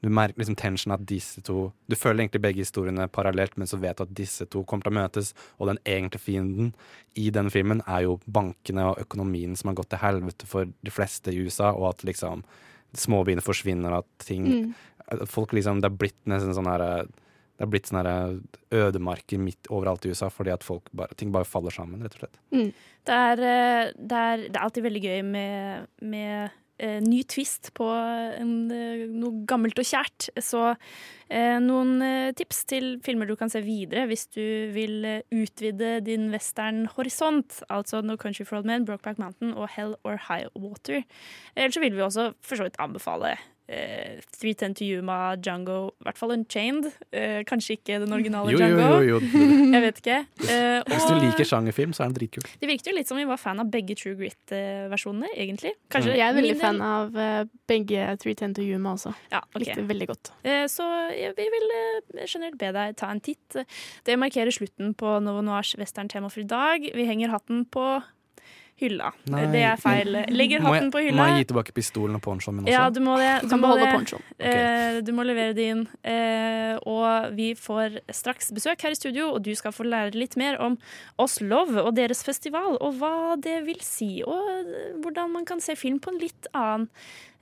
[0.03, 3.77] du merker liksom tensionen at disse to Du føler egentlig begge historiene parallelt, men så
[3.79, 6.73] vet du at disse to kommer til å møtes, og den egentlige fienden
[7.15, 10.91] i den filmen er jo bankene og økonomien som har gått til helvete for de
[10.91, 12.43] fleste i USA, og at liksom
[12.99, 14.73] småbyene forsvinner, og at ting Mm.
[15.07, 18.41] at Folk liksom Det er blitt nesten sånn her Det er blitt sånne
[18.71, 22.19] ødemarker midt overalt i USA fordi at folk bare, ting bare faller sammen, rett og
[22.19, 22.39] slett.
[23.05, 26.51] Det er, eh, det er, det er alltid veldig gøy med, med
[27.03, 30.29] ny twist på en, eh, noe gammelt og kjært.
[30.41, 30.63] Så
[31.29, 34.43] eh, noen eh, tips til filmer du kan se videre hvis du
[34.75, 37.63] vil eh, utvide din western-horisont.
[37.73, 41.03] Altså No Country for Old Men, Brokeback Mountain og Hell or High Water.
[41.55, 46.03] Ellers så vil vi også for så vidt anbefale eh, 310 to Yuma, Django, i
[46.07, 46.85] hvert fall Unchained.
[47.11, 49.01] Eh, kanskje ikke den originale Jo, jo, Django.
[49.01, 49.19] jo, jo.
[49.73, 50.17] Jeg vet ikke.
[50.49, 52.43] Eh, Hvis du liker sjangerfilm, så er den dritkul.
[52.59, 55.73] det virket jo litt som vi var fan av begge True Grit-versjonene, egentlig.
[55.93, 59.13] Kanskje Jeg er veldig fan av eh, begge Three Ten to Yuma også.
[59.31, 59.65] Ja, okay.
[59.65, 60.31] Likte veldig godt.
[60.43, 60.83] Eh, Så
[61.13, 63.55] jeg- vi vil eh, generelt be deg ta en titt.
[64.05, 66.81] Det markerer slutten på Novo Noirs western-tema for i dag.
[66.93, 68.01] Vi henger hatten på
[68.81, 69.11] hylla.
[69.31, 69.45] Nei.
[69.53, 70.17] Det er feil.
[70.33, 71.19] Legger hatten på hylla.
[71.19, 72.73] Må jeg gi tilbake pistolen og ponchoen min også?
[72.73, 73.31] Ja, du må det.
[73.43, 73.89] Du du, må det.
[73.93, 74.25] ponchoen.
[74.39, 75.85] Eh, du må levere din.
[76.01, 80.37] Eh, og vi får straks besøk her i studio, og du skal få lære litt
[80.39, 80.77] mer om
[81.21, 85.77] Oslov og deres festival, og hva det vil si, og eh, hvordan man kan se
[85.79, 86.89] film på en litt annen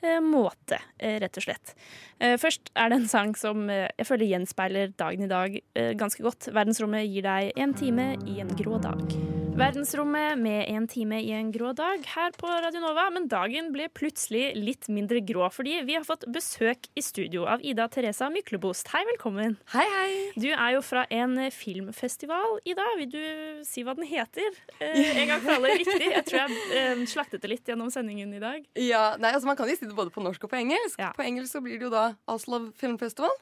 [0.03, 1.75] eh, måte, rett og slett.
[2.19, 5.61] Eh, først er det en sang som jeg føler gjenspeiler dagen i dag
[5.97, 6.51] ganske godt.
[6.53, 9.40] Verdensrommet gir deg en time i en grå dag.
[9.51, 13.09] Verdensrommet med en time i en grå dag her på Radio Nova.
[13.11, 17.63] Men dagen ble plutselig litt mindre grå, fordi vi har fått besøk i studio av
[17.65, 18.87] Ida Teresa Myklebost.
[18.93, 19.57] Hei, velkommen.
[19.73, 20.13] Hei, hei.
[20.39, 22.87] Du er jo fra en filmfestival, Ida.
[23.01, 23.21] Vil du
[23.67, 24.55] si hva den heter?
[24.79, 26.07] Eh, en gang for alle riktig.
[26.07, 28.63] Jeg tror jeg eh, slaktet det litt gjennom sendingen i dag.
[28.79, 31.01] Ja, nei, altså Man kan jo si det både på norsk og på engelsk.
[31.17, 33.35] På engelsk så blir det jo da Oslo Filmfestival.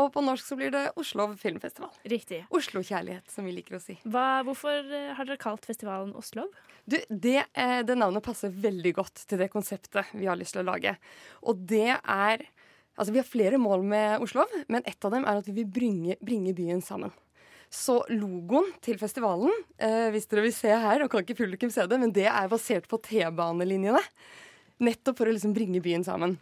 [0.00, 1.92] Og på norsk så blir det Oslo Filmfestival.
[2.10, 2.40] Riktig.
[2.54, 3.94] Oslo-kjærlighet, som vi liker å si.
[4.02, 6.50] Hva, hvorfor eh, har dere kalt festivalen Oslov?
[6.84, 10.64] Du, det, eh, det navnet passer veldig godt til det konseptet vi har lyst til
[10.64, 10.96] å lage.
[11.46, 12.48] Og det er
[12.94, 15.66] Altså, vi har flere mål med Oslov, men ett av dem er at vi vil
[15.66, 17.10] bringe, bringe byen sammen.
[17.66, 19.50] Så logoen til festivalen,
[19.82, 22.52] eh, hvis dere vil se her, og kan ikke publikum se det, men det er
[22.52, 23.98] basert på T-banelinjene.
[24.86, 26.38] Nettopp for å liksom bringe byen sammen.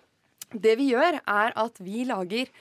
[0.53, 2.53] Det vi gjør, er at vi lager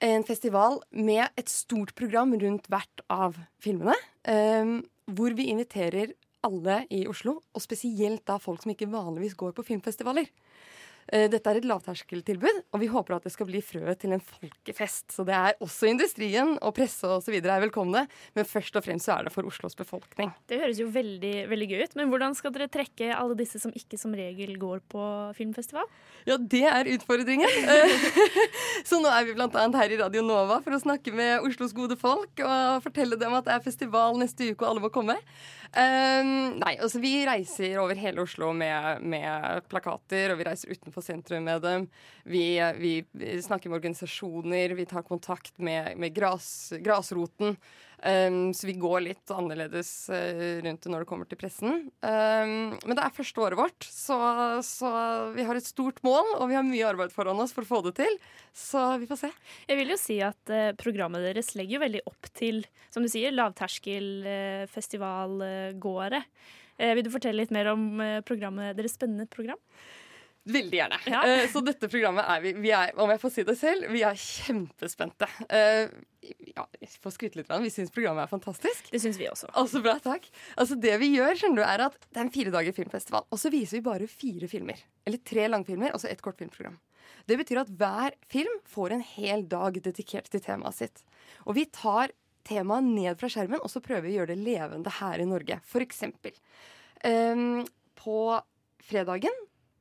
[0.00, 3.96] en festival med et stort program rundt hvert av filmene.
[4.24, 6.14] Um, hvor vi inviterer
[6.46, 10.30] alle i Oslo, og spesielt da folk som ikke vanligvis går på filmfestivaler.
[11.10, 14.22] Eh, Dette er et lavterskeltilbud, og vi håper at det skal bli frøet til en
[14.22, 15.08] folkefest.
[15.14, 18.04] Så det er også industrien og presse og så videre er velkomne,
[18.36, 20.30] men først og fremst så er det for Oslos befolkning.
[20.50, 21.96] Det høres jo veldig, veldig gøy ut.
[21.98, 25.04] Men hvordan skal dere trekke alle disse som ikke som regel går på
[25.38, 25.88] filmfestival?
[26.28, 27.48] Ja, det er utfordringen.
[27.70, 27.92] Eh,
[28.88, 31.94] så nå er vi annet her i Radio Nova for å snakke med Oslos gode
[32.00, 35.14] folk og fortelle dem at det er festival neste uke og alle må komme.
[35.70, 41.04] Um, nei, altså vi reiser over hele Oslo med, med plakater, og vi reiser utenfor
[41.06, 41.84] sentrum med dem.
[42.26, 42.44] Vi,
[42.80, 42.94] vi,
[43.44, 47.54] snakker med organisasjoner, vi tar kontakt med, med gras, grasroten.
[48.00, 51.72] Um, så vi går litt annerledes uh, rundt det når det kommer til pressen.
[52.00, 54.16] Um, men det er første året vårt, så,
[54.64, 54.88] så
[55.34, 57.78] vi har et stort mål, og vi har mye arbeid foran oss for å få
[57.88, 58.14] det til.
[58.56, 59.30] Så vi får se.
[59.68, 62.56] Jeg vil jo si at uh, programmet deres legger jo veldig opp til,
[62.94, 66.20] som du sier, lavterskelfestivalgåere.
[66.80, 69.60] Eh, vil du fortelle litt mer om eh, programmet deres spennende program?
[70.48, 70.98] Veldig gjerne.
[71.20, 74.00] Eh, så dette programmet er vi, vi er, om jeg får si det selv, vi
[74.06, 75.28] er kjempespente.
[75.52, 75.90] Uh,
[76.54, 78.88] ja, for får skryte litt, vi syns programmet er fantastisk.
[78.92, 79.50] Det syns vi også.
[79.60, 80.30] Altså, bra, takk.
[80.56, 83.42] Altså, det vi gjør, skjønner du, er at det er en fire dager filmfestival, og
[83.42, 84.80] så viser vi bare fire filmer.
[85.08, 86.80] Eller tre langfilmer, og så ett kortfilmprogram.
[87.28, 91.04] Det betyr at hver film får en hel dag dedikert til temaet sitt.
[91.44, 92.16] Og vi tar
[92.48, 95.60] temaet ned fra skjermen, og så prøver vi å gjøre det levende her i Norge.
[95.68, 96.36] For eksempel
[97.00, 97.64] Um,
[97.96, 98.40] på
[98.84, 99.36] fredagen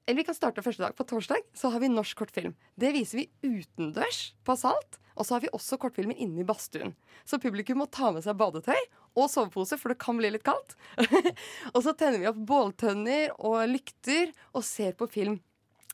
[0.09, 0.95] eller vi kan starte første dag.
[0.97, 2.55] På torsdag så har vi norsk kortfilm.
[2.73, 4.97] Det viser vi utendørs på Salt.
[5.13, 6.95] Og så har vi også kortfilmer inne i badstuen.
[7.29, 8.79] Så publikum må ta med seg badetøy
[9.19, 10.73] og sovepose, for det kan bli litt kaldt.
[11.75, 15.37] og så tenner vi opp båltønner og lykter og ser på film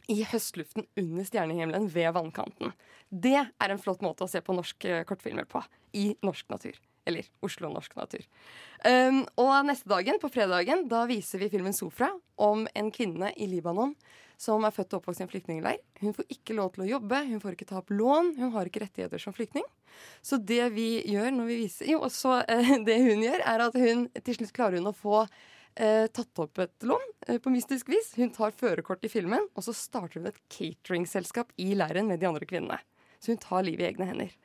[0.07, 2.71] i høstluften under stjernehimmelen ved vannkanten.
[3.11, 5.59] Det er en flott måte å se på norske kortfilmer på.
[5.91, 6.79] I norsk natur.
[7.05, 8.25] Eller Oslo norsk natur.
[8.85, 12.11] Um, og neste dagen, på fredagen, da viser vi filmen 'Sofra'
[12.41, 13.95] om en kvinne i Libanon
[14.37, 15.79] som er født og oppvokst i en flyktningleir.
[16.01, 18.67] Hun får ikke lov til å jobbe, hun får ikke ta opp lån, hun har
[18.67, 19.63] ikke rettigheter som flyktning.
[20.25, 23.77] Så det vi gjør når vi viser Jo, også uh, det hun gjør, er at
[23.79, 25.21] hun til slutt klarer hun å få
[25.75, 28.13] eh, tatt opp et lån eh, på mystisk vis.
[28.19, 32.29] Hun tar førerkort i filmen, og så starter hun et cateringselskap i leiren med de
[32.29, 32.79] andre kvinnene.
[33.19, 34.35] Så hun tar livet i egne hender.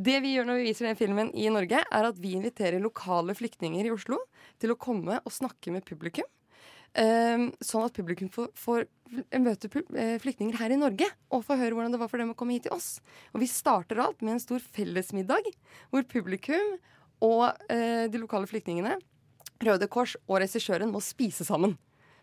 [0.00, 3.34] Det vi gjør når vi viser den filmen i Norge, er at vi inviterer lokale
[3.36, 4.22] flyktninger i Oslo
[4.62, 6.28] til å komme og snakke med publikum.
[6.90, 8.86] Um, sånn at publikum får, får
[9.38, 12.38] møte eh, flyktninger her i Norge og får høre hvordan det var for dem å
[12.38, 12.96] komme hit til oss.
[13.30, 15.52] Og vi starter alt med en stor fellesmiddag
[15.92, 16.74] hvor publikum
[17.22, 18.96] og uh, de lokale flyktningene,
[19.60, 21.76] Røde Kors og regissøren må spise sammen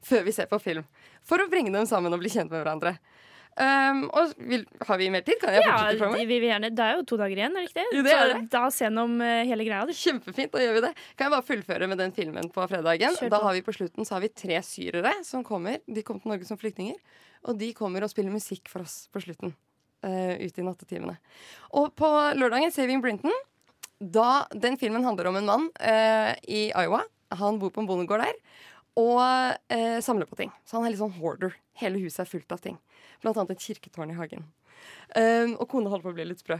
[0.03, 0.85] før vi ser på film.
[1.27, 2.97] For å bringe dem sammen og bli kjent med hverandre.
[3.57, 5.39] Um, og vil, Har vi mer tid?
[5.41, 7.63] Kan jeg Ja, fortsette fra vi vil gjerne, det er jo to dager igjen, er
[7.63, 7.85] det ikke det?
[7.95, 8.41] Jo, det er Så.
[8.53, 9.87] Da oss gjennom eh, hele greia.
[9.89, 9.93] du.
[9.97, 10.91] Kjempefint, da gjør vi det.
[11.17, 13.17] Kan jeg bare fullføre med den filmen på fredagen?
[13.17, 13.31] Kjør.
[13.33, 15.81] Da har vi på slutten så har vi tre syrere som kommer.
[15.89, 16.99] De kom til Norge som flyktninger.
[17.49, 19.55] Og de kommer og spiller musikk for oss på slutten.
[20.05, 21.17] Uh, ute i nattetimene.
[21.81, 22.07] Og på
[22.37, 23.33] lørdagen, 'Saving Brinton',
[23.97, 27.01] da, den filmen handler om en mann uh, i Iowa.
[27.33, 28.37] Han bor på en bondegård der.
[28.97, 29.21] Og
[29.73, 30.53] eh, samler på ting.
[30.65, 31.53] Så han er litt sånn hoarder.
[31.77, 32.79] Hele huset er fullt av ting.
[33.21, 34.47] Blant annet et kirketårn i hagen.
[35.13, 36.57] Um, og kona holder på å bli litt sprø.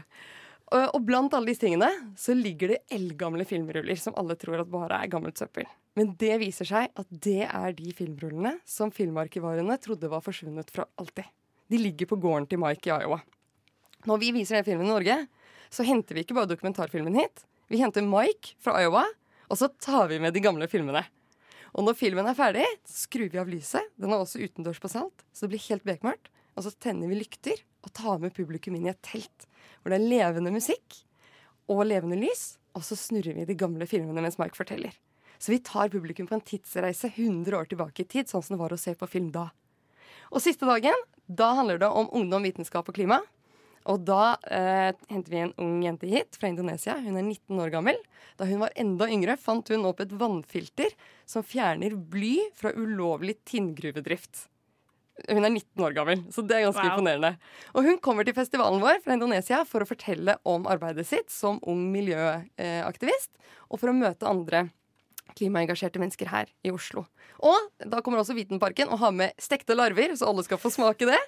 [0.68, 1.88] Og, og blant alle disse tingene
[2.18, 5.66] så ligger det eldgamle filmruller som alle tror at bare er gammelt søppel.
[5.98, 10.86] Men det viser seg at det er de filmrullene som filmarkivarene trodde var forsvunnet fra
[11.00, 11.26] alltid.
[11.68, 13.18] De ligger på gården til Mike i Iowa.
[14.06, 15.16] Når vi viser den filmen i Norge,
[15.74, 17.42] så henter vi ikke bare dokumentarfilmen hit.
[17.68, 19.02] Vi henter Mike fra Iowa,
[19.48, 21.02] og så tar vi med de gamle filmene.
[21.76, 23.92] Og når filmen er ferdig, skrur vi av lyset.
[24.00, 26.30] Den er også utendørs på Salt, så det blir helt bekmørkt.
[26.58, 29.46] Og så tenner vi lykter og tar med publikum inn i et telt
[29.78, 30.96] hvor det er levende musikk
[31.70, 32.56] og levende lys.
[32.74, 34.94] Og så snurrer vi de gamle filmene mens Mark forteller.
[35.38, 38.62] Så vi tar publikum på en tidsreise 100 år tilbake i tid, sånn som det
[38.62, 39.48] var å se på film da.
[40.34, 43.20] Og siste dagen, da handler det om ungdom, vitenskap og klima.
[43.88, 46.98] Og da eh, henter vi en ung jente hit fra Indonesia.
[47.00, 47.96] Hun er 19 år gammel.
[48.36, 50.92] Da hun var enda yngre, fant hun opp et vannfilter
[51.28, 54.44] som fjerner bly fra ulovlig tinngruvedrift.
[55.26, 56.92] Hun er 19 år gammel, så det er ganske Wow.
[56.92, 57.32] imponerende.
[57.74, 61.58] Og hun kommer til festivalen vår fra Indonesia for å fortelle om arbeidet sitt som
[61.66, 63.32] ung miljøaktivist,
[63.72, 64.68] og for å møte andre
[65.36, 67.04] klimaengasjerte mennesker her i Oslo.
[67.44, 71.06] Og da kommer også Vitenparken og har med stekte larver, så alle skal få smake
[71.06, 71.18] det.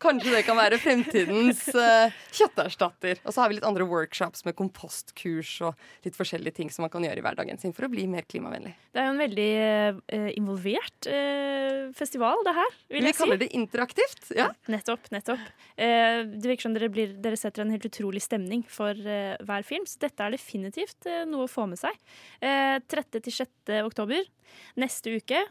[0.00, 3.20] Kanskje det kan være fremtidens uh, kjøtterstatter.
[3.24, 5.76] Og så har vi litt andre workshops med kompostkurs og
[6.06, 8.72] litt forskjellige ting som man kan gjøre i hverdagen sin for å bli mer klimavennlig.
[8.94, 12.78] Det er jo en veldig uh, involvert uh, festival, det her.
[12.88, 13.22] vil Vi jeg si.
[13.24, 14.32] kaller det interaktivt.
[14.38, 14.48] Ja.
[14.72, 15.10] Nettopp.
[15.12, 15.44] nettopp.
[15.78, 20.00] Det virker som dere, blir, dere setter en helt utrolig stemning for hver film, så
[20.06, 21.94] dette er definitivt noe å få med seg.
[22.42, 23.47] Uh, 30 til 6.
[23.84, 24.24] oktober
[24.80, 25.44] neste uke.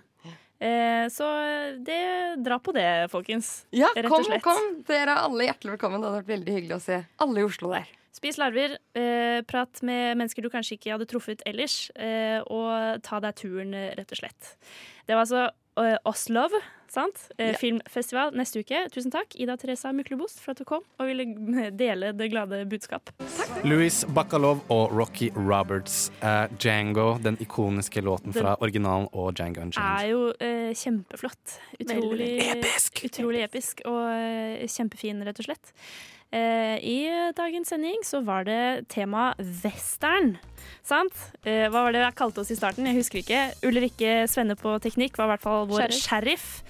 [0.60, 1.28] Eh, så
[1.86, 2.00] det,
[2.42, 3.68] dra på det, folkens.
[3.76, 4.44] Ja, Rett kom, og slett.
[4.46, 4.72] kom.
[4.88, 6.02] Dere er alle hjertelig velkommen.
[6.02, 7.92] Det hadde vært veldig hyggelig å se alle i Oslo der.
[8.18, 13.20] Spis larver, eh, prat med mennesker du kanskje ikke hadde truffet ellers, eh, og ta
[13.22, 14.56] deg turen, rett og slett.
[15.06, 15.50] Det var altså
[16.10, 16.56] Oslov,
[16.94, 17.30] sant?
[17.38, 17.58] Eh, Ja.
[17.62, 18.84] Filmfestival neste uke.
[18.94, 21.26] Tusen takk, Ida Teresa Myklebost, for at du kom og ville
[21.84, 23.10] dele det glade budskap.
[23.66, 26.10] Louis Bacalov og Rocky Roberts.
[26.22, 30.02] Uh, Django, den ikoniske låten fra originalen og Django Unchained.
[30.02, 31.58] er jo uh, kjempeflott.
[31.80, 33.04] Utrolig episk.
[33.10, 35.74] Utrolig episk og uh, kjempefin, rett og slett.
[36.32, 39.30] Eh, I dagens sending så var det tema
[39.64, 40.36] western.
[40.84, 41.16] Sant?
[41.48, 42.88] Eh, hva var det jeg kalte oss i starten?
[42.90, 43.42] Jeg husker ikke.
[43.68, 46.64] Ulrikke Svenne på teknikk var i hvert fall vår sheriff.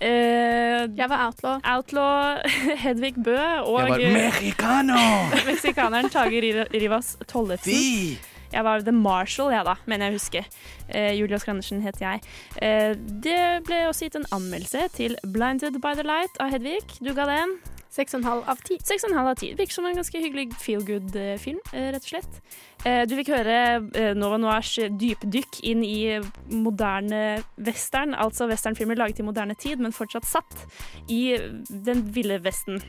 [0.00, 1.60] jeg var outlaw.
[1.64, 2.42] Outlaw
[2.84, 5.02] Hedvig Bø og Jeg var mexicano!
[5.50, 7.72] meksikaneren Tage Rivas Tollefsen.
[7.72, 8.18] Si!
[8.52, 10.42] Jeg var The Marshal, jeg da, mener jeg å huske.
[10.88, 12.22] Eh, Julius Grandersen het jeg.
[12.62, 16.84] Eh, det ble også gitt en anmeldelse til Blinded by the Light av Hedvig.
[17.02, 17.56] Du ga den?
[17.94, 18.78] 6,5 av 10.
[18.84, 19.54] 6,5 av 10.
[19.56, 22.40] Virker som en ganske hyggelig feel good-film, rett og slett.
[22.84, 23.56] Eh, Du fikk høre
[23.94, 26.18] eh, Nova Noirs dypdykk inn i
[26.52, 30.66] moderne western, altså westernfilmer laget i moderne tid, men fortsatt satt
[31.08, 31.36] i
[31.68, 32.82] den ville vesten.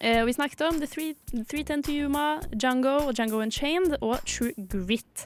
[0.00, 1.14] Eh, og Vi snakket om The 3,
[1.48, 5.24] 310 to Yuma, Django og Django Unchained og True Grit.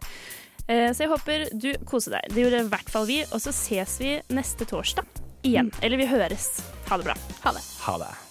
[0.68, 2.28] Eh, Så jeg håper du koser deg.
[2.34, 3.22] Det gjorde i hvert fall vi.
[3.32, 5.06] Og så ses vi neste torsdag
[5.42, 5.72] igjen.
[5.82, 6.60] Eller vi høres.
[6.90, 7.14] Ha det bra.
[7.44, 7.64] Ha det.
[7.88, 8.27] Ha det.